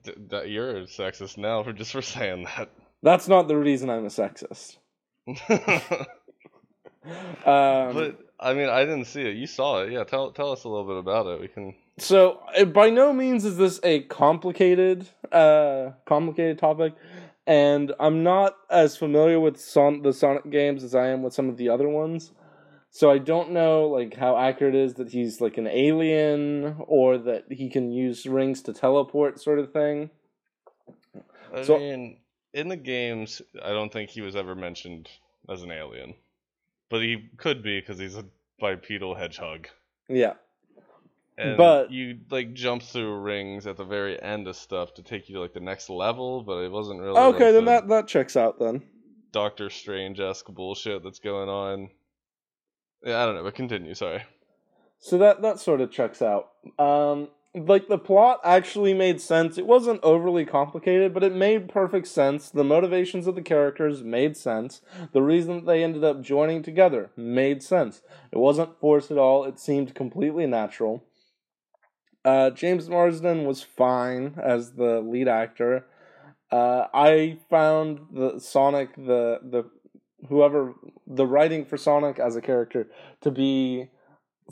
Th- 0.02 0.16
that 0.30 0.48
you're 0.48 0.78
a 0.78 0.82
sexist 0.82 1.36
now 1.38 1.62
for 1.62 1.72
just 1.72 1.92
for 1.92 2.02
saying 2.02 2.44
that. 2.56 2.70
That's 3.02 3.28
not 3.28 3.46
the 3.46 3.56
reason 3.56 3.88
I'm 3.90 4.04
a 4.04 4.08
sexist. 4.08 4.78
Um, 7.46 7.94
but 7.94 8.18
i 8.38 8.52
mean 8.52 8.68
i 8.68 8.84
didn't 8.84 9.06
see 9.06 9.22
it 9.22 9.36
you 9.36 9.46
saw 9.46 9.82
it 9.82 9.92
yeah 9.92 10.04
tell 10.04 10.30
tell 10.32 10.52
us 10.52 10.64
a 10.64 10.68
little 10.68 10.84
bit 10.86 10.98
about 10.98 11.26
it 11.26 11.40
we 11.40 11.48
can 11.48 11.74
so 11.98 12.40
by 12.72 12.90
no 12.90 13.12
means 13.12 13.44
is 13.44 13.56
this 13.56 13.80
a 13.82 14.00
complicated 14.00 15.08
uh 15.32 15.90
complicated 16.06 16.58
topic 16.58 16.94
and 17.46 17.92
i'm 18.00 18.22
not 18.22 18.56
as 18.70 18.96
familiar 18.96 19.38
with 19.40 19.58
Son- 19.60 20.02
the 20.02 20.12
sonic 20.12 20.48
games 20.50 20.82
as 20.84 20.94
i 20.94 21.08
am 21.08 21.22
with 21.22 21.32
some 21.34 21.48
of 21.48 21.56
the 21.56 21.68
other 21.68 21.88
ones. 21.88 22.32
So 22.90 23.10
i 23.10 23.18
don't 23.18 23.50
know 23.50 23.86
like 23.88 24.14
how 24.16 24.36
accurate 24.38 24.74
it 24.74 24.80
is 24.82 24.94
that 24.94 25.10
he's 25.10 25.40
like 25.40 25.58
an 25.58 25.66
alien 25.66 26.76
or 26.86 27.18
that 27.18 27.44
he 27.50 27.68
can 27.68 27.92
use 27.92 28.26
rings 28.26 28.62
to 28.62 28.72
teleport 28.72 29.40
sort 29.40 29.58
of 29.58 29.72
thing. 29.72 30.10
I 31.54 31.62
So- 31.62 31.78
mean 31.78 32.18
in 32.54 32.68
the 32.68 32.76
games 32.76 33.42
i 33.62 33.68
don't 33.70 33.92
think 33.92 34.08
he 34.08 34.22
was 34.22 34.34
ever 34.34 34.54
mentioned 34.54 35.10
as 35.48 35.62
an 35.62 35.70
alien. 35.70 36.14
But 36.90 37.02
he 37.02 37.28
could 37.36 37.62
be 37.62 37.78
because 37.80 37.98
he's 37.98 38.16
a 38.16 38.24
bipedal 38.58 39.14
hedgehog. 39.14 39.68
Yeah 40.08 40.34
and 41.38 41.56
But- 41.56 41.90
you 41.92 42.18
like 42.30 42.52
jump 42.52 42.82
through 42.82 43.20
rings 43.20 43.66
at 43.66 43.76
the 43.76 43.84
very 43.84 44.20
end 44.20 44.48
of 44.48 44.56
stuff 44.56 44.94
to 44.94 45.02
take 45.02 45.28
you 45.28 45.36
to 45.36 45.40
like 45.40 45.54
the 45.54 45.60
next 45.60 45.88
level 45.88 46.42
but 46.42 46.58
it 46.58 46.70
wasn't 46.70 47.00
really 47.00 47.16
okay 47.18 47.46
like, 47.46 47.54
then 47.54 47.64
the 47.64 47.70
that 47.70 47.88
that 47.88 48.08
checks 48.08 48.36
out 48.36 48.58
then 48.58 48.82
doctor 49.32 49.70
strange-esque 49.70 50.46
bullshit 50.48 51.02
that's 51.04 51.20
going 51.20 51.48
on 51.48 51.90
yeah 53.04 53.22
i 53.22 53.26
don't 53.26 53.36
know 53.36 53.44
but 53.44 53.54
continue 53.54 53.94
sorry 53.94 54.22
So 55.00 55.16
that 55.18 55.42
that 55.42 55.60
sort 55.60 55.80
of 55.80 55.92
checks 55.92 56.20
out. 56.20 56.50
Um, 56.76 57.28
like 57.54 57.86
the 57.86 57.98
plot 57.98 58.40
actually 58.44 58.94
made 58.94 59.20
sense. 59.20 59.56
It 59.56 59.64
wasn't 59.64 60.00
overly 60.02 60.44
complicated, 60.44 61.14
but 61.14 61.22
it 61.22 61.32
made 61.32 61.68
perfect 61.68 62.08
sense. 62.08 62.50
The 62.50 62.64
motivations 62.64 63.28
of 63.28 63.36
the 63.36 63.42
characters 63.42 64.02
made 64.02 64.36
sense. 64.36 64.80
The 65.12 65.22
reason 65.22 65.54
that 65.56 65.66
they 65.66 65.84
ended 65.84 66.02
up 66.02 66.20
joining 66.20 66.64
together 66.64 67.10
made 67.16 67.62
sense. 67.62 68.02
It 68.32 68.38
wasn't 68.38 68.78
forced 68.80 69.12
at 69.12 69.18
all. 69.18 69.44
It 69.44 69.60
seemed 69.60 69.94
completely 69.94 70.46
natural. 70.46 71.04
Uh, 72.24 72.50
James 72.50 72.88
Marsden 72.88 73.44
was 73.44 73.62
fine 73.62 74.34
as 74.42 74.72
the 74.72 75.00
lead 75.00 75.28
actor. 75.28 75.86
Uh, 76.50 76.86
I 76.92 77.38
found 77.50 78.00
the 78.12 78.38
Sonic 78.38 78.94
the 78.96 79.40
the 79.42 79.64
whoever 80.28 80.74
the 81.06 81.26
writing 81.26 81.64
for 81.64 81.76
Sonic 81.76 82.18
as 82.18 82.36
a 82.36 82.40
character 82.40 82.88
to 83.20 83.30
be 83.30 83.90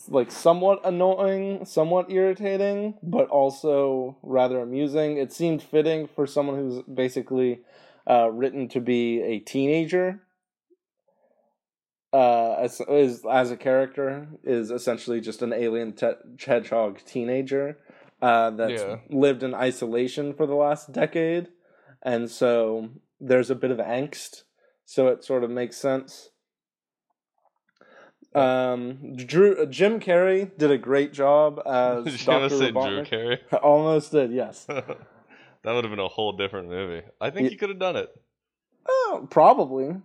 like 0.09 0.31
somewhat 0.31 0.81
annoying, 0.85 1.64
somewhat 1.64 2.11
irritating, 2.11 2.98
but 3.02 3.29
also 3.29 4.18
rather 4.22 4.61
amusing. 4.61 5.16
It 5.16 5.33
seemed 5.33 5.62
fitting 5.62 6.07
for 6.07 6.26
someone 6.26 6.57
who's 6.57 6.83
basically 6.83 7.61
uh, 8.09 8.31
written 8.31 8.68
to 8.68 8.81
be 8.81 9.22
a 9.22 9.38
teenager. 9.40 10.20
Uh, 12.20 12.52
as, 12.66 12.81
as 13.02 13.22
as 13.42 13.50
a 13.50 13.57
character 13.68 14.11
is 14.44 14.70
essentially 14.70 15.20
just 15.20 15.42
an 15.42 15.52
alien 15.64 15.92
te- 15.92 16.22
hedgehog 16.46 16.92
teenager 17.12 17.66
uh, 18.22 18.48
that's 18.59 18.83
Yeah. 18.83 18.96
lived 19.24 19.42
in 19.42 19.52
isolation 19.68 20.33
for 20.33 20.46
the 20.46 20.55
last 20.66 20.92
decade, 20.92 21.48
and 22.02 22.31
so 22.31 22.88
there's 23.29 23.50
a 23.50 23.55
bit 23.64 23.70
of 23.70 23.79
angst. 23.79 24.33
So 24.85 25.09
it 25.12 25.24
sort 25.24 25.42
of 25.44 25.50
makes 25.50 25.76
sense. 25.76 26.31
Um, 28.35 29.16
Drew 29.16 29.57
uh, 29.62 29.66
Jim 29.66 29.98
Carrey 29.98 30.50
did 30.59 30.70
a 30.70 30.79
great 30.79 31.12
job 31.12 31.61
as 31.66 32.05
did 32.05 32.20
you 32.20 32.26
gonna 32.26 32.48
Dr. 32.48 32.59
say 32.59 32.70
drew 32.70 32.81
Robotnik. 32.83 33.07
carey 33.07 33.40
Almost 33.62 34.12
did, 34.12 34.31
yes. 34.33 34.64
that 34.68 34.87
would 35.74 35.85
have 35.85 35.90
been 35.90 35.98
a 35.98 36.09
whole 36.09 36.33
different 36.37 36.68
movie 36.68 37.02
i 37.20 37.31
think 37.31 37.48
he 37.50 37.57
could 37.57 37.70
have 37.70 37.79
done 37.79 37.96
it 37.96 38.09
Oh, 38.88 39.26
probably. 39.31 39.96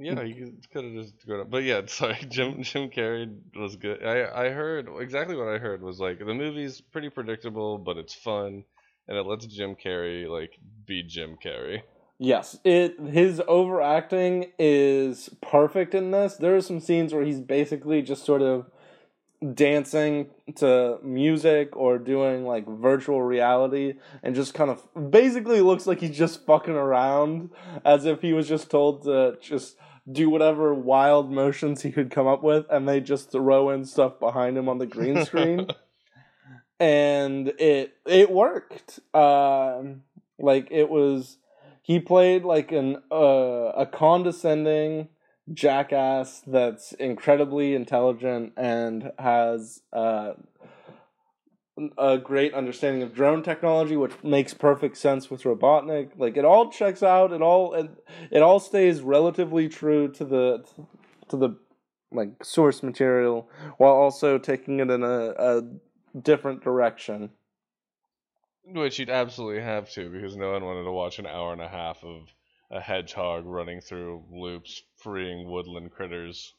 Yeah, 0.00 0.22
you 0.22 0.54
could 0.72 0.84
have 0.84 0.94
just 0.94 1.26
gone. 1.26 1.40
Up. 1.40 1.50
But 1.50 1.64
yeah, 1.64 1.82
sorry, 1.86 2.18
Jim 2.28 2.62
Jim 2.62 2.90
Carrey 2.90 3.30
was 3.54 3.76
good. 3.76 4.02
I 4.02 4.46
I 4.46 4.48
heard 4.48 4.88
exactly 4.98 5.36
what 5.36 5.48
I 5.48 5.58
heard 5.58 5.82
was 5.82 6.00
like 6.00 6.18
the 6.18 6.34
movie's 6.34 6.80
pretty 6.80 7.10
predictable, 7.10 7.78
but 7.78 7.98
it's 7.98 8.14
fun, 8.14 8.64
and 9.08 9.18
it 9.18 9.26
lets 9.26 9.46
Jim 9.46 9.76
Carrey 9.76 10.28
like 10.28 10.52
be 10.86 11.02
Jim 11.02 11.36
Carrey. 11.44 11.82
Yes, 12.18 12.58
it 12.64 12.98
his 12.98 13.42
overacting 13.46 14.52
is 14.58 15.28
perfect 15.42 15.94
in 15.94 16.10
this. 16.10 16.36
There 16.36 16.56
are 16.56 16.62
some 16.62 16.80
scenes 16.80 17.12
where 17.12 17.24
he's 17.24 17.40
basically 17.40 18.00
just 18.02 18.24
sort 18.24 18.42
of 18.42 18.70
dancing 19.54 20.28
to 20.54 20.98
music 21.02 21.74
or 21.74 21.98
doing 21.98 22.44
like 22.44 22.66
virtual 22.68 23.22
reality 23.22 23.94
and 24.22 24.34
just 24.34 24.52
kind 24.52 24.70
of 24.70 25.10
basically 25.10 25.62
looks 25.62 25.86
like 25.86 26.00
he's 26.00 26.16
just 26.16 26.44
fucking 26.44 26.74
around 26.74 27.48
as 27.82 28.04
if 28.04 28.20
he 28.20 28.34
was 28.34 28.46
just 28.46 28.70
told 28.70 29.02
to 29.04 29.38
just 29.40 29.78
do 30.10 30.30
whatever 30.30 30.74
wild 30.74 31.30
motions 31.30 31.82
he 31.82 31.92
could 31.92 32.10
come 32.10 32.26
up 32.26 32.42
with 32.42 32.66
and 32.70 32.88
they 32.88 33.00
just 33.00 33.30
throw 33.30 33.70
in 33.70 33.84
stuff 33.84 34.18
behind 34.20 34.56
him 34.56 34.68
on 34.68 34.78
the 34.78 34.86
green 34.86 35.24
screen. 35.24 35.66
And 36.82 37.48
it 37.58 37.92
it 38.06 38.30
worked. 38.30 39.00
Um 39.12 40.04
like 40.38 40.68
it 40.70 40.88
was 40.88 41.36
he 41.82 42.00
played 42.00 42.44
like 42.44 42.72
an 42.72 43.02
uh, 43.12 43.72
a 43.76 43.84
condescending 43.84 45.08
jackass 45.52 46.40
that's 46.46 46.92
incredibly 46.92 47.74
intelligent 47.74 48.52
and 48.56 49.12
has 49.18 49.80
uh, 49.92 50.32
a 51.98 52.18
great 52.18 52.54
understanding 52.54 53.02
of 53.02 53.14
drone 53.14 53.42
technology, 53.42 53.96
which 53.96 54.12
makes 54.22 54.54
perfect 54.54 54.96
sense 54.96 55.30
with 55.30 55.42
Robotnik. 55.42 56.10
Like 56.16 56.36
it 56.36 56.44
all 56.44 56.70
checks 56.70 57.02
out. 57.02 57.32
It 57.32 57.42
all 57.42 57.74
it, 57.74 57.90
it 58.30 58.42
all 58.42 58.60
stays 58.60 59.00
relatively 59.00 59.68
true 59.68 60.08
to 60.12 60.24
the 60.24 60.64
to 61.28 61.36
the 61.36 61.56
like 62.12 62.44
source 62.44 62.82
material 62.82 63.48
while 63.78 63.92
also 63.92 64.38
taking 64.38 64.80
it 64.80 64.90
in 64.90 65.02
a, 65.02 65.30
a 65.30 65.62
different 66.20 66.62
direction. 66.62 67.30
Which 68.64 68.98
you'd 68.98 69.10
absolutely 69.10 69.62
have 69.62 69.90
to 69.92 70.10
because 70.10 70.36
no 70.36 70.52
one 70.52 70.64
wanted 70.64 70.84
to 70.84 70.92
watch 70.92 71.18
an 71.18 71.26
hour 71.26 71.52
and 71.52 71.62
a 71.62 71.68
half 71.68 72.04
of 72.04 72.28
a 72.70 72.80
hedgehog 72.80 73.44
running 73.46 73.80
through 73.80 74.24
loops, 74.30 74.82
freeing 74.96 75.50
woodland 75.50 75.90
critters 75.90 76.54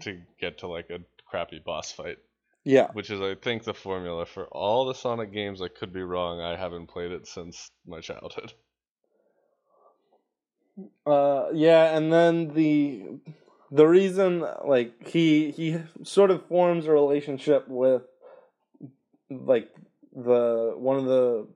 to 0.00 0.20
get 0.40 0.58
to 0.58 0.68
like 0.68 0.90
a 0.90 1.00
crappy 1.26 1.58
boss 1.58 1.92
fight. 1.92 2.18
Yeah. 2.66 2.88
Which 2.94 3.10
is, 3.10 3.20
I 3.20 3.36
think, 3.36 3.62
the 3.62 3.72
formula 3.72 4.26
for 4.26 4.46
all 4.46 4.86
the 4.86 4.92
Sonic 4.92 5.32
games. 5.32 5.62
I 5.62 5.68
could 5.68 5.92
be 5.92 6.02
wrong. 6.02 6.40
I 6.40 6.56
haven't 6.56 6.88
played 6.88 7.12
it 7.12 7.28
since 7.28 7.70
my 7.86 8.00
childhood. 8.00 8.52
Uh, 11.06 11.46
yeah, 11.54 11.96
and 11.96 12.12
then 12.12 12.52
the 12.54 13.20
the 13.70 13.86
reason 13.86 14.44
like 14.66 15.06
he 15.06 15.52
he 15.52 15.78
sort 16.02 16.32
of 16.32 16.44
forms 16.46 16.86
a 16.86 16.90
relationship 16.90 17.68
with 17.68 18.02
like 19.30 19.70
the 20.12 20.74
one 20.76 20.96
of 20.98 21.04
the 21.04 21.46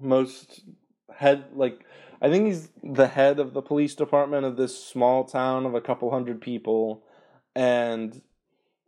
most 0.00 0.62
head 1.14 1.44
like 1.54 1.84
I 2.22 2.30
think 2.30 2.46
he's 2.46 2.70
the 2.82 3.08
head 3.08 3.38
of 3.38 3.52
the 3.52 3.62
police 3.62 3.94
department 3.94 4.46
of 4.46 4.56
this 4.56 4.82
small 4.82 5.24
town 5.24 5.66
of 5.66 5.74
a 5.74 5.82
couple 5.82 6.10
hundred 6.10 6.40
people 6.40 7.04
and 7.54 8.22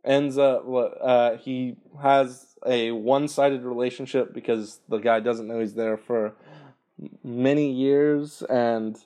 ends 0.05 0.37
up 0.37 0.65
uh, 1.01 1.37
he 1.37 1.75
has 2.01 2.55
a 2.65 2.91
one-sided 2.91 3.63
relationship 3.63 4.33
because 4.33 4.79
the 4.89 4.97
guy 4.97 5.19
doesn't 5.19 5.47
know 5.47 5.59
he's 5.59 5.75
there 5.75 5.97
for 5.97 6.35
many 7.23 7.71
years 7.71 8.41
and 8.49 8.97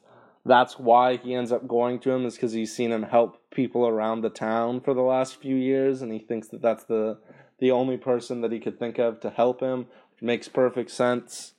that's 0.46 0.80
why 0.80 1.18
he 1.18 1.34
ends 1.34 1.52
up 1.52 1.68
going 1.68 2.00
to 2.00 2.12
him 2.12 2.26
is 2.26 2.36
because 2.36 2.54
he's 2.54 2.74
seen 2.76 2.92
him 2.92 3.04
help 3.04 3.38
people 3.52 3.88
around 3.88 4.22
the 4.22 4.30
town 4.30 4.80
for 4.80 4.94
the 4.94 5.02
last 5.02 5.42
few 5.42 5.56
years 5.56 6.02
and 6.02 6.12
he 6.12 6.20
thinks 6.20 6.48
that 6.50 6.62
that's 6.62 6.84
the 6.86 7.18
the 7.60 7.72
only 7.72 7.98
person 7.98 8.42
that 8.42 8.52
he 8.52 8.60
could 8.60 8.80
think 8.80 8.98
of 8.98 9.20
to 9.20 9.30
help 9.30 9.60
him 9.60 9.88
makes 10.22 10.48
perfect 10.48 10.92
sense. 10.92 11.54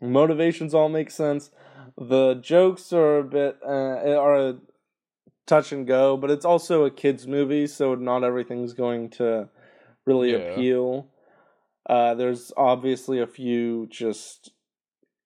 Motivations 0.00 0.74
all 0.74 0.88
make 0.88 1.10
sense. 1.10 1.50
The 1.96 2.34
jokes 2.34 2.92
are 2.92 3.18
a 3.18 3.24
bit 3.24 3.58
uh, 3.66 4.16
are 4.16 4.56
touch 5.46 5.72
and 5.72 5.86
go 5.86 6.16
but 6.16 6.30
it's 6.30 6.44
also 6.44 6.84
a 6.84 6.90
kids 6.90 7.26
movie 7.26 7.66
so 7.66 7.94
not 7.94 8.22
everything's 8.24 8.72
going 8.72 9.08
to 9.10 9.48
really 10.06 10.32
Yeah. 10.32 10.36
appeal 10.36 11.08
uh, 11.88 12.14
there's 12.14 12.52
obviously 12.56 13.20
a 13.20 13.26
few 13.26 13.86
just 13.90 14.52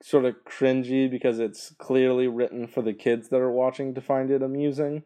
sort 0.03 0.25
of 0.27 0.37
cringy 0.45 1.11
because 1.11 1.39
it's 1.39 1.75
clearly 1.79 2.29
written 2.29 2.67
for 2.67 2.83
the 2.83 2.93
kids 2.93 3.29
that 3.31 3.41
are 3.41 3.51
watching 3.51 3.95
to 3.95 4.01
find 4.01 4.31
it 4.31 4.43
amusing. 4.43 5.03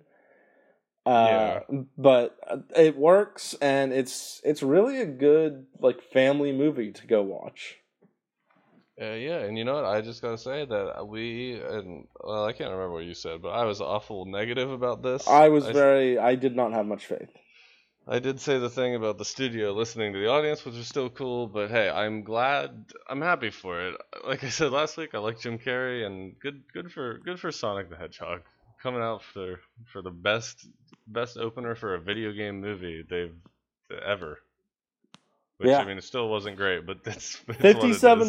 Uh, 1.07 1.61
but 1.97 2.37
uh, 2.51 2.59
it 2.77 2.97
works 2.99 3.55
and 3.63 3.93
it's 3.93 4.43
it's 4.45 4.63
really 4.63 5.01
a 5.01 5.07
good 5.07 5.67
like 5.81 6.03
family 6.03 6.53
movie 6.53 6.93
to 6.93 7.07
go 7.07 7.23
watch. 7.23 7.79
Uh, 9.01 9.13
yeah, 9.13 9.39
and 9.41 9.57
you 9.57 9.65
know 9.65 9.75
what? 9.75 9.85
I 9.85 10.01
just 10.01 10.23
gotta 10.23 10.39
say 10.39 10.65
that 10.65 11.07
we 11.09 11.61
and 11.61 12.07
well, 12.23 12.45
I 12.47 12.53
can't 12.53 12.71
remember 12.71 12.93
what 12.95 13.05
you 13.05 13.15
said, 13.15 13.43
but 13.43 13.51
I 13.51 13.65
was 13.65 13.81
awful 13.81 14.25
negative 14.27 14.71
about 14.71 15.03
this. 15.03 15.27
I 15.29 15.49
was 15.49 15.69
s- 15.69 15.71
very 15.71 16.19
I 16.19 16.35
did 16.35 16.57
not 16.57 16.73
have 16.73 16.87
much 16.87 17.07
faith. 17.07 17.31
I 18.09 18.19
did 18.19 18.41
say 18.41 18.59
the 18.59 18.71
thing 18.71 18.95
about 18.97 19.19
the 19.19 19.25
studio 19.25 19.73
listening 19.73 20.13
to 20.13 20.19
the 20.19 20.29
audience, 20.29 20.65
which 20.65 20.75
is 20.75 20.89
still 20.89 21.11
cool, 21.11 21.47
but 21.47 21.71
hey, 21.71 21.89
I'm 21.89 22.23
glad, 22.25 22.87
I'm 23.09 23.21
happy 23.21 23.51
for 23.51 23.81
it. 23.89 23.95
Like 24.27 24.43
I 24.43 24.49
said 24.49 24.73
last 24.73 24.97
week, 24.97 25.15
I 25.15 25.19
like 25.19 25.39
Jim 25.41 25.59
Carrey, 25.59 26.05
and 26.07 26.39
good, 26.41 26.63
good 26.73 26.91
for, 26.91 27.19
good 27.19 27.39
for 27.39 27.53
Sonic 27.53 27.91
the 27.91 27.97
Hedgehog 27.97 28.43
coming 28.83 29.03
out 29.03 29.23
for 29.23 29.61
for 29.93 30.03
the 30.03 30.11
best, 30.11 30.67
best 31.07 31.37
opener 31.37 31.75
for 31.77 31.95
a 31.95 32.01
video 32.01 32.33
game 32.33 32.61
movie 32.61 33.05
they've 33.09 33.37
ever. 34.05 34.39
Which 35.59 35.71
Yeah. 35.71 35.79
I 35.79 35.85
mean, 35.85 35.99
it 35.99 36.05
still 36.05 36.29
wasn't 36.29 36.57
great, 36.57 36.87
but 36.87 37.03
that's 37.05 37.41
it 37.49 37.81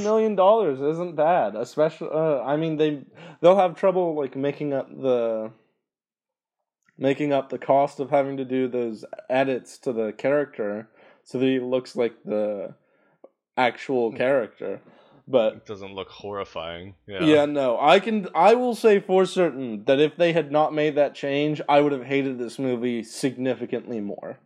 million 0.04 0.36
dollars 0.36 0.82
isn't 0.82 1.16
bad, 1.16 1.56
especially. 1.56 2.10
Uh, 2.12 2.42
I 2.42 2.58
mean, 2.58 2.78
they 2.78 3.04
they'll 3.42 3.56
have 3.56 3.76
trouble 3.76 4.16
like 4.16 4.36
making 4.36 4.74
up 4.74 4.90
the 4.90 5.52
making 6.98 7.32
up 7.32 7.50
the 7.50 7.60
cost 7.60 8.00
of 8.00 8.10
having 8.10 8.38
to 8.38 8.46
do 8.46 8.68
those 8.68 9.06
edits 9.30 9.78
to 9.78 9.94
the 9.94 10.12
character 10.12 10.90
so 11.24 11.38
that 11.38 11.46
he 11.46 11.60
looks 11.60 11.96
like 11.96 12.16
the 12.26 12.74
actual 13.56 14.12
character. 14.12 14.82
But 15.28 15.54
It 15.54 15.66
doesn't 15.68 15.94
look 15.94 16.10
horrifying. 16.10 16.96
Yeah. 17.06 17.24
yeah, 17.24 17.46
no, 17.46 17.80
I 17.80 18.00
can. 18.00 18.28
I 18.34 18.56
will 18.56 18.74
say 18.74 19.00
for 19.00 19.28
certain 19.28 19.84
that 19.86 20.00
if 20.00 20.18
they 20.18 20.34
had 20.34 20.52
not 20.52 20.74
made 20.74 20.96
that 20.96 21.14
change, 21.14 21.62
I 21.70 21.82
would 21.82 21.92
have 21.92 22.06
hated 22.06 22.40
this 22.40 22.58
movie 22.58 23.04
significantly 23.04 24.02
more. 24.02 24.40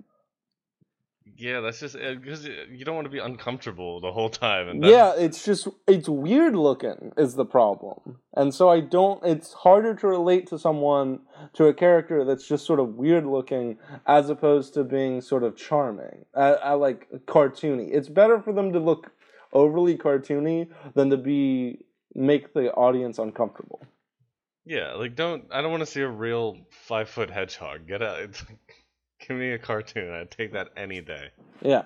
Yeah, 1.43 1.59
that's 1.59 1.81
just 1.81 1.97
uh, 1.97 2.13
because 2.13 2.45
you 2.45 2.85
don't 2.85 2.95
want 2.95 3.03
to 3.03 3.11
be 3.11 3.19
uncomfortable 3.19 3.99
the 3.99 4.13
whole 4.13 4.29
time. 4.29 4.69
And 4.69 4.81
that's, 4.81 4.89
Yeah, 4.89 5.13
it's 5.17 5.43
just 5.43 5.67
it's 5.89 6.07
weird 6.07 6.55
looking 6.55 7.11
is 7.17 7.35
the 7.35 7.43
problem, 7.43 8.19
and 8.33 8.53
so 8.53 8.69
I 8.69 8.79
don't. 8.79 9.21
It's 9.25 9.51
harder 9.51 9.93
to 9.93 10.07
relate 10.07 10.47
to 10.47 10.57
someone 10.57 11.19
to 11.55 11.65
a 11.65 11.73
character 11.73 12.23
that's 12.23 12.47
just 12.47 12.65
sort 12.65 12.79
of 12.79 12.95
weird 12.95 13.25
looking 13.25 13.77
as 14.07 14.29
opposed 14.29 14.73
to 14.75 14.85
being 14.85 15.19
sort 15.19 15.43
of 15.43 15.57
charming. 15.57 16.23
I, 16.33 16.53
I 16.53 16.73
like 16.75 17.09
cartoony. 17.25 17.89
It's 17.93 18.07
better 18.07 18.39
for 18.39 18.53
them 18.53 18.71
to 18.71 18.79
look 18.79 19.11
overly 19.51 19.97
cartoony 19.97 20.69
than 20.93 21.09
to 21.09 21.17
be 21.17 21.79
make 22.15 22.53
the 22.53 22.71
audience 22.71 23.19
uncomfortable. 23.19 23.81
Yeah, 24.63 24.93
like 24.93 25.17
don't 25.17 25.43
I 25.51 25.61
don't 25.61 25.71
want 25.71 25.81
to 25.81 25.87
see 25.87 25.99
a 25.99 26.07
real 26.07 26.55
five 26.69 27.09
foot 27.09 27.29
hedgehog. 27.29 27.85
Get 27.85 28.01
out! 28.01 28.21
It's 28.21 28.45
like, 28.47 28.82
give 29.27 29.37
me 29.37 29.51
a 29.51 29.57
cartoon. 29.57 30.13
I'd 30.13 30.31
take 30.31 30.53
that 30.53 30.69
any 30.77 31.01
day. 31.01 31.29
Yeah. 31.61 31.83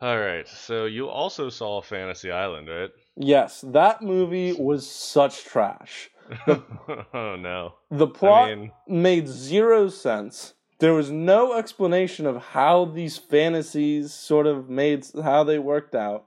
All 0.00 0.18
right, 0.18 0.46
so 0.46 0.84
you 0.84 1.08
also 1.08 1.50
saw 1.50 1.82
Fantasy 1.82 2.30
Island, 2.30 2.68
right? 2.68 2.90
Yes, 3.16 3.64
that 3.66 4.00
movie 4.00 4.52
was 4.52 4.88
such 4.88 5.44
trash. 5.44 6.10
oh 6.46 7.36
no! 7.36 7.74
The 7.90 8.06
plot 8.06 8.50
I 8.50 8.54
mean, 8.54 8.72
made 8.86 9.26
zero 9.26 9.88
sense. 9.88 10.54
There 10.78 10.94
was 10.94 11.10
no 11.10 11.54
explanation 11.54 12.26
of 12.26 12.36
how 12.36 12.84
these 12.84 13.18
fantasies 13.18 14.14
sort 14.14 14.46
of 14.46 14.68
made 14.70 15.04
how 15.20 15.42
they 15.42 15.58
worked 15.58 15.96
out. 15.96 16.26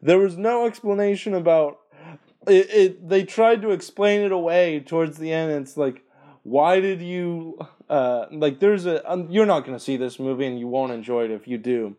There 0.00 0.18
was 0.18 0.36
no 0.36 0.66
explanation 0.66 1.34
about 1.34 1.78
it, 2.46 2.70
it 2.70 3.08
they 3.08 3.24
tried 3.24 3.62
to 3.62 3.70
explain 3.70 4.20
it 4.20 4.30
away 4.30 4.80
towards 4.80 5.18
the 5.18 5.32
end 5.32 5.50
it's 5.50 5.76
like 5.76 6.04
why 6.42 6.80
did 6.80 7.02
you 7.02 7.58
uh 7.88 8.26
like 8.30 8.60
there's 8.60 8.86
a 8.86 9.08
um, 9.10 9.30
you're 9.30 9.46
not 9.46 9.60
going 9.60 9.76
to 9.76 9.82
see 9.82 9.96
this 9.96 10.18
movie 10.18 10.46
and 10.46 10.58
you 10.58 10.66
won't 10.66 10.92
enjoy 10.92 11.24
it 11.24 11.30
if 11.30 11.46
you 11.46 11.58
do. 11.58 11.96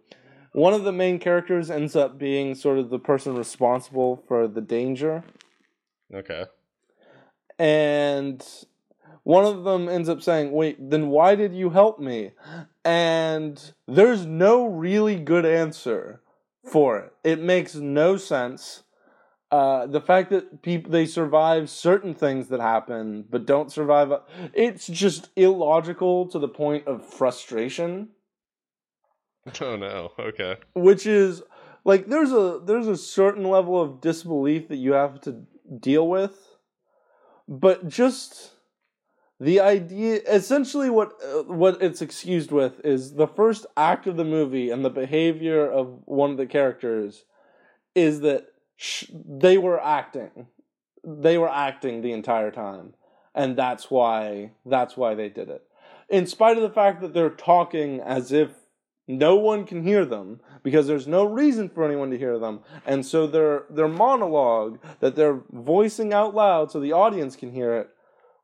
One 0.54 0.74
of 0.74 0.84
the 0.84 0.92
main 0.92 1.20
characters 1.20 1.70
ends 1.70 1.96
up 1.96 2.18
being 2.18 2.56
sort 2.56 2.80
of 2.80 2.90
the 2.90 3.00
person 3.00 3.36
responsible 3.36 4.24
for 4.28 4.48
the 4.48 4.62
danger 4.62 5.24
okay. 6.14 6.46
and 7.60 8.44
one 9.28 9.44
of 9.44 9.66
them 9.66 9.90
ends 9.90 10.08
up 10.08 10.22
saying, 10.22 10.54
"Wait, 10.54 10.78
then 10.90 11.10
why 11.10 11.36
did 11.36 11.54
you 11.54 11.72
help 11.72 12.00
me?" 12.00 12.32
And 12.86 13.74
there's 13.86 14.26
no 14.26 14.66
really 14.66 15.18
good 15.18 15.46
answer 15.46 16.22
for 16.64 16.98
it. 17.00 17.14
It 17.26 17.42
makes 17.42 17.76
no 17.76 18.16
sense. 18.16 18.84
Uh, 19.50 19.86
the 19.88 20.02
fact 20.02 20.30
that 20.30 20.62
people 20.62 20.92
they 20.92 21.06
survive 21.06 21.70
certain 21.70 22.14
things 22.14 22.50
that 22.50 22.60
happen 22.60 23.24
but 23.30 23.46
don't 23.46 23.72
survive 23.72 24.12
it's 24.54 24.88
just 24.88 25.30
illogical 25.38 26.28
to 26.28 26.38
the 26.38 26.50
point 26.50 26.86
of 26.86 27.06
frustration 27.06 28.10
Oh 29.62 29.78
no. 29.78 30.12
Okay. 30.20 30.58
which 30.76 31.06
is 31.06 31.42
like 31.86 32.08
there's 32.08 32.34
a 32.34 32.60
there's 32.66 32.88
a 32.88 32.98
certain 32.98 33.46
level 33.46 33.82
of 33.82 34.02
disbelief 34.02 34.68
that 34.68 34.76
you 34.76 34.92
have 34.92 35.22
to 35.22 35.44
deal 35.80 36.08
with 36.10 36.58
but 37.48 37.88
just 37.88 38.52
the 39.40 39.62
idea 39.62 40.20
essentially 40.28 40.90
what 40.90 41.14
uh, 41.24 41.44
what 41.44 41.82
it's 41.82 42.02
excused 42.02 42.52
with 42.52 42.82
is 42.84 43.14
the 43.14 43.28
first 43.28 43.66
act 43.78 44.08
of 44.08 44.18
the 44.18 44.26
movie 44.26 44.70
and 44.72 44.84
the 44.84 44.90
behavior 44.90 45.70
of 45.70 46.02
one 46.06 46.32
of 46.32 46.38
the 46.38 46.46
characters 46.48 47.24
is 47.96 48.20
that 48.22 48.48
sh- 48.78 49.06
they 49.14 49.58
were 49.58 49.82
acting 49.84 50.48
they 51.04 51.38
were 51.38 51.50
acting 51.50 52.02
the 52.02 52.14
entire 52.14 52.52
time 52.52 52.94
and 53.36 53.58
that's 53.58 53.92
why 53.92 54.52
that's 54.66 54.98
why 54.98 55.16
they 55.16 55.30
did 55.30 55.50
it 55.50 55.64
in 56.10 56.28
spite 56.28 56.58
of 56.58 56.64
the 56.64 56.70
fact 56.70 57.02
that 57.02 57.14
they're 57.14 57.30
talking 57.30 58.00
as 58.02 58.32
if 58.32 58.52
No 59.08 59.38
one 59.38 59.66
can 59.66 59.84
hear 59.84 60.06
them 60.06 60.42
because 60.64 60.88
there's 60.88 61.08
no 61.08 61.24
reason 61.26 61.70
for 61.70 61.86
anyone 61.86 62.10
to 62.12 62.18
hear 62.18 62.38
them. 62.38 62.60
And 62.86 63.06
so 63.06 63.26
their 63.26 63.64
their 63.70 63.88
monologue 63.88 64.80
that 65.00 65.16
they're 65.16 65.42
voicing 65.52 66.14
out 66.14 66.36
loud 66.36 66.72
so 66.72 66.80
the 66.80 66.92
audience 66.92 67.36
can 67.38 67.54
hear 67.54 67.74
it 67.76 67.90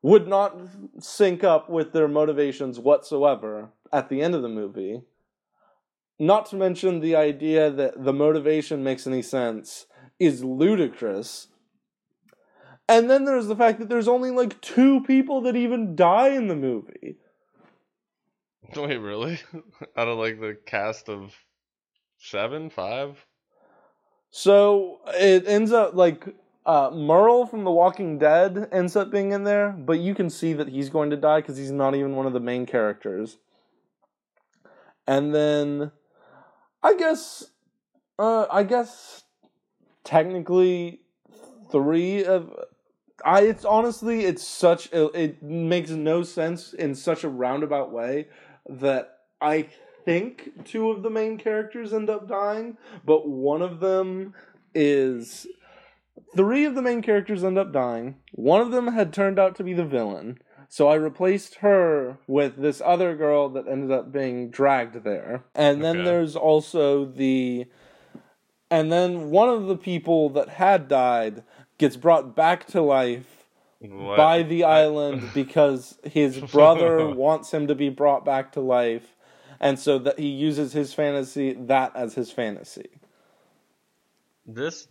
would 0.02 0.26
not 0.26 0.58
sync 1.00 1.44
up 1.44 1.68
with 1.68 1.92
their 1.92 2.08
motivations 2.08 2.78
whatsoever 2.78 3.70
at 3.92 4.08
the 4.08 4.22
end 4.22 4.34
of 4.34 4.42
the 4.42 4.48
movie. 4.48 5.02
Not 6.18 6.46
to 6.46 6.56
mention 6.56 7.00
the 7.00 7.16
idea 7.16 7.70
that 7.70 8.04
the 8.04 8.12
motivation 8.12 8.84
makes 8.84 9.06
any 9.06 9.22
sense 9.22 9.86
is 10.18 10.44
ludicrous. 10.44 11.48
And 12.88 13.10
then 13.10 13.24
there's 13.24 13.46
the 13.46 13.56
fact 13.56 13.78
that 13.78 13.88
there's 13.88 14.08
only 14.08 14.30
like 14.30 14.60
two 14.60 15.00
people 15.02 15.40
that 15.42 15.56
even 15.56 15.96
die 15.96 16.28
in 16.28 16.48
the 16.48 16.56
movie. 16.56 17.16
Wait, 18.76 18.96
really? 18.96 19.40
Out 19.96 20.08
of 20.08 20.18
like 20.18 20.40
the 20.40 20.56
cast 20.66 21.08
of 21.08 21.34
seven, 22.18 22.70
five? 22.70 23.24
So 24.30 25.00
it 25.14 25.46
ends 25.46 25.72
up 25.72 25.94
like 25.94 26.26
uh, 26.66 26.90
Merle 26.92 27.46
from 27.46 27.64
The 27.64 27.70
Walking 27.70 28.18
Dead 28.18 28.68
ends 28.72 28.96
up 28.96 29.10
being 29.10 29.32
in 29.32 29.44
there, 29.44 29.70
but 29.72 30.00
you 30.00 30.14
can 30.14 30.30
see 30.30 30.52
that 30.54 30.68
he's 30.68 30.88
going 30.88 31.10
to 31.10 31.16
die 31.16 31.40
because 31.40 31.56
he's 31.56 31.70
not 31.70 31.94
even 31.94 32.16
one 32.16 32.26
of 32.26 32.32
the 32.32 32.40
main 32.40 32.66
characters. 32.66 33.38
And 35.06 35.34
then, 35.34 35.92
I 36.82 36.96
guess, 36.96 37.44
uh, 38.18 38.46
I 38.50 38.62
guess 38.62 39.23
technically 40.04 41.00
three 41.70 42.24
of 42.24 42.52
I. 43.24 43.42
It's 43.42 43.64
honestly, 43.64 44.24
it's 44.24 44.46
such. 44.46 44.92
A, 44.92 45.06
it 45.18 45.42
makes 45.42 45.90
no 45.90 46.22
sense 46.22 46.72
in 46.72 46.94
such 46.94 47.24
a 47.24 47.28
roundabout 47.28 47.90
way 47.92 48.28
that 48.68 49.18
I 49.40 49.68
think 50.04 50.64
two 50.64 50.90
of 50.90 51.02
the 51.02 51.10
main 51.10 51.38
characters 51.38 51.92
end 51.92 52.10
up 52.10 52.28
dying, 52.28 52.76
but 53.04 53.26
one 53.28 53.62
of 53.62 53.80
them 53.80 54.34
is 54.74 55.46
three 56.36 56.64
of 56.64 56.74
the 56.74 56.82
main 56.82 57.02
characters 57.02 57.44
end 57.44 57.58
up 57.58 57.72
dying. 57.72 58.16
One 58.32 58.60
of 58.60 58.70
them 58.70 58.88
had 58.88 59.12
turned 59.12 59.38
out 59.38 59.56
to 59.56 59.64
be 59.64 59.72
the 59.72 59.84
villain. 59.84 60.38
So 60.68 60.88
I 60.88 60.96
replaced 60.96 61.56
her 61.56 62.18
with 62.26 62.56
this 62.56 62.82
other 62.84 63.14
girl 63.14 63.48
that 63.50 63.68
ended 63.68 63.92
up 63.92 64.10
being 64.10 64.50
dragged 64.50 65.04
there. 65.04 65.44
And 65.54 65.84
then 65.84 65.98
Okay. 65.98 66.04
there's 66.04 66.34
also 66.34 67.04
the 67.04 67.66
and 68.74 68.90
then 68.92 69.30
one 69.30 69.48
of 69.48 69.66
the 69.66 69.76
people 69.76 70.28
that 70.30 70.48
had 70.48 70.88
died 70.88 71.42
gets 71.78 71.96
brought 71.96 72.34
back 72.34 72.66
to 72.66 72.82
life 72.82 73.44
What? 73.80 74.16
by 74.16 74.42
the 74.42 74.64
island 74.64 75.30
because 75.32 75.98
his 76.02 76.38
brother 76.52 77.08
wants 77.10 77.52
him 77.54 77.66
to 77.68 77.74
be 77.74 77.88
brought 77.88 78.24
back 78.24 78.52
to 78.52 78.60
life 78.60 79.14
and 79.60 79.78
so 79.78 79.98
that 80.00 80.18
he 80.18 80.28
uses 80.28 80.72
his 80.72 80.92
fantasy 80.92 81.52
that 81.52 81.94
as 81.94 82.14
his 82.14 82.30
fantasy 82.30 82.90
This 84.46 84.88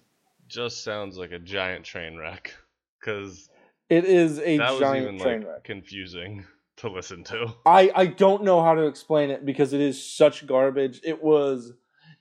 just 0.48 0.84
sounds 0.84 1.18
like 1.18 1.32
a 1.32 1.40
giant 1.40 1.86
train 1.86 2.18
wreck. 2.18 2.54
Because 3.00 3.50
it 3.90 4.06
is 4.06 4.40
a 4.40 4.58
that 4.58 4.72
was 4.72 4.80
giant 4.80 5.04
even 5.04 5.20
train 5.20 5.40
like 5.42 5.48
wreck 5.50 5.64
confusing 5.64 6.46
to 6.78 6.90
listen 6.90 7.24
to. 7.26 7.54
I, 7.66 7.92
I 7.94 8.06
don't 8.08 8.44
know 8.44 8.62
how 8.64 8.74
to 8.76 8.84
explain 8.84 9.30
it 9.30 9.46
because 9.46 9.74
it 9.74 9.82
is 9.82 10.02
such 10.04 10.48
garbage 10.48 11.02
it 11.04 11.22
was 11.24 11.74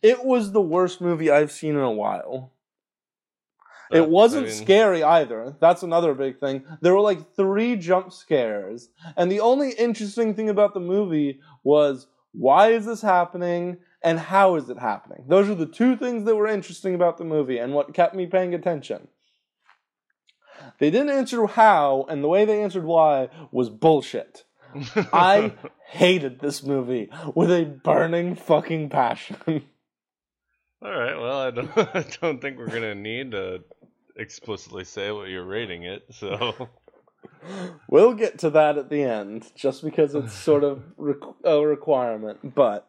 it 0.03 0.25
was 0.25 0.53
the 0.53 0.61
worst 0.61 1.01
movie 1.01 1.31
i've 1.31 1.53
seen 1.53 1.75
in 1.75 1.81
a 1.81 1.91
while 1.91 2.53
But, 3.91 3.99
it 3.99 4.09
wasn't 4.09 4.47
I 4.47 4.49
mean, 4.49 4.57
scary 4.57 5.03
either. 5.03 5.55
That's 5.61 5.83
another 5.83 6.15
big 6.15 6.41
thing. 6.41 6.65
There 6.81 6.95
were 6.95 7.01
like 7.01 7.35
three 7.37 7.77
jump 7.77 8.11
scares. 8.13 8.89
And 9.19 9.31
the 9.31 9.41
only 9.41 9.73
interesting 9.73 10.35
thing 10.35 10.49
about 10.49 10.73
the 10.73 10.81
movie 10.81 11.41
was 11.63 12.07
why 12.33 12.69
is 12.73 12.87
this 12.87 13.03
happening 13.03 13.77
and 14.03 14.19
how 14.19 14.55
is 14.57 14.71
it 14.71 14.79
happening? 14.79 15.25
Those 15.29 15.51
are 15.51 15.55
the 15.55 15.67
two 15.67 15.97
things 15.97 16.25
that 16.25 16.37
were 16.37 16.47
interesting 16.47 16.95
about 16.95 17.19
the 17.19 17.25
movie 17.25 17.59
and 17.59 17.75
what 17.75 17.93
kept 17.93 18.15
me 18.15 18.25
paying 18.27 18.55
attention. 18.55 19.09
They 20.79 20.91
didn't 20.91 21.11
answer 21.11 21.47
how, 21.47 22.07
and 22.09 22.25
the 22.25 22.29
way 22.29 22.45
they 22.47 22.63
answered 22.63 22.85
why 22.85 23.29
was 23.51 23.69
bullshit. 23.69 24.45
I 25.13 25.53
hated 25.91 26.41
this 26.41 26.63
movie 26.63 27.11
with 27.35 27.51
a 27.51 27.65
burning 27.65 28.37
fucking 28.37 28.89
passion. 28.89 29.65
All 30.85 30.91
right. 30.91 31.16
Well, 31.16 31.39
I 31.39 31.51
don't. 31.51 31.70
I 31.76 32.05
don't 32.20 32.41
think 32.41 32.59
we're 32.59 32.66
gonna 32.66 32.95
need 32.95 33.30
to 33.33 33.62
explicitly 34.16 34.85
say 34.85 35.11
what 35.11 35.28
you're 35.28 35.45
rating 35.45 35.85
it. 35.85 36.05
So 36.11 36.68
We'll 37.89 38.14
get 38.14 38.39
to 38.41 38.51
that 38.51 38.78
at 38.78 38.89
the 38.89 39.03
end, 39.03 39.51
just 39.55 39.83
because 39.83 40.14
it's 40.14 40.33
sort 40.33 40.64
of 40.64 40.83
a 41.45 41.61
requirement. 41.61 42.55
But 42.55 42.89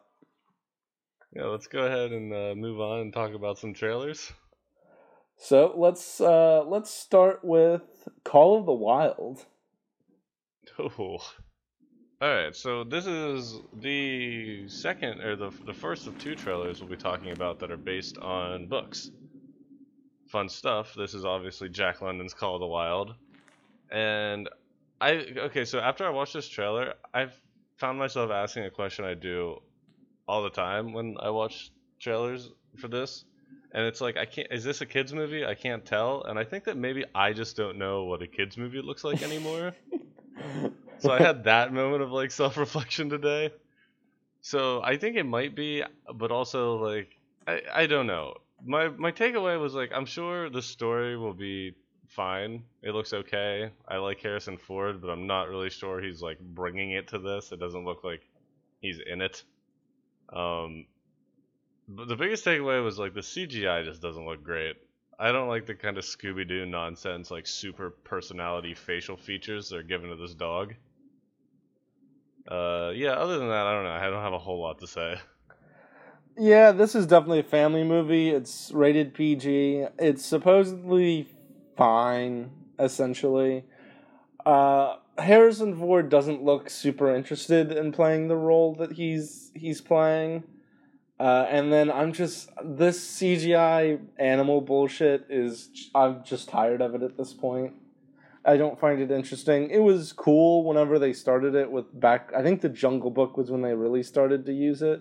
yeah, 1.34 1.44
let's 1.44 1.66
go 1.66 1.84
ahead 1.84 2.12
and 2.12 2.32
uh, 2.32 2.54
move 2.54 2.80
on 2.80 3.00
and 3.00 3.12
talk 3.12 3.34
about 3.34 3.58
some 3.58 3.74
trailers. 3.74 4.32
so 5.36 5.74
let's 5.76 6.20
uh, 6.20 6.64
let's 6.66 6.90
start 6.90 7.40
with 7.44 7.82
Call 8.24 8.58
of 8.58 8.66
the 8.66 8.72
Wild. 8.72 9.46
Oh. 10.78 11.18
All 12.22 12.32
right, 12.32 12.54
so 12.54 12.84
this 12.84 13.06
is 13.06 13.60
the 13.80 14.68
second 14.68 15.20
or 15.20 15.34
the 15.34 15.50
the 15.66 15.74
first 15.74 16.06
of 16.06 16.16
two 16.16 16.36
trailers 16.36 16.80
we'll 16.80 16.88
be 16.88 16.96
talking 16.96 17.32
about 17.32 17.58
that 17.58 17.72
are 17.72 17.76
based 17.76 18.18
on 18.18 18.66
books. 18.68 19.10
Fun 20.28 20.48
stuff. 20.48 20.94
This 20.94 21.12
is 21.12 21.24
obviously 21.24 21.68
Jack 21.68 22.02
London's 22.02 22.32
Call 22.32 22.54
of 22.54 22.60
the 22.60 22.66
Wild, 22.66 23.14
and 23.90 24.48
I 25.00 25.26
okay. 25.36 25.64
So 25.64 25.80
after 25.80 26.06
I 26.06 26.10
watched 26.10 26.34
this 26.34 26.48
trailer, 26.48 26.94
I've 27.12 27.34
found 27.78 27.98
myself 27.98 28.30
asking 28.30 28.64
a 28.64 28.70
question 28.70 29.04
I 29.04 29.14
do 29.14 29.60
all 30.28 30.44
the 30.44 30.50
time 30.50 30.92
when 30.92 31.16
I 31.20 31.30
watch 31.30 31.72
trailers 31.98 32.48
for 32.76 32.86
this, 32.86 33.24
and 33.72 33.84
it's 33.86 34.00
like 34.00 34.16
I 34.16 34.24
can't. 34.24 34.48
Is 34.52 34.62
this 34.62 34.80
a 34.80 34.86
kids 34.86 35.12
movie? 35.12 35.44
I 35.44 35.54
can't 35.54 35.84
tell, 35.84 36.22
and 36.22 36.38
I 36.38 36.44
think 36.44 36.62
that 36.64 36.76
maybe 36.76 37.04
I 37.12 37.32
just 37.32 37.56
don't 37.56 37.76
know 37.76 38.04
what 38.04 38.22
a 38.22 38.28
kids 38.28 38.56
movie 38.56 38.80
looks 38.80 39.02
like 39.02 39.20
anymore. 39.20 39.72
So 41.04 41.12
I 41.12 41.20
had 41.20 41.44
that 41.44 41.70
moment 41.70 42.02
of 42.02 42.12
like 42.12 42.30
self 42.30 42.56
reflection 42.56 43.10
today. 43.10 43.50
So 44.40 44.82
I 44.82 44.96
think 44.96 45.16
it 45.16 45.26
might 45.26 45.54
be, 45.54 45.82
but 46.14 46.30
also 46.30 46.76
like 46.76 47.18
I, 47.46 47.60
I 47.74 47.86
don't 47.86 48.06
know. 48.06 48.34
My 48.64 48.88
my 48.88 49.12
takeaway 49.12 49.60
was 49.60 49.74
like 49.74 49.90
I'm 49.94 50.06
sure 50.06 50.48
the 50.48 50.62
story 50.62 51.18
will 51.18 51.34
be 51.34 51.74
fine. 52.08 52.62
It 52.82 52.92
looks 52.92 53.12
okay. 53.12 53.70
I 53.86 53.98
like 53.98 54.20
Harrison 54.22 54.56
Ford, 54.56 55.02
but 55.02 55.10
I'm 55.10 55.26
not 55.26 55.50
really 55.50 55.68
sure 55.68 56.00
he's 56.00 56.22
like 56.22 56.38
bringing 56.40 56.92
it 56.92 57.08
to 57.08 57.18
this. 57.18 57.52
It 57.52 57.60
doesn't 57.60 57.84
look 57.84 58.02
like 58.02 58.22
he's 58.80 58.98
in 58.98 59.20
it. 59.20 59.42
Um, 60.32 60.86
but 61.86 62.08
the 62.08 62.16
biggest 62.16 62.46
takeaway 62.46 62.82
was 62.82 62.98
like 62.98 63.12
the 63.12 63.20
CGI 63.20 63.84
just 63.84 64.00
doesn't 64.00 64.24
look 64.24 64.42
great. 64.42 64.76
I 65.18 65.32
don't 65.32 65.48
like 65.48 65.66
the 65.66 65.74
kind 65.74 65.98
of 65.98 66.04
Scooby 66.04 66.48
Doo 66.48 66.64
nonsense, 66.64 67.30
like 67.30 67.46
super 67.46 67.90
personality 67.90 68.72
facial 68.72 69.18
features 69.18 69.68
they're 69.68 69.82
given 69.82 70.08
to 70.08 70.16
this 70.16 70.34
dog. 70.34 70.74
Uh, 72.48 72.92
yeah. 72.94 73.12
Other 73.12 73.38
than 73.38 73.48
that, 73.48 73.66
I 73.66 73.72
don't 73.72 73.84
know. 73.84 73.90
I 73.90 74.10
don't 74.10 74.22
have 74.22 74.32
a 74.32 74.38
whole 74.38 74.60
lot 74.60 74.78
to 74.80 74.86
say. 74.86 75.18
Yeah, 76.36 76.72
this 76.72 76.94
is 76.94 77.06
definitely 77.06 77.40
a 77.40 77.44
family 77.44 77.84
movie. 77.84 78.30
It's 78.30 78.72
rated 78.72 79.14
PG. 79.14 79.86
It's 79.98 80.24
supposedly 80.24 81.28
fine, 81.76 82.50
essentially. 82.78 83.64
Uh, 84.44 84.96
Harrison 85.16 85.78
Ford 85.78 86.08
doesn't 86.08 86.42
look 86.42 86.68
super 86.68 87.14
interested 87.14 87.70
in 87.70 87.92
playing 87.92 88.28
the 88.28 88.36
role 88.36 88.74
that 88.74 88.92
he's 88.92 89.52
he's 89.54 89.80
playing. 89.80 90.42
Uh, 91.20 91.46
and 91.48 91.72
then 91.72 91.90
I'm 91.90 92.12
just 92.12 92.50
this 92.62 93.00
CGI 93.00 94.00
animal 94.18 94.60
bullshit 94.60 95.26
is 95.30 95.68
I'm 95.94 96.24
just 96.24 96.48
tired 96.48 96.82
of 96.82 96.94
it 96.96 97.02
at 97.02 97.16
this 97.16 97.32
point. 97.32 97.74
I 98.44 98.56
don't 98.56 98.78
find 98.78 99.00
it 99.00 99.10
interesting. 99.10 99.70
It 99.70 99.78
was 99.78 100.12
cool 100.12 100.64
whenever 100.64 100.98
they 100.98 101.12
started 101.12 101.54
it 101.54 101.70
with 101.70 101.86
back. 101.98 102.30
I 102.36 102.42
think 102.42 102.60
the 102.60 102.68
Jungle 102.68 103.10
Book 103.10 103.36
was 103.36 103.50
when 103.50 103.62
they 103.62 103.74
really 103.74 104.02
started 104.02 104.44
to 104.46 104.52
use 104.52 104.82
it. 104.82 105.00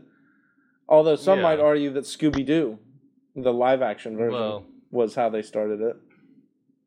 Although 0.88 1.16
some 1.18 1.40
Yeah. 1.40 1.44
might 1.44 1.60
argue 1.60 1.90
that 1.92 2.06
Scooby 2.06 2.46
Doo, 2.46 2.80
the 3.36 3.54
live 3.54 3.82
action 3.82 4.16
version, 4.18 4.40
Well- 4.40 4.66
was 4.92 5.16
how 5.16 5.30
they 5.30 5.42
started 5.42 5.82
it. 5.82 5.96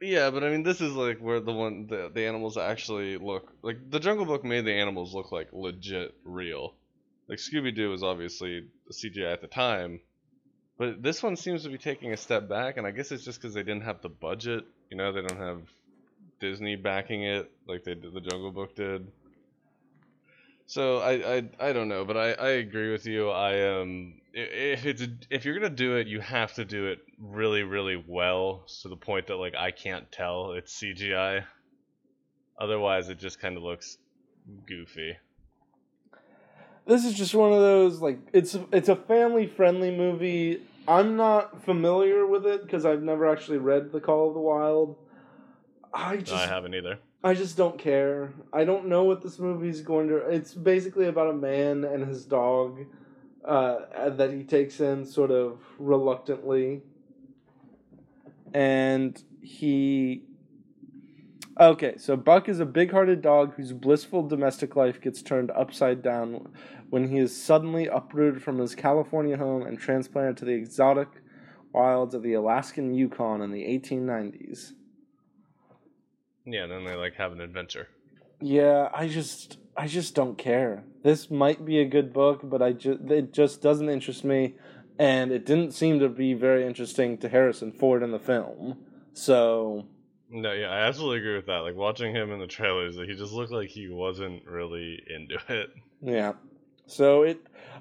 Yeah, 0.01 0.31
but 0.31 0.45
I 0.45 0.51
mean, 0.51 0.63
this 0.63 0.81
is 0.81 0.95
like 0.95 1.19
where 1.19 1.41
the 1.41 1.53
one 1.53 1.87
the 1.87 2.11
the 2.13 2.27
animals 2.27 2.57
actually 2.59 3.17
look 3.17 3.53
like 3.63 3.79
the 3.91 3.99
Jungle 3.99 4.27
Book 4.27 4.45
made 4.45 4.65
the 4.67 4.73
animals 4.75 5.15
look 5.15 5.33
like 5.33 5.49
legit 5.53 6.15
real. 6.25 6.75
Like 7.29 7.39
Scooby 7.39 7.75
Doo 7.75 7.91
was 7.91 8.03
obviously 8.03 8.69
CGI 8.91 9.33
at 9.33 9.41
the 9.41 9.47
time, 9.49 10.01
but 10.79 11.03
this 11.03 11.23
one 11.23 11.35
seems 11.35 11.63
to 11.65 11.71
be 11.71 11.79
taking 11.79 12.13
a 12.13 12.17
step 12.17 12.47
back, 12.49 12.77
and 12.77 12.87
I 12.87 12.91
guess 12.93 13.11
it's 13.11 13.25
just 13.25 13.41
because 13.41 13.55
they 13.55 13.63
didn't 13.63 13.83
have 13.85 14.03
the 14.03 14.11
budget. 14.11 14.65
You 14.91 14.97
know, 14.99 15.13
they 15.13 15.23
don't 15.23 15.39
have 15.39 15.63
Disney 16.41 16.77
backing 16.77 17.23
it 17.23 17.51
like 17.67 17.85
they 17.85 17.95
did 17.95 18.13
the 18.13 18.21
Jungle 18.21 18.53
Book 18.53 18.75
did. 18.75 19.07
So 20.67 20.99
I 20.99 21.37
I, 21.37 21.51
I 21.61 21.73
don't 21.73 21.89
know, 21.89 22.05
but 22.05 22.17
I, 22.17 22.33
I 22.33 22.49
agree 22.49 22.91
with 22.91 23.07
you. 23.07 23.31
I 23.31 23.81
um 23.81 24.21
if 24.33 24.85
it's 24.85 25.07
if 25.31 25.45
you're 25.45 25.55
gonna 25.55 25.71
do 25.71 25.97
it, 25.97 26.07
you 26.07 26.21
have 26.21 26.55
to 26.55 26.65
do 26.65 26.87
it 26.87 26.99
really 27.19 27.63
really 27.63 28.03
well 28.07 28.65
to 28.83 28.89
the 28.89 28.97
point 28.97 29.29
that 29.29 29.37
like 29.37 29.55
I 29.55 29.71
can't 29.71 30.11
tell 30.11 30.53
it's 30.53 30.79
CGI. 30.81 31.45
Otherwise, 32.59 33.09
it 33.09 33.19
just 33.19 33.41
kind 33.41 33.57
of 33.57 33.63
looks 33.63 33.99
goofy. 34.67 35.17
this 36.87 37.05
is 37.05 37.15
just 37.15 37.35
one 37.35 37.53
of 37.53 37.59
those 37.59 38.01
like 38.01 38.19
it's 38.33 38.57
it's 38.73 38.89
a 38.89 38.97
family 38.97 39.47
friendly 39.47 39.91
movie. 39.91 40.63
I'm 40.89 41.17
not 41.17 41.65
familiar 41.65 42.27
with 42.27 42.47
it 42.47 42.63
because 42.63 42.87
I've 42.87 43.03
never 43.03 43.27
actually 43.29 43.59
read 43.59 43.91
The 43.91 44.01
Call 44.01 44.29
of 44.29 44.35
the 44.35 44.41
Wild. 44.41 44.97
I 45.93 46.17
just 46.17 46.33
No, 46.33 46.39
I 46.39 46.47
haven't 46.47 46.75
either. 46.75 46.99
I 47.25 47.35
just 47.35 47.57
don't 47.57 47.79
care. 47.79 48.33
I 48.53 48.65
don't 48.65 48.87
know 48.87 49.05
what 49.05 49.23
this 49.23 49.39
movie's 49.39 49.81
going 49.81 50.09
to. 50.09 50.17
It's 50.17 50.55
basically 50.55 51.07
about 51.07 51.31
a 51.31 51.33
man 51.33 51.85
and 51.85 52.07
his 52.07 52.25
dog 52.25 52.87
uh, 53.45 54.11
that 54.11 54.33
he 54.33 54.45
takes 54.45 54.81
in 54.81 55.05
sort 55.05 55.31
of 55.31 55.61
reluctantly, 55.79 56.83
and 58.55 59.21
he. 59.41 60.23
Okay, 61.59 61.97
so 61.97 62.17
Buck 62.17 62.51
is 62.51 62.61
a 62.61 62.67
big-hearted 62.67 63.23
dog 63.23 63.55
whose 63.55 63.73
blissful 63.73 64.29
domestic 64.29 64.77
life 64.77 65.01
gets 65.01 65.23
turned 65.23 65.51
upside 65.53 66.03
down 66.03 66.53
when 66.91 67.09
he 67.09 67.19
is 67.19 67.35
suddenly 67.35 67.87
uprooted 67.87 68.43
from 68.43 68.59
his 68.59 68.75
California 68.75 69.39
home 69.39 69.63
and 69.63 69.79
transplanted 69.79 70.37
to 70.37 70.45
the 70.45 70.53
exotic 70.53 71.09
wilds 71.73 72.15
of 72.15 72.23
the 72.23 72.35
Alaskan 72.35 72.95
Yukon 72.95 73.41
in 73.41 73.53
the 73.53 73.63
1890s. 73.63 74.73
Yeah, 76.47 76.63
and 76.65 76.73
then 76.73 76.85
they 76.85 76.95
like 76.95 77.15
have 77.17 77.33
an 77.33 77.41
adventure. 77.41 77.89
Yeah, 78.41 78.89
I 78.95 79.09
just 79.09 79.59
I 79.77 79.87
just 79.89 80.15
don't 80.15 80.39
care. 80.39 80.85
This 81.03 81.31
might 81.31 81.65
be 81.65 81.81
a 81.81 81.85
good 81.85 82.13
book, 82.13 82.41
but 82.45 82.63
I 82.63 82.73
just 82.73 83.01
it 83.11 83.33
just 83.33 83.61
doesn't 83.63 83.89
interest 83.89 84.25
me, 84.25 84.55
and 84.99 85.33
it 85.33 85.45
didn't 85.45 85.73
seem 85.73 85.99
to 86.01 86.09
be 86.09 86.35
very 86.35 86.67
interesting 86.67 87.19
to 87.19 87.29
Harrison 87.29 87.73
Ford 87.73 88.03
in 88.03 88.13
the 88.13 88.19
film. 88.19 88.79
So 89.13 89.87
No, 90.31 90.53
yeah, 90.53 90.69
I 90.71 90.81
absolutely 90.87 91.19
agree 91.19 91.37
with 91.37 91.47
that. 91.47 91.59
Like 91.59 91.75
watching 91.77 92.15
him 92.15 92.31
in 92.31 92.39
the 92.39 92.47
trailers, 92.47 92.97
he 92.97 93.15
just 93.15 93.33
looked 93.33 93.53
like 93.53 93.69
he 93.71 93.89
wasn't 93.89 94.45
really 94.47 95.03
into 95.15 95.39
it. 95.49 95.71
yeah, 96.01 96.33
so 96.87 97.23
it 97.23 97.41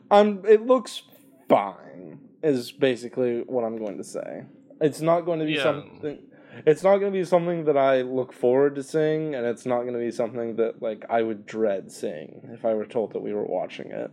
I'm 0.10 0.44
it 0.46 0.66
looks 0.66 1.04
fine 1.50 2.20
is 2.42 2.72
basically 2.72 3.42
what 3.42 3.64
I'm 3.64 3.78
going 3.78 3.98
to 3.98 4.04
say. 4.04 4.44
It's 4.82 5.02
not 5.02 5.22
going 5.22 5.40
to 5.40 5.46
be 5.46 5.54
Yeah. 5.54 5.64
something. 5.64 6.20
It's 6.66 6.84
not 6.84 6.98
going 6.98 7.12
to 7.12 7.18
be 7.18 7.26
something 7.26 7.66
that 7.66 7.78
I 7.78 8.02
look 8.02 8.32
forward 8.32 8.76
to 8.76 8.84
seeing, 8.84 9.36
and 9.36 9.46
it's 9.46 9.66
not 9.66 9.82
going 9.82 9.94
to 9.94 10.00
be 10.00 10.12
something 10.12 10.56
that 10.56 10.82
like 10.82 11.06
I 11.10 11.22
would 11.22 11.46
dread 11.46 11.92
seeing 11.92 12.50
if 12.54 12.64
I 12.64 12.74
were 12.74 12.86
told 12.86 13.14
that 13.14 13.20
we 13.20 13.34
were 13.34 13.44
watching 13.44 13.92
it. 13.92 14.12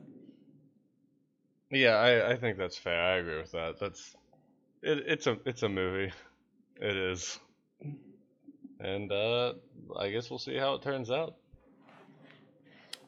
Yeah, 1.71 1.95
I, 1.95 2.33
I 2.33 2.37
think 2.37 2.59
that's 2.59 2.77
fair. 2.77 3.01
I 3.01 3.17
agree 3.17 3.39
with 3.39 3.53
that. 3.53 3.79
That's 3.79 4.15
it, 4.83 5.05
it's 5.07 5.27
a 5.27 5.39
it's 5.47 5.63
a 5.63 5.69
movie. 5.69 6.13
It 6.81 6.97
is. 6.97 7.39
And 8.81 9.13
uh 9.13 9.55
I 9.99 10.11
guess 10.11 10.29
we'll 10.29 10.39
see 10.39 10.57
how 10.57 10.75
it 10.75 10.83
turns 10.83 11.11
out. 11.11 11.37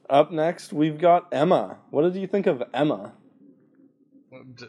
Up 0.09 0.31
next, 0.31 0.73
we've 0.73 0.99
got 0.99 1.29
Emma. 1.33 1.79
What 1.91 2.03
did 2.03 2.15
you 2.17 2.27
think 2.27 2.47
of 2.47 2.63
Emma? 2.73 3.15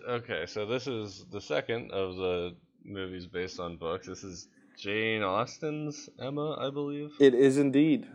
Okay, 0.08 0.46
so 0.46 0.66
this 0.66 0.88
is 0.88 1.26
the 1.32 1.42
second 1.42 1.92
of 1.92 2.16
the 2.16 2.56
movies 2.84 3.28
based 3.28 3.60
on 3.60 3.78
books. 3.78 4.08
This 4.08 4.24
is 4.24 4.48
Jane 4.78 5.24
Austen's 5.24 6.10
Emma, 6.20 6.58
I 6.60 6.70
believe. 6.70 7.14
It 7.20 7.34
is 7.34 7.58
indeed. 7.58 8.08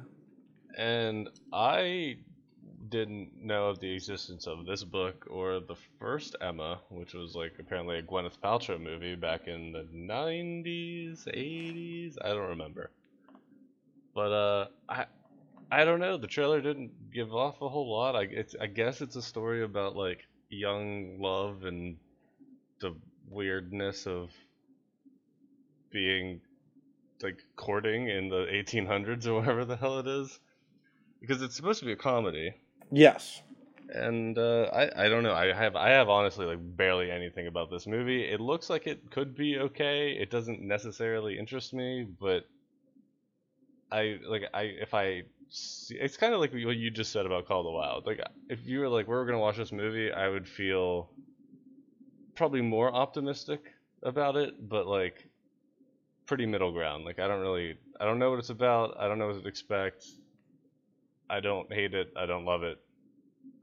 And 0.77 1.29
I 1.53 2.19
didn't 2.89 3.33
know 3.43 3.69
of 3.69 3.81
the 3.81 3.93
existence 3.93 4.47
of 4.47 4.67
this 4.67 4.85
book 4.85 5.27
or 5.31 5.61
the 5.61 5.77
first 5.99 6.37
Emma, 6.41 6.81
which 6.91 7.15
was 7.15 7.35
like 7.35 7.53
apparently 7.59 7.99
a 7.99 8.03
Gwyneth 8.03 8.39
Paltrow 8.41 8.81
movie 8.81 9.15
back 9.15 9.47
in 9.47 9.73
the 9.73 9.87
90s, 9.95 11.27
80s. 11.27 12.17
I 12.23 12.29
don't 12.29 12.51
remember. 12.51 12.91
But 14.15 14.33
uh, 14.33 14.67
I 14.89 15.07
I 15.73 15.85
don't 15.85 16.01
know. 16.01 16.17
The 16.17 16.27
trailer 16.27 16.61
didn't 16.61 17.13
give 17.13 17.33
off 17.33 17.63
a 17.63 17.69
whole 17.69 17.91
lot. 17.91 18.17
I 18.17 18.23
it's 18.23 18.55
I 18.61 18.67
guess 18.67 19.01
it's 19.01 19.17
a 19.17 19.23
story 19.23 19.63
about 19.63 19.97
like 19.97 20.27
young 20.49 21.21
love 21.21 21.65
and 21.65 21.97
the 22.81 22.97
weirdness 23.29 24.07
of 24.07 24.31
being 25.93 26.41
like 27.23 27.39
courting 27.57 28.09
in 28.09 28.29
the 28.29 28.47
1800s 28.53 29.27
or 29.27 29.35
whatever 29.41 29.65
the 29.65 29.77
hell 29.77 29.99
it 30.01 30.07
is? 30.07 30.39
Because 31.21 31.43
it's 31.43 31.57
supposed 31.57 31.81
to 31.81 31.87
be 31.87 31.93
a 31.93 31.97
comedy. 31.97 32.55
Yes. 32.91 33.43
and 33.89 34.39
uh, 34.39 34.65
I 34.73 35.07
I 35.07 35.09
don't 35.09 35.23
know. 35.25 35.35
I 35.35 35.53
have 35.53 35.77
I 35.77 35.91
have 35.91 36.09
honestly 36.09 36.47
like 36.47 36.59
barely 36.61 37.11
anything 37.11 37.47
about 37.47 37.71
this 37.71 37.87
movie. 37.87 38.23
It 38.25 38.41
looks 38.41 38.71
like 38.71 38.87
it 38.87 39.11
could 39.11 39.35
be 39.37 39.59
okay. 39.59 40.13
It 40.13 40.31
doesn't 40.31 40.63
necessarily 40.63 41.39
interest 41.39 41.75
me 41.75 42.07
but 42.21 42.45
I 43.93 44.19
like 44.29 44.45
I 44.55 44.63
if 44.63 44.95
I 44.95 45.23
see, 45.49 45.97
it's 45.97 46.17
kind 46.17 46.35
of 46.35 46.41
like 46.41 46.53
what 46.53 46.77
you 46.77 46.91
just 46.91 47.13
said 47.13 47.27
about 47.27 47.47
Call 47.47 47.61
of 47.61 47.67
the 47.67 47.71
Wild. 47.73 48.07
Like 48.07 48.21
if 48.49 48.67
you 48.67 48.81
were 48.81 48.89
like 48.89 49.09
we're 49.09 49.27
gonna 49.27 49.39
watch 49.39 49.57
this 49.57 49.73
movie 49.73 50.13
I 50.13 50.29
would 50.29 50.49
feel 50.49 51.11
probably 52.37 52.63
more 52.63 52.93
optimistic 52.95 53.61
about 54.03 54.37
it 54.37 54.69
but 54.69 54.87
like 54.87 55.30
pretty 56.31 56.47
middle 56.47 56.71
ground 56.71 57.05
like 57.05 57.19
I 57.19 57.27
don't 57.27 57.41
really 57.41 57.77
I 58.01 58.05
don't 58.05 58.21
know 58.21 58.31
what 58.31 58.39
it's 58.39 58.51
about 58.51 58.97
I 59.01 59.09
don't 59.09 59.19
know 59.19 59.27
what 59.27 59.43
to 59.43 59.49
expect 59.49 60.07
I 61.29 61.41
don't 61.41 61.73
hate 61.73 61.93
it 61.93 62.13
I 62.17 62.25
don't 62.25 62.45
love 62.45 62.63
it 62.63 62.79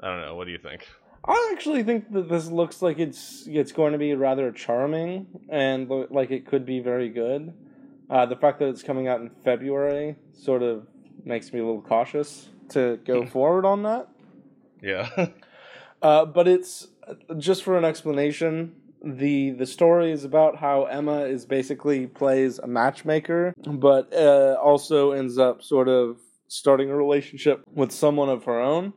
I 0.02 0.08
don't 0.08 0.22
know. 0.22 0.36
What 0.36 0.46
do 0.46 0.52
you 0.52 0.58
think? 0.58 0.88
I 1.26 1.52
actually 1.54 1.84
think 1.84 2.12
that 2.12 2.30
this 2.30 2.48
looks 2.48 2.82
like 2.82 3.00
it's 3.00 3.48
it's 3.48 3.72
going 3.72 3.94
to 3.94 3.98
be 3.98 4.14
rather 4.16 4.52
charming 4.52 5.28
and 5.50 5.90
lo- 5.90 6.08
like 6.10 6.32
it 6.32 6.46
could 6.46 6.66
be 6.66 6.80
very 6.80 7.10
good. 7.10 7.54
Uh, 8.10 8.26
the 8.26 8.36
fact 8.36 8.60
that 8.60 8.68
it's 8.68 8.84
coming 8.84 9.08
out 9.08 9.22
in 9.22 9.30
February 9.44 10.16
sort 10.34 10.62
of 10.62 10.88
makes 11.26 11.52
me 11.52 11.60
a 11.60 11.66
little 11.66 11.82
cautious 11.82 12.50
to 12.70 12.98
go 13.06 13.26
forward 13.26 13.66
on 13.66 13.84
that. 13.84 14.10
Yeah. 14.82 15.30
Uh, 16.00 16.24
but 16.24 16.48
it's 16.48 16.90
just 17.40 17.64
for 17.64 17.76
an 17.76 17.84
explanation. 17.84 18.76
The 19.04 19.52
The 19.52 19.66
story 19.66 20.12
is 20.12 20.24
about 20.24 20.58
how 20.58 20.86
Emma 20.86 21.22
is 21.22 21.46
basically 21.46 22.08
plays 22.08 22.60
a 22.60 22.68
matchmaker, 22.68 23.54
but 23.66 24.14
uh, 24.14 24.58
also 24.62 25.12
ends 25.12 25.38
up 25.38 25.64
sort 25.64 25.88
of 25.88 26.18
starting 26.48 26.90
a 26.90 26.96
relationship 26.96 27.64
with 27.74 27.92
someone 27.92 28.30
of 28.30 28.46
her 28.46 28.60
own. 28.60 28.94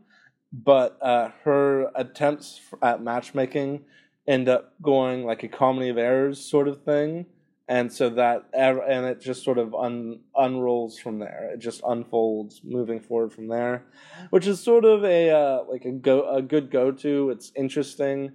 But 0.53 0.99
uh, 1.01 1.31
her 1.45 1.91
attempts 1.95 2.61
at 2.83 3.03
matchmaking 3.03 3.85
end 4.27 4.49
up 4.49 4.75
going 4.83 5.25
like 5.25 5.43
a 5.43 5.49
comedy 5.49 5.89
of 5.89 5.99
errors 5.99 6.41
sort 6.41 6.67
of 6.69 6.83
thing, 6.83 7.27
and 7.69 7.93
so 7.93 8.11
that 8.11 8.45
and 8.53 9.07
it 9.07 9.21
just 9.21 9.45
sort 9.45 9.59
of 9.59 9.75
un- 9.75 10.21
unrolls 10.37 10.99
from 10.99 11.19
there. 11.21 11.51
It 11.55 11.61
just 11.61 11.83
unfolds 11.87 12.63
moving 12.65 13.01
forward 13.01 13.33
from 13.33 13.49
there 13.49 13.85
which 14.29 14.47
is 14.47 14.63
sort 14.63 14.85
of 14.85 15.05
a 15.05 15.31
uh, 15.31 15.65
like 15.69 15.85
a 15.85 15.91
go 15.91 16.29
a 16.35 16.43
good 16.43 16.71
go 16.71 16.93
to. 16.93 17.31
It's 17.31 17.53
interesting. 17.57 18.33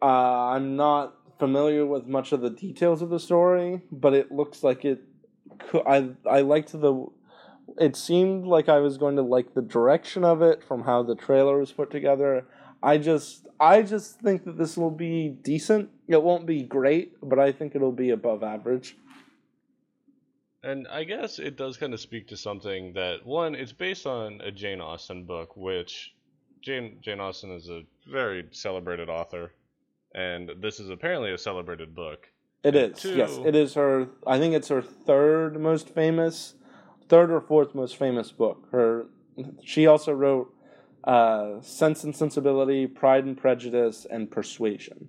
Uh, 0.00 0.50
I'm 0.54 0.76
not 0.76 1.14
familiar 1.38 1.86
with 1.86 2.06
much 2.06 2.32
of 2.32 2.40
the 2.40 2.50
details 2.50 3.02
of 3.02 3.10
the 3.10 3.20
story, 3.20 3.82
but 3.90 4.14
it 4.14 4.30
looks 4.32 4.62
like 4.62 4.84
it. 4.84 5.02
I 5.86 6.10
I 6.28 6.40
liked 6.40 6.72
the. 6.72 7.06
It 7.78 7.96
seemed 7.96 8.46
like 8.46 8.68
I 8.68 8.78
was 8.78 8.96
going 8.96 9.16
to 9.16 9.22
like 9.22 9.54
the 9.54 9.62
direction 9.62 10.24
of 10.24 10.42
it 10.42 10.64
from 10.64 10.84
how 10.84 11.02
the 11.02 11.14
trailer 11.14 11.58
was 11.58 11.72
put 11.72 11.90
together. 11.90 12.46
I 12.82 12.98
just 12.98 13.46
I 13.60 13.82
just 13.82 14.20
think 14.20 14.44
that 14.44 14.56
this 14.58 14.76
will 14.76 14.90
be 14.90 15.28
decent. 15.28 15.90
It 16.06 16.22
won't 16.22 16.46
be 16.46 16.62
great, 16.62 17.14
but 17.22 17.38
I 17.38 17.52
think 17.52 17.74
it'll 17.74 17.92
be 17.92 18.10
above 18.10 18.42
average. 18.42 18.96
and 20.62 20.86
I 20.88 21.04
guess 21.04 21.38
it 21.38 21.56
does 21.56 21.76
kind 21.76 21.94
of 21.94 22.00
speak 22.00 22.28
to 22.28 22.36
something 22.36 22.92
that 22.94 23.24
one, 23.24 23.54
it's 23.54 23.72
based 23.72 24.06
on 24.06 24.40
a 24.42 24.50
Jane 24.50 24.80
Austen 24.80 25.24
book, 25.24 25.56
which 25.56 26.14
Jane 26.62 26.98
Jane 27.00 27.20
Austen 27.20 27.52
is 27.52 27.68
a 27.70 27.82
very 28.10 28.46
celebrated 28.50 29.08
author, 29.08 29.52
and 30.14 30.50
this 30.60 30.80
is 30.80 30.90
apparently 30.90 31.32
a 31.32 31.38
celebrated 31.38 31.94
book. 31.94 32.28
It 32.64 32.74
is. 32.74 32.98
Two- 32.98 33.16
Yes, 33.16 33.38
it 33.44 33.54
is 33.54 33.74
her. 33.74 34.08
I 34.26 34.38
think 34.38 34.54
it's 34.54 34.68
her 34.68 34.82
third 34.82 35.60
most 35.60 35.88
famous, 35.90 36.54
third 37.08 37.30
or 37.30 37.40
fourth 37.40 37.74
most 37.74 37.96
famous 37.96 38.32
book. 38.32 38.66
Her. 38.72 39.06
She 39.64 39.86
also 39.86 40.12
wrote 40.12 40.52
uh, 41.04 41.60
Sense 41.60 42.02
and 42.04 42.14
Sensibility, 42.14 42.86
Pride 42.88 43.24
and 43.24 43.36
Prejudice, 43.38 44.06
and 44.10 44.28
Persuasion. 44.30 45.08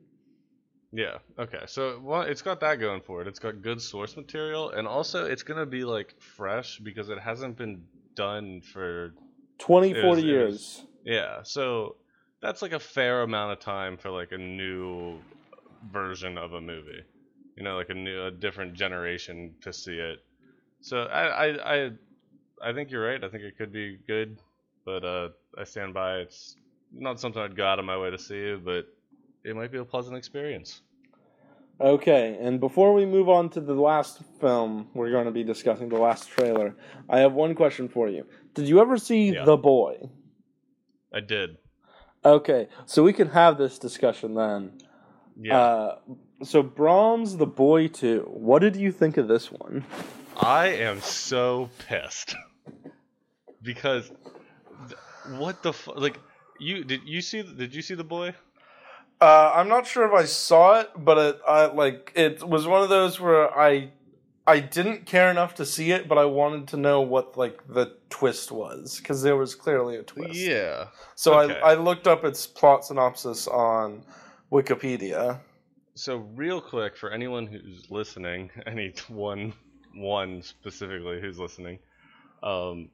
Yeah. 0.92 1.18
Okay. 1.38 1.64
So 1.66 2.00
well, 2.04 2.22
it's 2.22 2.42
got 2.44 2.60
that 2.62 2.80
going 2.80 3.02
for 3.02 3.22
it. 3.22 3.28
It's 3.28 3.40
got 3.40 3.62
good 3.62 3.82
source 3.82 4.16
material, 4.16 4.70
and 4.72 4.88
also 4.88 5.26
it's 5.26 5.44
gonna 5.44 5.66
be 5.66 5.84
like 5.84 6.20
fresh 6.20 6.78
because 6.80 7.10
it 7.10 7.20
hasn't 7.20 7.58
been 7.58 7.84
done 8.16 8.62
for 8.62 9.14
20, 9.60 9.94
40 9.94 10.08
was- 10.08 10.24
years. 10.24 10.52
was- 10.54 10.86
Yeah, 11.06 11.42
so 11.44 11.96
that's 12.42 12.62
like 12.62 12.74
a 12.74 12.80
fair 12.80 13.24
amount 13.24 13.52
of 13.52 13.60
time 13.60 13.98
for 13.98 14.10
like 14.10 14.32
a 14.32 14.38
new 14.38 15.18
version 15.92 16.38
of 16.38 16.54
a 16.54 16.62
movie. 16.62 17.04
You 17.56 17.64
know, 17.64 17.76
like 17.76 17.90
a 17.90 17.94
new, 17.94 18.26
a 18.26 18.32
different 18.32 18.74
generation 18.74 19.54
to 19.62 19.74
see 19.74 19.98
it. 19.98 20.20
So 20.82 21.04
I, 21.04 21.24
I, 21.48 21.76
I, 21.76 21.92
I 22.64 22.74
think 22.74 22.90
you're 22.90 23.06
right. 23.06 23.22
I 23.22 23.28
think 23.28 23.44
it 23.44 23.58
could 23.58 23.74
be 23.74 24.00
good, 24.08 24.40
but 24.86 25.04
uh, 25.04 25.30
I 25.58 25.66
stand 25.66 25.94
by. 25.94 26.20
It's 26.20 26.56
not 26.94 27.20
something 27.20 27.42
I'd 27.42 27.58
go 27.58 27.66
out 27.66 27.80
of 27.80 27.86
my 27.86 27.98
way 27.98 28.12
to 28.12 28.18
see, 28.18 28.56
but 28.56 28.86
it 29.44 29.56
might 29.56 29.72
be 29.72 29.78
a 29.78 29.86
pleasant 29.86 30.16
experience. 30.16 30.82
Okay, 31.82 32.38
and 32.42 32.60
before 32.60 32.94
we 32.94 33.06
move 33.06 33.30
on 33.30 33.50
to 33.52 33.62
the 33.62 33.74
last 33.74 34.22
film 34.42 34.90
we're 34.94 35.12
going 35.12 35.26
to 35.26 35.32
be 35.32 35.44
discussing, 35.44 35.88
the 35.88 35.98
last 35.98 36.30
trailer, 36.30 36.76
I 37.10 37.20
have 37.20 37.34
one 37.34 37.56
question 37.56 37.88
for 37.88 38.10
you. 38.10 38.26
Did 38.54 38.68
you 38.68 38.82
ever 38.82 38.98
see 38.98 39.32
Yeah. 39.32 39.46
The 39.46 39.56
Boy? 39.56 40.10
I 41.14 41.22
did. 41.22 41.58
Okay, 42.26 42.68
so 42.86 43.04
we 43.04 43.14
can 43.14 43.30
have 43.30 43.58
this 43.58 43.80
discussion 43.80 44.34
then. 44.36 44.74
Yeah, 45.42 45.58
Uh, 45.58 45.98
so 46.44 46.62
Brahms, 46.64 47.38
the 47.38 47.46
boy 47.48 47.88
two. 47.88 48.26
What 48.30 48.60
did 48.60 48.76
you 48.76 48.92
think 48.92 49.18
of 49.18 49.28
this 49.28 49.52
one? 49.52 49.86
I 50.38 50.68
am 50.68 51.00
so 51.02 51.70
pissed 51.88 52.36
because 53.62 54.10
th- 54.88 55.40
what 55.40 55.64
the 55.64 55.74
fu- 55.74 55.94
like 55.94 56.20
you 56.60 56.84
did 56.84 57.02
you 57.06 57.22
see 57.22 57.42
did 57.42 57.74
you 57.74 57.82
see 57.82 57.96
the 57.96 58.04
boy? 58.04 58.34
Uh, 59.22 59.52
I'm 59.54 59.68
not 59.68 59.86
sure 59.86 60.06
if 60.06 60.14
I 60.14 60.24
saw 60.26 60.80
it, 60.80 60.90
but 60.96 61.18
it, 61.18 61.40
I 61.48 61.66
like 61.68 62.12
it 62.16 62.42
was 62.48 62.68
one 62.68 62.82
of 62.84 62.90
those 62.90 63.20
where 63.20 63.58
I 63.58 63.92
I 64.50 64.60
didn't 64.62 65.06
care 65.06 65.30
enough 65.30 65.54
to 65.56 65.66
see 65.66 65.92
it, 65.92 66.08
but 66.08 66.18
I 66.18 66.26
wanted 66.26 66.70
to 66.70 66.78
know 66.78 67.02
what 67.02 67.38
like 67.38 67.60
the 67.68 67.96
twist 68.10 68.52
was 68.52 68.98
because 68.98 69.22
there 69.22 69.38
was 69.38 69.54
clearly 69.54 69.98
a 69.98 70.04
twist. 70.04 70.34
Yeah. 70.34 70.88
So 71.14 71.40
okay. 71.40 71.60
I 71.60 71.72
I 71.72 71.76
looked 71.76 72.08
up 72.08 72.24
its 72.24 72.48
plot 72.48 72.84
synopsis 72.84 73.48
on 73.48 74.04
Wikipedia. 74.52 75.40
So 75.94 76.18
real 76.34 76.62
quick 76.62 76.98
for 76.98 77.12
anyone 77.12 77.46
who's 77.46 77.92
listening, 77.92 78.50
any 78.66 78.92
one 79.08 79.54
one 79.94 80.42
specifically 80.42 81.22
who's 81.22 81.38
listening, 81.38 81.78
um, 82.42 82.90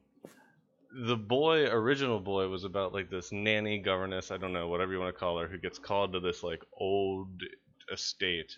the 1.07 1.15
boy, 1.15 1.67
original 1.67 2.19
boy, 2.19 2.49
was 2.49 2.65
about 2.65 2.93
like 2.93 3.09
this 3.09 3.31
nanny 3.31 3.79
governess, 3.79 4.29
I 4.29 4.35
don't 4.35 4.51
know, 4.51 4.67
whatever 4.67 4.91
you 4.91 4.99
want 4.99 5.15
to 5.15 5.19
call 5.19 5.39
her, 5.39 5.47
who 5.47 5.57
gets 5.57 5.79
called 5.79 6.11
to 6.13 6.19
this 6.19 6.43
like 6.43 6.63
old 6.77 7.41
estate 7.93 8.57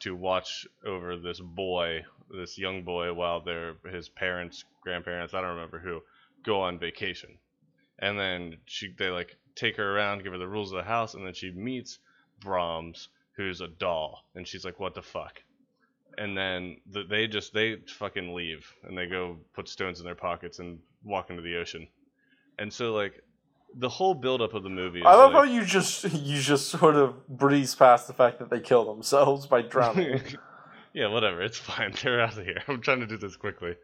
to 0.00 0.14
watch 0.14 0.66
over 0.84 1.16
this 1.16 1.40
boy, 1.40 2.04
this 2.30 2.58
young 2.58 2.82
boy, 2.82 3.12
while 3.12 3.40
their 3.40 3.74
his 3.90 4.08
parents, 4.08 4.64
grandparents, 4.82 5.34
I 5.34 5.40
don't 5.40 5.56
remember 5.56 5.78
who, 5.78 6.02
go 6.42 6.60
on 6.62 6.78
vacation, 6.78 7.38
and 7.98 8.18
then 8.18 8.58
she 8.66 8.92
they 8.98 9.10
like 9.10 9.36
take 9.54 9.76
her 9.76 9.96
around, 9.96 10.22
give 10.22 10.32
her 10.32 10.38
the 10.38 10.48
rules 10.48 10.72
of 10.72 10.78
the 10.78 10.84
house, 10.84 11.14
and 11.14 11.26
then 11.26 11.34
she 11.34 11.50
meets 11.50 11.98
Brahms, 12.40 13.08
who's 13.36 13.60
a 13.60 13.68
doll, 13.68 14.24
and 14.34 14.46
she's 14.46 14.64
like, 14.64 14.80
"What 14.80 14.94
the 14.94 15.02
fuck?" 15.02 15.42
And 16.18 16.36
then 16.36 16.80
th 16.92 17.08
they 17.08 17.26
just 17.26 17.52
they 17.52 17.76
fucking 17.76 18.34
leave, 18.34 18.72
and 18.84 18.96
they 18.96 19.06
go 19.06 19.38
put 19.54 19.68
stones 19.68 20.00
in 20.00 20.04
their 20.04 20.14
pockets 20.14 20.58
and 20.58 20.80
walk 21.02 21.30
into 21.30 21.42
the 21.42 21.56
ocean. 21.56 21.88
And 22.58 22.72
so 22.72 22.94
like 22.94 23.22
the 23.76 23.88
whole 23.88 24.14
buildup 24.14 24.54
of 24.54 24.62
the 24.62 24.68
movie. 24.68 25.00
Is 25.00 25.06
I 25.06 25.14
love 25.14 25.32
like, 25.32 25.46
how 25.46 25.52
you 25.52 25.64
just 25.64 26.04
you 26.12 26.40
just 26.40 26.68
sort 26.68 26.96
of 26.96 27.26
breeze 27.28 27.74
past 27.74 28.06
the 28.06 28.12
fact 28.12 28.38
that 28.38 28.50
they 28.50 28.60
kill 28.60 28.84
themselves 28.92 29.46
by 29.46 29.62
drowning. 29.62 30.20
yeah, 30.92 31.08
whatever. 31.08 31.42
It's 31.42 31.58
fine. 31.58 31.94
They're 32.02 32.20
out 32.20 32.38
of 32.38 32.44
here. 32.44 32.62
I'm 32.68 32.80
trying 32.80 33.00
to 33.00 33.06
do 33.06 33.16
this 33.16 33.36
quickly. 33.36 33.74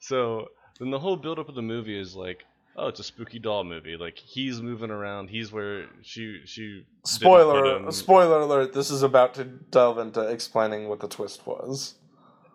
So 0.00 0.48
then 0.78 0.90
the 0.90 0.98
whole 0.98 1.16
buildup 1.16 1.48
of 1.48 1.54
the 1.54 1.62
movie 1.62 1.98
is 1.98 2.14
like, 2.14 2.44
oh, 2.76 2.88
it's 2.88 3.00
a 3.00 3.04
spooky 3.04 3.38
doll 3.38 3.64
movie. 3.64 3.96
Like 3.96 4.18
he's 4.18 4.60
moving 4.60 4.90
around. 4.90 5.28
He's 5.30 5.52
where 5.52 5.86
she 6.02 6.40
she. 6.44 6.84
spoiler 7.04 7.90
spoiler 7.92 8.40
alert! 8.40 8.72
This 8.72 8.90
is 8.90 9.02
about 9.02 9.34
to 9.34 9.44
delve 9.44 9.98
into 9.98 10.20
explaining 10.20 10.88
what 10.88 11.00
the 11.00 11.08
twist 11.08 11.46
was. 11.46 11.94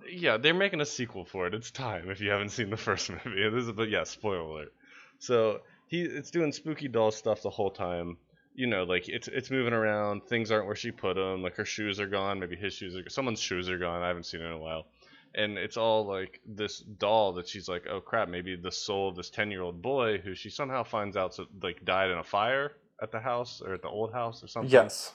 Yeah, 0.09 0.38
they're 0.38 0.53
making 0.53 0.81
a 0.81 0.86
sequel 0.86 1.23
for 1.23 1.47
it. 1.47 1.53
It's 1.53 1.71
time 1.71 2.09
if 2.09 2.19
you 2.19 2.29
haven't 2.29 2.49
seen 2.49 2.69
the 2.69 2.77
first 2.77 3.09
movie. 3.09 3.49
This 3.49 3.65
is, 3.65 3.71
but 3.71 3.89
yeah, 3.89 4.03
spoiler 4.03 4.39
alert. 4.39 4.73
So 5.19 5.61
he 5.93 6.01
it's 6.01 6.31
doing 6.31 6.51
spooky 6.51 6.87
doll 6.87 7.11
stuff 7.11 7.43
the 7.43 7.51
whole 7.51 7.69
time. 7.69 8.17
You 8.55 8.65
know, 8.65 8.83
like 8.83 9.07
it's 9.09 9.27
it's 9.27 9.51
moving 9.51 9.73
around. 9.73 10.23
Things 10.23 10.51
aren't 10.51 10.65
where 10.65 10.75
she 10.75 10.89
put 10.91 11.15
them. 11.15 11.43
Like 11.43 11.55
her 11.57 11.65
shoes 11.65 11.99
are 11.99 12.07
gone. 12.07 12.39
Maybe 12.39 12.55
his 12.55 12.73
shoes 12.73 12.95
are. 12.95 13.07
Someone's 13.09 13.39
shoes 13.39 13.69
are 13.69 13.77
gone. 13.77 14.01
I 14.01 14.07
haven't 14.07 14.25
seen 14.25 14.41
it 14.41 14.45
in 14.45 14.51
a 14.53 14.57
while. 14.57 14.87
And 15.35 15.57
it's 15.57 15.77
all 15.77 16.05
like 16.07 16.39
this 16.47 16.79
doll 16.79 17.33
that 17.33 17.47
she's 17.47 17.67
like, 17.69 17.85
oh 17.87 17.99
crap, 18.01 18.27
maybe 18.27 18.55
the 18.55 18.71
soul 18.71 19.09
of 19.09 19.15
this 19.15 19.29
ten 19.29 19.51
year 19.51 19.61
old 19.61 19.83
boy 19.83 20.17
who 20.17 20.33
she 20.33 20.49
somehow 20.49 20.83
finds 20.83 21.15
out 21.15 21.35
so, 21.35 21.45
like 21.61 21.85
died 21.85 22.09
in 22.09 22.17
a 22.17 22.23
fire 22.23 22.71
at 22.99 23.11
the 23.11 23.19
house 23.19 23.61
or 23.63 23.75
at 23.75 23.83
the 23.83 23.87
old 23.87 24.11
house 24.13 24.43
or 24.43 24.47
something 24.47 24.71
Yes. 24.71 25.13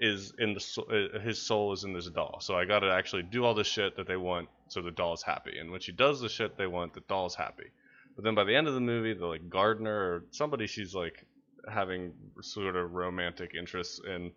is 0.00 0.32
in 0.38 0.54
the 0.54 1.10
uh, 1.14 1.20
his 1.20 1.40
soul 1.40 1.72
is 1.72 1.84
in 1.84 1.92
this 1.92 2.08
doll. 2.08 2.38
So 2.40 2.56
I 2.56 2.64
got 2.64 2.80
to 2.80 2.90
actually 2.92 3.22
do 3.22 3.44
all 3.44 3.54
the 3.54 3.64
shit 3.64 3.96
that 3.96 4.08
they 4.08 4.16
want 4.16 4.48
so 4.66 4.82
the 4.82 4.90
doll's 4.90 5.22
happy. 5.22 5.58
And 5.58 5.70
when 5.70 5.80
she 5.80 5.92
does 5.92 6.20
the 6.20 6.28
shit 6.28 6.56
they 6.56 6.66
want, 6.66 6.94
the 6.94 7.02
doll's 7.08 7.36
happy. 7.36 7.70
But 8.14 8.24
then 8.24 8.34
by 8.34 8.44
the 8.44 8.54
end 8.54 8.68
of 8.68 8.74
the 8.74 8.80
movie, 8.80 9.14
the 9.14 9.26
like 9.26 9.48
gardener 9.48 9.94
or 9.94 10.24
somebody 10.30 10.66
she's 10.66 10.94
like 10.94 11.24
having 11.68 12.12
sort 12.40 12.76
of 12.76 12.92
romantic 12.92 13.54
interests 13.54 14.00
in 14.06 14.32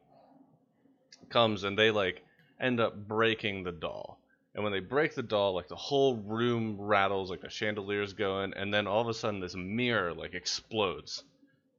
comes 1.30 1.64
and 1.64 1.78
they 1.78 1.92
like 1.92 2.24
end 2.60 2.80
up 2.80 2.96
breaking 3.08 3.64
the 3.64 3.72
doll. 3.72 4.20
And 4.54 4.64
when 4.64 4.72
they 4.72 4.80
break 4.80 5.16
the 5.16 5.24
doll, 5.24 5.54
like 5.54 5.68
the 5.68 5.76
whole 5.76 6.16
room 6.16 6.78
rattles, 6.80 7.30
like 7.30 7.42
the 7.42 7.50
chandelier's 7.50 8.14
going, 8.14 8.54
and 8.56 8.74
then 8.74 8.88
all 8.88 9.02
of 9.02 9.10
a 9.10 9.14
sudden 9.14 9.42
this 9.42 9.56
mirror 9.56 10.14
like 10.14 10.34
explodes. 10.34 11.24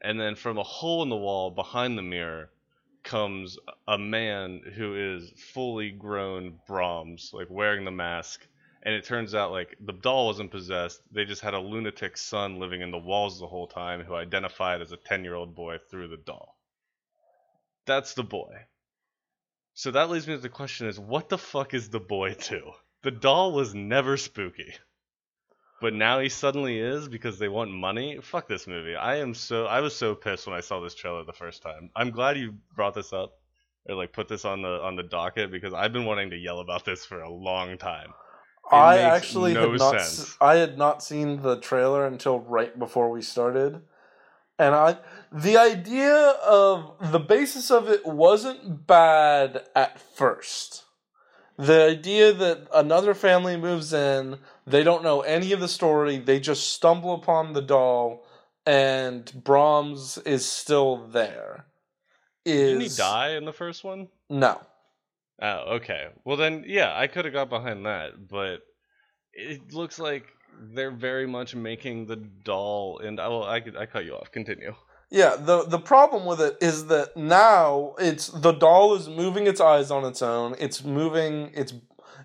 And 0.02 0.20
then 0.20 0.34
from 0.34 0.58
a 0.58 0.62
hole 0.62 1.02
in 1.02 1.08
the 1.08 1.16
wall 1.16 1.50
behind 1.50 1.96
the 1.96 2.02
mirror 2.02 2.50
comes 3.02 3.56
a 3.88 3.96
man 3.96 4.60
who 4.74 4.94
is 4.94 5.32
fully 5.54 5.90
grown 5.90 6.58
Brahms, 6.66 7.30
like 7.32 7.46
wearing 7.48 7.84
the 7.84 7.90
mask. 7.90 8.46
And 8.86 8.94
it 8.94 9.04
turns 9.04 9.34
out 9.34 9.50
like 9.50 9.76
the 9.80 9.92
doll 9.92 10.26
wasn't 10.26 10.52
possessed. 10.52 11.02
They 11.10 11.24
just 11.24 11.42
had 11.42 11.54
a 11.54 11.58
lunatic 11.58 12.16
son 12.16 12.60
living 12.60 12.82
in 12.82 12.92
the 12.92 12.98
walls 12.98 13.40
the 13.40 13.48
whole 13.48 13.66
time 13.66 14.04
who 14.04 14.14
identified 14.14 14.80
as 14.80 14.92
a 14.92 14.96
10 14.96 15.24
year 15.24 15.34
old 15.34 15.56
boy 15.56 15.78
through 15.90 16.06
the 16.06 16.16
doll. 16.16 16.56
That's 17.84 18.14
the 18.14 18.22
boy. 18.22 18.54
So 19.74 19.90
that 19.90 20.08
leads 20.08 20.28
me 20.28 20.34
to 20.34 20.40
the 20.40 20.48
question 20.48 20.86
is 20.86 21.00
what 21.00 21.28
the 21.28 21.36
fuck 21.36 21.74
is 21.74 21.88
the 21.88 21.98
boy 21.98 22.34
two? 22.34 22.70
The 23.02 23.10
doll 23.10 23.50
was 23.50 23.74
never 23.74 24.16
spooky. 24.16 24.72
But 25.80 25.92
now 25.92 26.20
he 26.20 26.28
suddenly 26.28 26.78
is 26.78 27.08
because 27.08 27.40
they 27.40 27.48
want 27.48 27.72
money. 27.72 28.20
Fuck 28.22 28.46
this 28.46 28.68
movie. 28.68 28.94
I 28.94 29.16
am 29.16 29.34
so 29.34 29.66
I 29.66 29.80
was 29.80 29.96
so 29.96 30.14
pissed 30.14 30.46
when 30.46 30.56
I 30.56 30.60
saw 30.60 30.78
this 30.78 30.94
trailer 30.94 31.24
the 31.24 31.32
first 31.32 31.60
time. 31.60 31.90
I'm 31.96 32.12
glad 32.12 32.38
you 32.38 32.54
brought 32.76 32.94
this 32.94 33.12
up 33.12 33.32
or 33.88 33.96
like 33.96 34.12
put 34.12 34.28
this 34.28 34.44
on 34.44 34.62
the 34.62 34.80
on 34.80 34.94
the 34.94 35.02
docket 35.02 35.50
because 35.50 35.74
I've 35.74 35.92
been 35.92 36.04
wanting 36.04 36.30
to 36.30 36.36
yell 36.36 36.60
about 36.60 36.84
this 36.84 37.04
for 37.04 37.20
a 37.20 37.28
long 37.28 37.78
time. 37.78 38.14
I 38.70 38.98
actually 38.98 39.54
no 39.54 39.70
had 39.70 39.78
not. 39.78 40.00
sense. 40.00 40.36
I 40.40 40.56
had 40.56 40.76
not 40.76 41.02
seen 41.02 41.42
the 41.42 41.58
trailer 41.58 42.06
until 42.06 42.40
right 42.40 42.76
before 42.78 43.10
we 43.10 43.22
started, 43.22 43.82
and 44.58 44.74
I 44.74 44.98
the 45.32 45.56
idea 45.56 46.14
of 46.14 46.94
the 47.12 47.20
basis 47.20 47.70
of 47.70 47.88
it 47.88 48.04
wasn't 48.06 48.86
bad 48.86 49.66
at 49.74 50.00
first. 50.00 50.84
The 51.58 51.84
idea 51.84 52.32
that 52.34 52.68
another 52.74 53.14
family 53.14 53.56
moves 53.56 53.92
in, 53.92 54.38
they 54.66 54.82
don't 54.82 55.02
know 55.02 55.22
any 55.22 55.52
of 55.52 55.60
the 55.60 55.68
story, 55.68 56.18
they 56.18 56.38
just 56.38 56.72
stumble 56.72 57.14
upon 57.14 57.54
the 57.54 57.62
doll, 57.62 58.26
and 58.66 59.32
Brahms 59.42 60.18
is 60.18 60.44
still 60.44 60.96
there. 61.08 61.64
Is 62.44 62.72
Didn't 62.72 62.82
he 62.82 62.88
die 62.96 63.36
in 63.36 63.44
the 63.44 63.52
first 63.52 63.84
one? 63.84 64.08
No. 64.28 64.60
Oh, 65.40 65.74
okay. 65.76 66.08
Well 66.24 66.36
then, 66.36 66.64
yeah, 66.66 66.96
I 66.96 67.06
could 67.06 67.24
have 67.24 67.34
got 67.34 67.50
behind 67.50 67.84
that, 67.86 68.28
but 68.28 68.60
it 69.32 69.72
looks 69.72 69.98
like 69.98 70.24
they're 70.72 70.90
very 70.90 71.26
much 71.26 71.54
making 71.54 72.06
the 72.06 72.16
doll. 72.16 72.98
And 72.98 73.20
I 73.20 73.28
will, 73.28 73.44
I 73.44 73.60
could, 73.60 73.76
I 73.76 73.86
cut 73.86 74.04
you 74.04 74.14
off. 74.14 74.30
Continue. 74.32 74.74
Yeah, 75.10 75.36
the 75.36 75.62
the 75.64 75.78
problem 75.78 76.24
with 76.26 76.40
it 76.40 76.56
is 76.60 76.86
that 76.86 77.16
now 77.16 77.94
it's 77.98 78.26
the 78.28 78.52
doll 78.52 78.94
is 78.96 79.08
moving 79.08 79.46
its 79.46 79.60
eyes 79.60 79.92
on 79.92 80.04
its 80.04 80.20
own. 80.20 80.56
It's 80.58 80.82
moving 80.82 81.52
its 81.54 81.74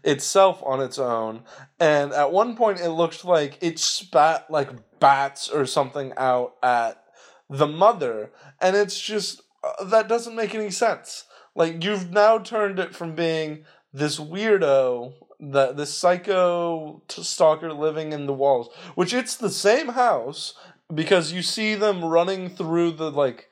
itself 0.04 0.64
on 0.66 0.82
its 0.82 0.98
own. 0.98 1.44
And 1.80 2.12
at 2.12 2.32
one 2.32 2.56
point 2.56 2.80
it 2.80 2.90
looked 2.90 3.24
like 3.24 3.58
it 3.62 3.78
spat 3.78 4.50
like 4.50 4.70
bats 5.00 5.48
or 5.50 5.66
something 5.66 6.14
out 6.18 6.56
at 6.64 7.04
the 7.50 7.68
mother 7.68 8.32
and 8.62 8.76
it's 8.76 9.00
just 9.00 9.42
uh, 9.64 9.84
that 9.86 10.08
doesn't 10.08 10.36
make 10.36 10.56
any 10.56 10.72
sense. 10.72 11.26
Like 11.56 11.84
you've 11.84 12.12
now 12.12 12.38
turned 12.38 12.80
it 12.80 12.96
from 12.96 13.16
being 13.16 13.66
this 13.94 14.20
weirdo 14.20 15.14
that 15.40 15.76
this 15.76 15.94
psycho 15.94 17.02
stalker 17.10 17.74
living 17.74 18.14
in 18.14 18.26
the 18.26 18.34
walls, 18.34 18.70
which 18.96 19.14
it's 19.14 19.36
the 19.36 19.50
same 19.50 19.90
house 19.90 20.54
because 20.94 21.32
you 21.32 21.42
see 21.42 21.76
them 21.76 22.06
running 22.06 22.50
through 22.50 22.92
the 22.92 23.12
like 23.12 23.50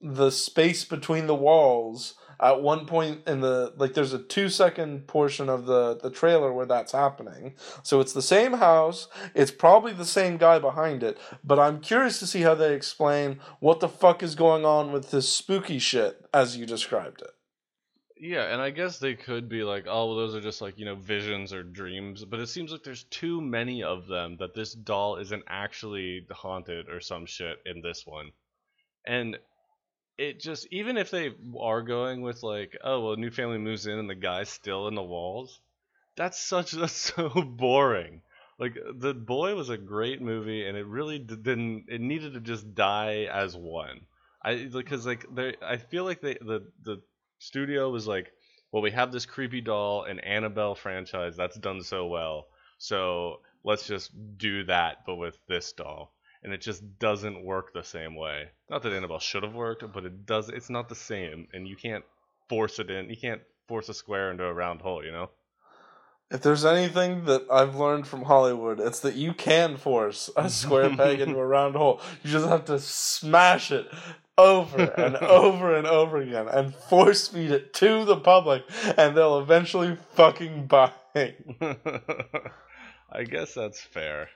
the 0.00 0.30
space 0.30 0.84
between 0.84 1.26
the 1.26 1.34
walls 1.34 2.14
at 2.40 2.62
one 2.62 2.86
point 2.86 3.26
in 3.26 3.40
the 3.40 3.72
like 3.76 3.94
there's 3.94 4.12
a 4.12 4.18
two 4.18 4.48
second 4.48 5.06
portion 5.06 5.48
of 5.48 5.66
the 5.66 5.96
the 5.96 6.10
trailer 6.10 6.52
where 6.52 6.66
that's 6.66 6.92
happening. 6.92 7.54
So 7.82 8.00
it's 8.00 8.12
the 8.12 8.22
same 8.22 8.54
house 8.54 9.08
it's 9.34 9.50
probably 9.50 9.92
the 9.92 10.04
same 10.04 10.36
guy 10.36 10.58
behind 10.58 11.02
it 11.02 11.18
but 11.44 11.58
i'm 11.58 11.80
curious 11.80 12.18
to 12.18 12.26
see 12.26 12.42
how 12.42 12.54
they 12.54 12.74
explain 12.74 13.38
what 13.60 13.80
the 13.80 13.88
fuck 13.88 14.22
is 14.22 14.34
going 14.34 14.64
on 14.64 14.92
with 14.92 15.10
this 15.10 15.28
spooky 15.28 15.78
shit 15.78 16.26
as 16.32 16.56
you 16.56 16.66
described 16.66 17.22
it 17.22 17.30
Yeah, 18.20 18.52
and 18.52 18.60
I 18.60 18.70
guess 18.70 18.98
they 18.98 19.14
could 19.14 19.48
be 19.48 19.62
like, 19.62 19.86
oh, 19.88 20.06
well, 20.06 20.16
those 20.16 20.34
are 20.34 20.40
just 20.40 20.60
like, 20.60 20.78
you 20.78 20.84
know, 20.84 20.96
visions 20.96 21.52
or 21.52 21.62
dreams. 21.62 22.24
But 22.24 22.40
it 22.40 22.48
seems 22.48 22.72
like 22.72 22.82
there's 22.82 23.04
too 23.04 23.40
many 23.40 23.82
of 23.82 24.06
them 24.08 24.36
that 24.38 24.54
this 24.54 24.72
doll 24.74 25.16
isn't 25.16 25.44
actually 25.46 26.26
haunted 26.30 26.88
or 26.88 27.00
some 27.00 27.26
shit 27.26 27.58
in 27.64 27.80
this 27.80 28.04
one. 28.06 28.32
And 29.06 29.38
it 30.18 30.40
just, 30.40 30.66
even 30.72 30.96
if 30.96 31.10
they 31.10 31.32
are 31.60 31.82
going 31.82 32.22
with 32.22 32.42
like, 32.42 32.76
oh, 32.84 33.00
well, 33.00 33.16
new 33.16 33.30
family 33.30 33.58
moves 33.58 33.86
in 33.86 33.98
and 33.98 34.10
the 34.10 34.14
guy's 34.16 34.48
still 34.50 34.88
in 34.88 34.94
the 34.94 35.02
walls, 35.02 35.60
that's 36.16 36.40
such, 36.40 36.72
that's 36.74 36.92
so 36.92 37.28
boring. 37.30 38.22
Like, 38.58 38.76
The 38.98 39.14
Boy 39.14 39.54
was 39.54 39.70
a 39.70 39.78
great 39.78 40.20
movie 40.22 40.66
and 40.66 40.76
it 40.76 40.86
really 40.86 41.18
didn't, 41.20 41.86
it 41.88 42.00
needed 42.00 42.34
to 42.34 42.40
just 42.40 42.74
die 42.74 43.28
as 43.32 43.56
one. 43.56 44.00
I 44.42 44.68
because 44.72 45.04
like 45.06 45.26
they, 45.34 45.56
I 45.60 45.78
feel 45.78 46.04
like 46.04 46.20
they 46.20 46.34
the 46.34 46.70
the 46.84 47.02
studio 47.38 47.90
was 47.90 48.06
like, 48.06 48.32
well, 48.72 48.82
we 48.82 48.90
have 48.90 49.12
this 49.12 49.26
creepy 49.26 49.60
doll 49.60 50.04
and 50.04 50.22
Annabelle 50.24 50.74
franchise 50.74 51.36
that's 51.36 51.58
done 51.58 51.82
so 51.82 52.06
well, 52.06 52.48
so 52.78 53.40
let's 53.64 53.86
just 53.86 54.10
do 54.38 54.64
that, 54.64 55.04
but 55.06 55.16
with 55.16 55.38
this 55.48 55.72
doll. 55.72 56.12
And 56.42 56.52
it 56.52 56.60
just 56.60 56.98
doesn't 57.00 57.44
work 57.44 57.72
the 57.72 57.82
same 57.82 58.14
way. 58.14 58.50
Not 58.70 58.82
that 58.82 58.92
Annabelle 58.92 59.18
should 59.18 59.42
have 59.42 59.54
worked, 59.54 59.84
but 59.92 60.04
it 60.04 60.24
does. 60.24 60.48
It's 60.48 60.70
not 60.70 60.88
the 60.88 60.94
same, 60.94 61.48
and 61.52 61.66
you 61.66 61.74
can't 61.74 62.04
force 62.48 62.78
it 62.78 62.90
in. 62.90 63.10
You 63.10 63.16
can't 63.16 63.42
force 63.66 63.88
a 63.88 63.94
square 63.94 64.30
into 64.30 64.44
a 64.44 64.52
round 64.52 64.80
hole. 64.80 65.04
You 65.04 65.10
know. 65.10 65.30
If 66.30 66.42
there's 66.42 66.66
anything 66.66 67.24
that 67.24 67.46
I've 67.50 67.76
learned 67.76 68.06
from 68.06 68.24
Hollywood, 68.24 68.80
it's 68.80 69.00
that 69.00 69.14
you 69.14 69.32
can 69.32 69.78
force 69.78 70.28
a 70.36 70.50
square 70.50 70.94
peg 70.94 71.20
into 71.20 71.38
a 71.38 71.46
round 71.46 71.74
hole. 71.74 72.02
You 72.22 72.30
just 72.30 72.46
have 72.46 72.66
to 72.66 72.78
smash 72.78 73.72
it 73.72 73.90
over 74.36 74.82
and 74.82 75.16
over 75.16 75.74
and 75.74 75.86
over 75.86 76.18
again 76.18 76.46
and 76.48 76.74
force 76.74 77.28
feed 77.28 77.50
it 77.50 77.72
to 77.74 78.04
the 78.04 78.16
public, 78.16 78.64
and 78.98 79.16
they'll 79.16 79.38
eventually 79.38 79.96
fucking 80.14 80.66
buy. 80.66 80.92
I 81.14 81.34
guess 83.24 83.54
that's 83.54 83.80
fair. 83.80 84.28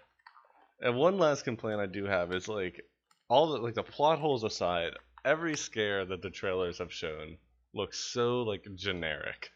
And 0.81 0.97
one 0.97 1.19
last 1.19 1.45
complaint 1.45 1.81
I 1.81 1.87
do 1.87 2.07
have 2.07 2.33
is 2.33 2.49
like 2.49 2.81
all 3.29 3.53
the 3.53 3.59
like 3.59 3.75
the 3.75 3.83
plot 3.83 4.19
holes 4.19 4.45
aside, 4.45 4.93
every 5.27 5.57
scare 5.57 6.07
that 6.07 6.23
the 6.23 6.31
trailers 6.31 6.79
have 6.79 6.93
shown 6.93 7.37
looks 7.75 7.99
so 7.99 8.43
like 8.43 8.65
generic 8.75 9.51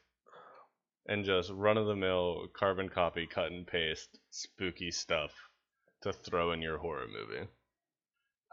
and 1.08 1.24
just 1.24 1.50
run 1.50 1.76
of 1.76 1.86
the 1.86 1.96
mill 1.96 2.48
carbon 2.52 2.88
copy 2.88 3.26
cut 3.26 3.50
and 3.52 3.66
paste 3.66 4.18
spooky 4.30 4.90
stuff 4.90 5.32
to 6.02 6.12
throw 6.12 6.52
in 6.52 6.62
your 6.62 6.78
horror 6.78 7.06
movie. 7.06 7.48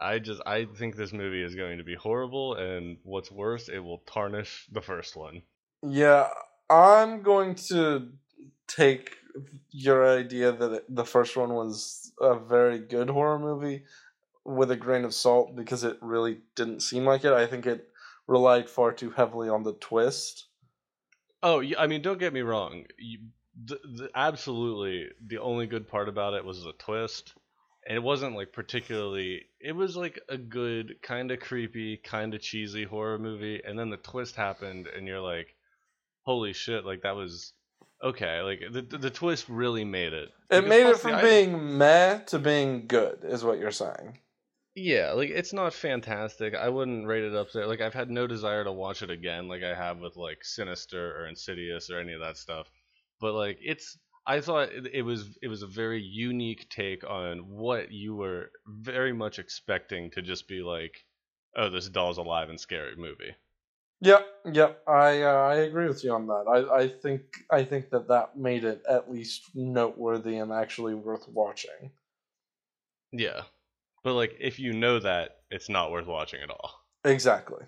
I 0.00 0.18
just 0.18 0.42
I 0.46 0.66
think 0.76 0.96
this 0.96 1.12
movie 1.12 1.42
is 1.42 1.54
going 1.54 1.78
to 1.78 1.84
be 1.84 1.94
horrible 1.94 2.54
and 2.54 2.98
what's 3.04 3.30
worse 3.30 3.68
it 3.68 3.78
will 3.78 4.02
tarnish 4.06 4.66
the 4.72 4.82
first 4.82 5.16
one. 5.16 5.42
Yeah, 5.82 6.28
I'm 6.68 7.22
going 7.22 7.54
to 7.66 8.08
take 8.66 9.16
your 9.70 10.08
idea 10.08 10.52
that 10.52 10.84
the 10.88 11.04
first 11.04 11.36
one 11.36 11.54
was 11.54 12.12
a 12.20 12.38
very 12.38 12.78
good 12.78 13.10
horror 13.10 13.38
movie 13.38 13.84
with 14.44 14.70
a 14.70 14.76
grain 14.76 15.04
of 15.04 15.14
salt 15.14 15.56
because 15.56 15.84
it 15.84 15.96
really 16.00 16.38
didn't 16.54 16.80
seem 16.80 17.04
like 17.04 17.24
it. 17.24 17.32
I 17.32 17.46
think 17.46 17.66
it 17.66 17.88
relied 18.26 18.68
far 18.68 18.92
too 18.92 19.10
heavily 19.10 19.48
on 19.48 19.62
the 19.62 19.74
twist. 19.74 20.46
Oh, 21.44 21.62
I 21.78 21.86
mean, 21.86 22.00
don't 22.00 22.18
get 22.18 22.32
me 22.32 22.40
wrong. 22.40 22.86
You, 22.98 23.18
the, 23.66 23.78
the, 23.84 24.10
absolutely, 24.14 25.10
the 25.24 25.38
only 25.38 25.66
good 25.66 25.86
part 25.86 26.08
about 26.08 26.32
it 26.32 26.44
was 26.44 26.64
the 26.64 26.72
twist. 26.72 27.34
And 27.86 27.96
it 27.96 28.02
wasn't 28.02 28.34
like 28.34 28.50
particularly. 28.50 29.42
It 29.60 29.72
was 29.72 29.94
like 29.94 30.18
a 30.30 30.38
good, 30.38 30.96
kind 31.02 31.30
of 31.30 31.40
creepy, 31.40 31.98
kind 31.98 32.32
of 32.32 32.40
cheesy 32.40 32.84
horror 32.84 33.18
movie. 33.18 33.60
And 33.62 33.78
then 33.78 33.90
the 33.90 33.98
twist 33.98 34.36
happened, 34.36 34.86
and 34.86 35.06
you're 35.06 35.20
like, 35.20 35.54
"Holy 36.22 36.54
shit!" 36.54 36.86
Like 36.86 37.02
that 37.02 37.14
was 37.14 37.52
okay. 38.02 38.40
Like 38.40 38.62
the 38.72 38.80
the, 38.80 38.96
the 38.96 39.10
twist 39.10 39.50
really 39.50 39.84
made 39.84 40.14
it. 40.14 40.30
It 40.50 40.66
made 40.66 40.86
it 40.86 40.96
from 40.96 41.20
being 41.20 41.76
meh 41.76 42.20
to 42.28 42.38
being 42.38 42.86
good, 42.86 43.18
is 43.22 43.44
what 43.44 43.58
you're 43.58 43.70
saying. 43.70 44.18
Yeah, 44.76 45.12
like 45.12 45.30
it's 45.30 45.52
not 45.52 45.72
fantastic. 45.72 46.54
I 46.54 46.68
wouldn't 46.68 47.06
rate 47.06 47.22
it 47.24 47.34
up 47.34 47.52
there. 47.52 47.66
Like 47.66 47.80
I've 47.80 47.94
had 47.94 48.10
no 48.10 48.26
desire 48.26 48.64
to 48.64 48.72
watch 48.72 49.02
it 49.02 49.10
again, 49.10 49.46
like 49.46 49.62
I 49.62 49.74
have 49.74 50.00
with 50.00 50.16
like 50.16 50.44
Sinister 50.44 51.16
or 51.16 51.28
Insidious 51.28 51.90
or 51.90 52.00
any 52.00 52.12
of 52.12 52.20
that 52.20 52.36
stuff. 52.36 52.70
But 53.20 53.34
like 53.34 53.58
it's, 53.62 53.96
I 54.26 54.40
thought 54.40 54.70
it, 54.72 54.88
it 54.92 55.02
was 55.02 55.38
it 55.42 55.48
was 55.48 55.62
a 55.62 55.68
very 55.68 56.02
unique 56.02 56.68
take 56.70 57.04
on 57.08 57.48
what 57.48 57.92
you 57.92 58.16
were 58.16 58.50
very 58.66 59.12
much 59.12 59.38
expecting 59.38 60.10
to 60.12 60.22
just 60.22 60.48
be 60.48 60.60
like, 60.62 61.04
oh, 61.56 61.70
this 61.70 61.88
doll's 61.88 62.18
alive 62.18 62.48
and 62.48 62.58
scary 62.58 62.96
movie. 62.96 63.36
Yep, 64.00 64.26
yep. 64.52 64.82
I 64.88 65.22
uh, 65.22 65.48
I 65.50 65.54
agree 65.56 65.86
with 65.86 66.02
you 66.02 66.12
on 66.12 66.26
that. 66.26 66.46
I, 66.48 66.82
I 66.82 66.88
think 66.88 67.22
I 67.50 67.64
think 67.64 67.90
that 67.90 68.08
that 68.08 68.36
made 68.36 68.64
it 68.64 68.82
at 68.88 69.10
least 69.10 69.50
noteworthy 69.54 70.36
and 70.38 70.52
actually 70.52 70.94
worth 70.94 71.28
watching. 71.28 71.92
Yeah, 73.12 73.42
but 74.04 74.14
like, 74.14 74.36
if 74.38 74.58
you 74.60 74.72
know 74.72 75.00
that, 75.00 75.38
it's 75.50 75.68
not 75.68 75.90
worth 75.90 76.06
watching 76.06 76.42
at 76.42 76.50
all. 76.50 76.70
Exactly. 77.04 77.64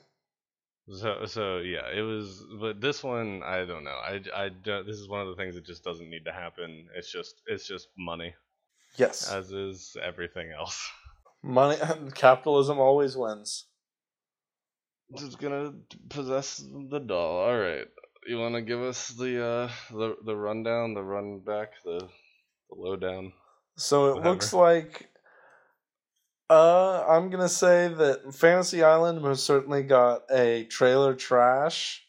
So 0.89 1.25
so 1.25 1.59
yeah, 1.59 1.91
it 1.93 2.03
was. 2.03 2.45
But 2.61 2.81
this 2.81 3.03
one, 3.03 3.43
I 3.43 3.65
don't 3.65 3.83
know. 3.83 3.99
I 3.99 4.21
I 4.35 4.51
don't. 4.51 4.87
This 4.87 4.99
is 4.99 5.09
one 5.09 5.23
of 5.23 5.29
the 5.29 5.35
things 5.35 5.57
that 5.57 5.67
just 5.67 5.83
doesn't 5.83 6.09
need 6.09 6.27
to 6.27 6.33
happen. 6.33 6.87
It's 6.95 7.11
just 7.11 7.43
it's 7.47 7.67
just 7.67 7.89
money. 7.99 8.35
Yes. 8.97 9.31
As 9.31 9.51
is 9.51 9.97
everything 10.01 10.53
else. 10.53 10.89
Money, 11.43 11.79
and 11.81 12.15
capitalism 12.15 12.79
always 12.79 13.17
wins. 13.17 13.67
Just 15.17 15.39
gonna 15.39 15.75
possess 16.09 16.59
the 16.59 17.01
doll. 17.01 17.39
All 17.49 17.59
right. 17.59 17.87
You 18.27 18.39
want 18.39 18.55
to 18.57 18.63
give 18.63 18.81
us 18.81 19.09
the 19.09 19.45
uh 19.45 19.71
the 19.91 20.17
the 20.25 20.37
rundown, 20.37 20.95
the 20.95 21.03
run 21.03 21.41
back, 21.41 21.73
the 21.85 21.99
the 21.99 22.77
lowdown? 22.77 23.33
So 23.77 24.07
it 24.11 24.17
whatever. 24.17 24.31
looks 24.31 24.53
like 24.53 25.09
uh, 26.49 27.05
I'm 27.09 27.31
gonna 27.31 27.49
say 27.49 27.89
that 27.89 28.35
Fantasy 28.35 28.83
Island 28.83 29.23
most 29.23 29.45
certainly 29.45 29.83
got 29.83 30.23
a 30.31 30.65
trailer 30.65 31.15
trash. 31.15 32.05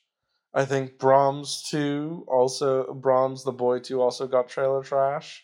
I 0.53 0.65
think 0.65 0.97
Brahms 0.99 1.63
two 1.69 2.25
also 2.27 2.93
Brahms 2.93 3.43
the 3.43 3.51
Boy 3.51 3.79
two 3.79 4.01
also 4.01 4.27
got 4.27 4.49
trailer 4.49 4.83
trash, 4.83 5.43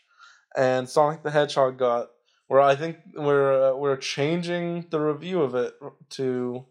and 0.55 0.87
Sonic 0.87 1.23
the 1.23 1.31
Hedgehog 1.31 1.77
got 1.77 2.09
where 2.47 2.61
I 2.61 2.75
think 2.75 2.97
we're 3.15 3.71
uh, 3.71 3.75
we're 3.75 3.97
changing 3.97 4.85
the 4.89 4.99
review 4.99 5.41
of 5.41 5.55
it 5.55 5.73
to 6.11 6.65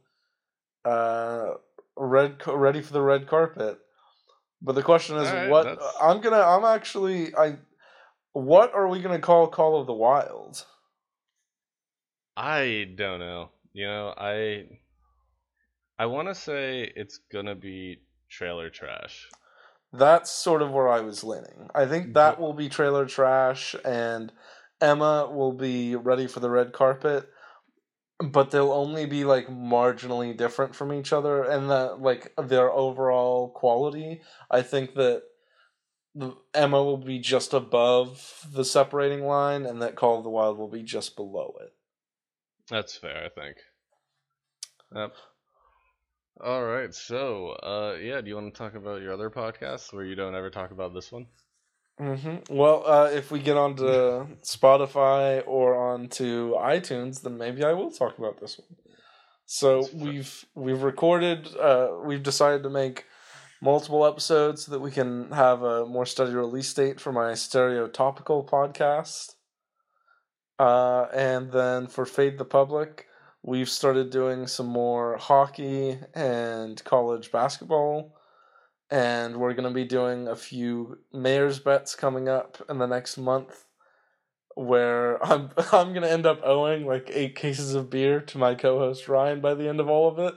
uh 0.84 1.54
red 1.96 2.36
ready 2.46 2.82
for 2.82 2.92
the 2.92 3.02
red 3.02 3.26
carpet. 3.26 3.78
But 4.60 4.76
the 4.76 4.82
question 4.82 5.16
is, 5.16 5.28
right, 5.28 5.50
what 5.50 5.64
that's... 5.64 5.84
I'm 6.00 6.20
gonna 6.20 6.40
I'm 6.40 6.64
actually 6.64 7.34
I 7.34 7.56
what 8.32 8.72
are 8.74 8.88
we 8.88 9.00
gonna 9.00 9.18
call 9.18 9.48
Call 9.48 9.80
of 9.80 9.86
the 9.86 9.92
Wild? 9.92 10.64
I 12.36 12.88
don't 12.96 13.20
know. 13.20 13.50
You 13.72 13.86
know, 13.86 14.14
I 14.16 14.64
I 15.98 16.06
want 16.06 16.28
to 16.28 16.34
say 16.34 16.90
it's 16.96 17.18
gonna 17.30 17.54
be 17.54 18.00
trailer 18.28 18.70
trash. 18.70 19.28
That's 19.92 20.30
sort 20.30 20.62
of 20.62 20.70
where 20.70 20.88
I 20.88 21.00
was 21.00 21.22
leaning. 21.22 21.68
I 21.74 21.86
think 21.86 22.04
mm-hmm. 22.04 22.12
that 22.14 22.40
will 22.40 22.54
be 22.54 22.68
trailer 22.68 23.06
trash, 23.06 23.76
and 23.84 24.32
Emma 24.80 25.30
will 25.30 25.52
be 25.52 25.94
ready 25.96 26.26
for 26.26 26.40
the 26.40 26.48
red 26.48 26.72
carpet, 26.72 27.28
but 28.18 28.50
they'll 28.50 28.72
only 28.72 29.04
be 29.04 29.24
like 29.24 29.48
marginally 29.48 30.34
different 30.36 30.74
from 30.74 30.92
each 30.92 31.12
other, 31.12 31.42
and 31.44 31.70
that 31.70 32.00
like 32.00 32.32
their 32.42 32.70
overall 32.70 33.50
quality. 33.50 34.22
I 34.50 34.62
think 34.62 34.94
that 34.94 35.24
Emma 36.54 36.82
will 36.82 36.98
be 36.98 37.18
just 37.18 37.52
above 37.52 38.46
the 38.50 38.64
separating 38.64 39.24
line, 39.24 39.66
and 39.66 39.82
that 39.82 39.96
Call 39.96 40.18
of 40.18 40.24
the 40.24 40.30
Wild 40.30 40.56
will 40.56 40.68
be 40.68 40.82
just 40.82 41.16
below 41.16 41.54
it. 41.60 41.74
That's 42.70 42.96
fair, 42.96 43.24
I 43.24 43.28
think. 43.28 43.56
Yep. 44.94 45.14
All 46.40 46.64
right, 46.64 46.94
so 46.94 47.50
uh, 47.62 47.96
yeah, 48.00 48.20
do 48.20 48.28
you 48.28 48.34
want 48.34 48.52
to 48.52 48.58
talk 48.58 48.74
about 48.74 49.02
your 49.02 49.12
other 49.12 49.30
podcasts 49.30 49.92
where 49.92 50.04
you 50.04 50.14
don't 50.14 50.34
ever 50.34 50.50
talk 50.50 50.70
about 50.70 50.94
this 50.94 51.12
one? 51.12 51.26
Mm-hmm. 52.00 52.54
Well, 52.54 52.84
uh, 52.86 53.10
if 53.12 53.30
we 53.30 53.38
get 53.38 53.56
onto 53.56 53.84
Spotify 54.42 55.42
or 55.46 55.76
onto 55.76 56.54
iTunes, 56.56 57.22
then 57.22 57.36
maybe 57.36 57.62
I 57.64 57.74
will 57.74 57.90
talk 57.90 58.18
about 58.18 58.40
this 58.40 58.58
one. 58.58 58.76
So 59.44 59.86
we've 59.92 60.44
we've 60.54 60.82
recorded. 60.82 61.54
Uh, 61.56 61.90
we've 62.04 62.22
decided 62.22 62.62
to 62.62 62.70
make 62.70 63.04
multiple 63.60 64.06
episodes 64.06 64.64
so 64.64 64.72
that 64.72 64.80
we 64.80 64.90
can 64.90 65.30
have 65.30 65.62
a 65.62 65.84
more 65.86 66.06
steady 66.06 66.32
release 66.32 66.72
date 66.72 67.00
for 67.00 67.12
my 67.12 67.34
stereo 67.34 67.86
topical 67.86 68.44
podcast. 68.44 69.34
Uh, 70.58 71.06
and 71.12 71.50
then 71.50 71.86
for 71.86 72.06
Fade 72.06 72.38
the 72.38 72.44
Public, 72.44 73.06
we've 73.42 73.68
started 73.68 74.10
doing 74.10 74.46
some 74.46 74.66
more 74.66 75.16
hockey 75.16 75.98
and 76.14 76.82
college 76.84 77.32
basketball. 77.32 78.16
And 78.90 79.38
we're 79.38 79.54
going 79.54 79.68
to 79.68 79.74
be 79.74 79.84
doing 79.84 80.28
a 80.28 80.36
few 80.36 80.98
mayor's 81.12 81.58
bets 81.58 81.94
coming 81.94 82.28
up 82.28 82.62
in 82.68 82.78
the 82.78 82.86
next 82.86 83.16
month 83.16 83.64
where 84.54 85.22
I'm 85.32 85.50
I'm 85.72 85.90
going 85.90 86.02
to 86.02 86.10
end 86.10 86.26
up 86.26 86.40
owing 86.44 86.86
like 86.86 87.10
eight 87.12 87.34
cases 87.34 87.74
of 87.74 87.90
beer 87.90 88.20
to 88.20 88.38
my 88.38 88.54
co-host 88.54 89.08
Ryan 89.08 89.40
by 89.40 89.54
the 89.54 89.68
end 89.68 89.80
of 89.80 89.88
all 89.88 90.08
of 90.08 90.18
it, 90.18 90.34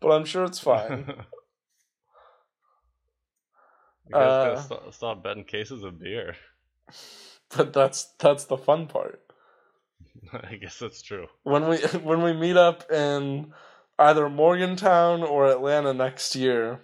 but 0.00 0.10
I'm 0.10 0.24
sure 0.24 0.44
it's 0.44 0.60
fine. 0.60 1.04
you 4.08 4.12
guys 4.12 4.58
uh, 4.58 4.62
stop, 4.62 4.94
stop 4.94 5.22
betting 5.22 5.44
cases 5.44 5.82
of 5.84 5.98
beer. 5.98 6.34
But 7.56 7.72
that's 7.72 8.12
that's 8.18 8.44
the 8.44 8.58
fun 8.58 8.86
part. 8.86 9.22
I 10.50 10.56
guess 10.56 10.78
that's 10.78 11.02
true. 11.02 11.26
When 11.42 11.68
we 11.68 11.76
when 12.02 12.22
we 12.22 12.32
meet 12.32 12.56
up 12.56 12.90
in 12.90 13.52
either 13.98 14.28
Morgantown 14.28 15.22
or 15.22 15.46
Atlanta 15.46 15.92
next 15.92 16.36
year, 16.36 16.80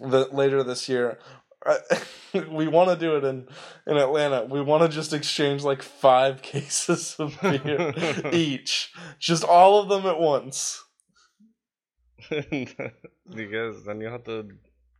the, 0.00 0.28
later 0.32 0.62
this 0.62 0.88
year, 0.88 1.18
we 2.50 2.68
want 2.68 2.90
to 2.90 2.96
do 2.96 3.16
it 3.16 3.24
in 3.24 3.48
in 3.86 3.96
Atlanta. 3.96 4.44
We 4.44 4.60
want 4.60 4.82
to 4.82 4.88
just 4.88 5.12
exchange 5.12 5.62
like 5.62 5.82
five 5.82 6.42
cases 6.42 7.16
of 7.18 7.40
beer 7.40 7.92
each, 8.32 8.92
just 9.18 9.44
all 9.44 9.80
of 9.80 9.88
them 9.88 10.06
at 10.06 10.18
once. 10.18 10.84
because 12.28 13.84
then 13.84 14.00
you 14.00 14.08
have 14.08 14.24
to 14.24 14.48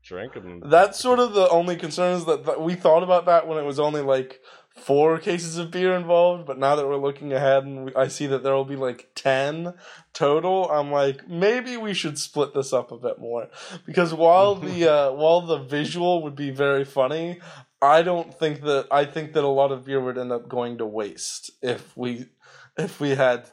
drink 0.02 0.34
them. 0.34 0.62
That's 0.64 0.98
sort 0.98 1.18
of 1.18 1.34
the 1.34 1.48
only 1.50 1.76
concern 1.76 2.16
is 2.16 2.24
that, 2.24 2.46
that 2.46 2.62
we 2.62 2.74
thought 2.74 3.02
about 3.02 3.26
that 3.26 3.46
when 3.46 3.58
it 3.58 3.64
was 3.64 3.78
only 3.78 4.00
like 4.00 4.40
four 4.80 5.18
cases 5.18 5.58
of 5.58 5.70
beer 5.70 5.94
involved, 5.94 6.46
but 6.46 6.58
now 6.58 6.76
that 6.76 6.86
we're 6.86 6.96
looking 6.96 7.32
ahead 7.32 7.64
and 7.64 7.86
we, 7.86 7.94
I 7.94 8.08
see 8.08 8.26
that 8.28 8.42
there 8.42 8.54
will 8.54 8.64
be 8.64 8.76
like 8.76 9.10
10 9.14 9.74
total, 10.12 10.70
I'm 10.70 10.90
like, 10.90 11.28
maybe 11.28 11.76
we 11.76 11.94
should 11.94 12.18
split 12.18 12.54
this 12.54 12.72
up 12.72 12.90
a 12.90 12.98
bit 12.98 13.18
more. 13.18 13.48
Because 13.86 14.14
while 14.14 14.54
the, 14.54 14.90
uh, 14.92 15.12
while 15.12 15.40
the 15.40 15.58
visual 15.58 16.22
would 16.22 16.36
be 16.36 16.50
very 16.50 16.84
funny, 16.84 17.40
I 17.80 18.02
don't 18.02 18.36
think 18.36 18.62
that, 18.62 18.88
I 18.90 19.04
think 19.04 19.34
that 19.34 19.44
a 19.44 19.48
lot 19.48 19.72
of 19.72 19.84
beer 19.84 20.00
would 20.00 20.18
end 20.18 20.32
up 20.32 20.48
going 20.48 20.78
to 20.78 20.86
waste 20.86 21.50
if 21.62 21.96
we, 21.96 22.26
if 22.76 23.00
we 23.00 23.10
had 23.10 23.48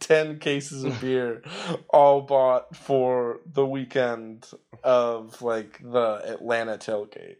10 0.00 0.38
cases 0.40 0.84
of 0.84 1.00
beer 1.00 1.42
all 1.90 2.22
bought 2.22 2.76
for 2.76 3.40
the 3.46 3.66
weekend 3.66 4.46
of 4.82 5.40
like 5.42 5.80
the 5.82 6.22
Atlanta 6.24 6.76
tailgate. 6.78 7.36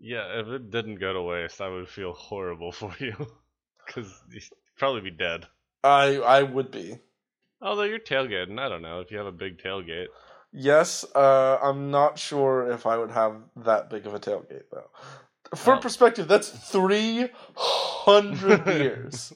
Yeah, 0.00 0.40
if 0.40 0.46
it 0.48 0.70
didn't 0.70 0.96
go 0.96 1.12
to 1.12 1.22
waste, 1.22 1.60
I 1.60 1.68
would 1.68 1.88
feel 1.88 2.12
horrible 2.12 2.72
for 2.80 2.94
you. 2.98 3.14
Because 3.86 4.12
you'd 4.30 4.42
probably 4.78 5.02
be 5.02 5.10
dead. 5.10 5.46
I 5.84 6.16
I 6.16 6.42
would 6.42 6.70
be. 6.70 6.98
Although 7.62 7.82
you're 7.84 7.98
tailgating, 7.98 8.58
I 8.58 8.68
don't 8.68 8.82
know 8.82 9.00
if 9.00 9.10
you 9.10 9.18
have 9.18 9.26
a 9.26 9.32
big 9.32 9.58
tailgate. 9.58 10.06
Yes, 10.52 11.04
uh, 11.14 11.58
I'm 11.62 11.90
not 11.90 12.18
sure 12.18 12.70
if 12.72 12.86
I 12.86 12.96
would 12.96 13.10
have 13.10 13.36
that 13.56 13.90
big 13.90 14.06
of 14.06 14.14
a 14.14 14.18
tailgate 14.20 14.64
though. 14.72 14.90
For 15.54 15.74
Oh. 15.74 15.78
perspective, 15.80 16.26
that's 16.28 16.48
three 16.48 17.28
hundred 17.54 18.64
beers. 18.64 19.32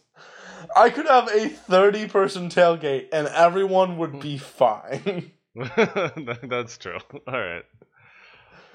I 0.75 0.89
could 0.91 1.07
have 1.07 1.29
a 1.29 1.49
thirty 1.49 2.09
person 2.09 2.49
tailgate 2.49 3.09
and 3.13 3.29
everyone 3.29 3.99
would 3.99 4.19
be 4.21 4.39
fine. 4.63 5.33
That's 5.55 6.79
true. 6.79 6.99
All 7.27 7.41
right. 7.41 7.65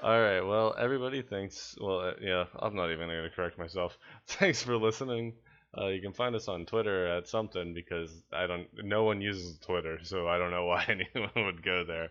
All 0.02 0.20
right. 0.20 0.40
Well, 0.40 0.74
everybody, 0.78 1.20
thanks. 1.20 1.76
Well, 1.78 2.00
uh, 2.00 2.12
yeah, 2.20 2.44
I'm 2.58 2.74
not 2.74 2.90
even 2.90 3.08
going 3.08 3.22
to 3.22 3.30
correct 3.30 3.58
myself. 3.58 3.98
Thanks 4.26 4.62
for 4.62 4.76
listening. 4.76 5.34
Uh, 5.76 5.88
you 5.88 6.00
can 6.00 6.12
find 6.12 6.34
us 6.34 6.48
on 6.48 6.64
Twitter 6.64 7.06
at 7.06 7.28
something 7.28 7.74
because 7.74 8.10
I 8.32 8.46
don't. 8.46 8.66
No 8.82 9.04
one 9.04 9.20
uses 9.20 9.58
Twitter, 9.58 9.98
so 10.02 10.26
I 10.26 10.38
don't 10.38 10.50
know 10.50 10.64
why 10.72 10.84
anyone 10.88 11.44
would 11.44 11.62
go 11.62 11.84
there. 11.84 12.08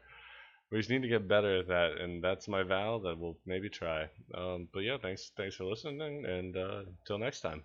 We 0.71 0.77
just 0.77 0.91
need 0.91 1.01
to 1.01 1.07
get 1.07 1.27
better 1.27 1.57
at 1.59 1.67
that, 1.69 1.97
and 1.99 2.23
that's 2.23 2.47
my 2.47 2.61
vow 2.61 2.99
that 2.99 3.17
we'll 3.17 3.37
maybe 3.47 3.69
try. 3.69 4.03
Um, 4.35 4.67
but 4.71 4.81
yeah, 4.81 4.97
thanks. 5.01 5.31
Thanks 5.35 5.55
for 5.55 5.65
listening, 5.65 6.25
and 6.25 6.55
uh, 6.55 6.83
until 7.01 7.17
next 7.17 7.41
time. 7.41 7.63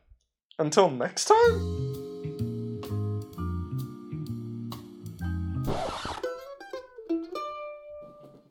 Until 0.59 0.91
next 0.91 1.27
time. 1.27 2.53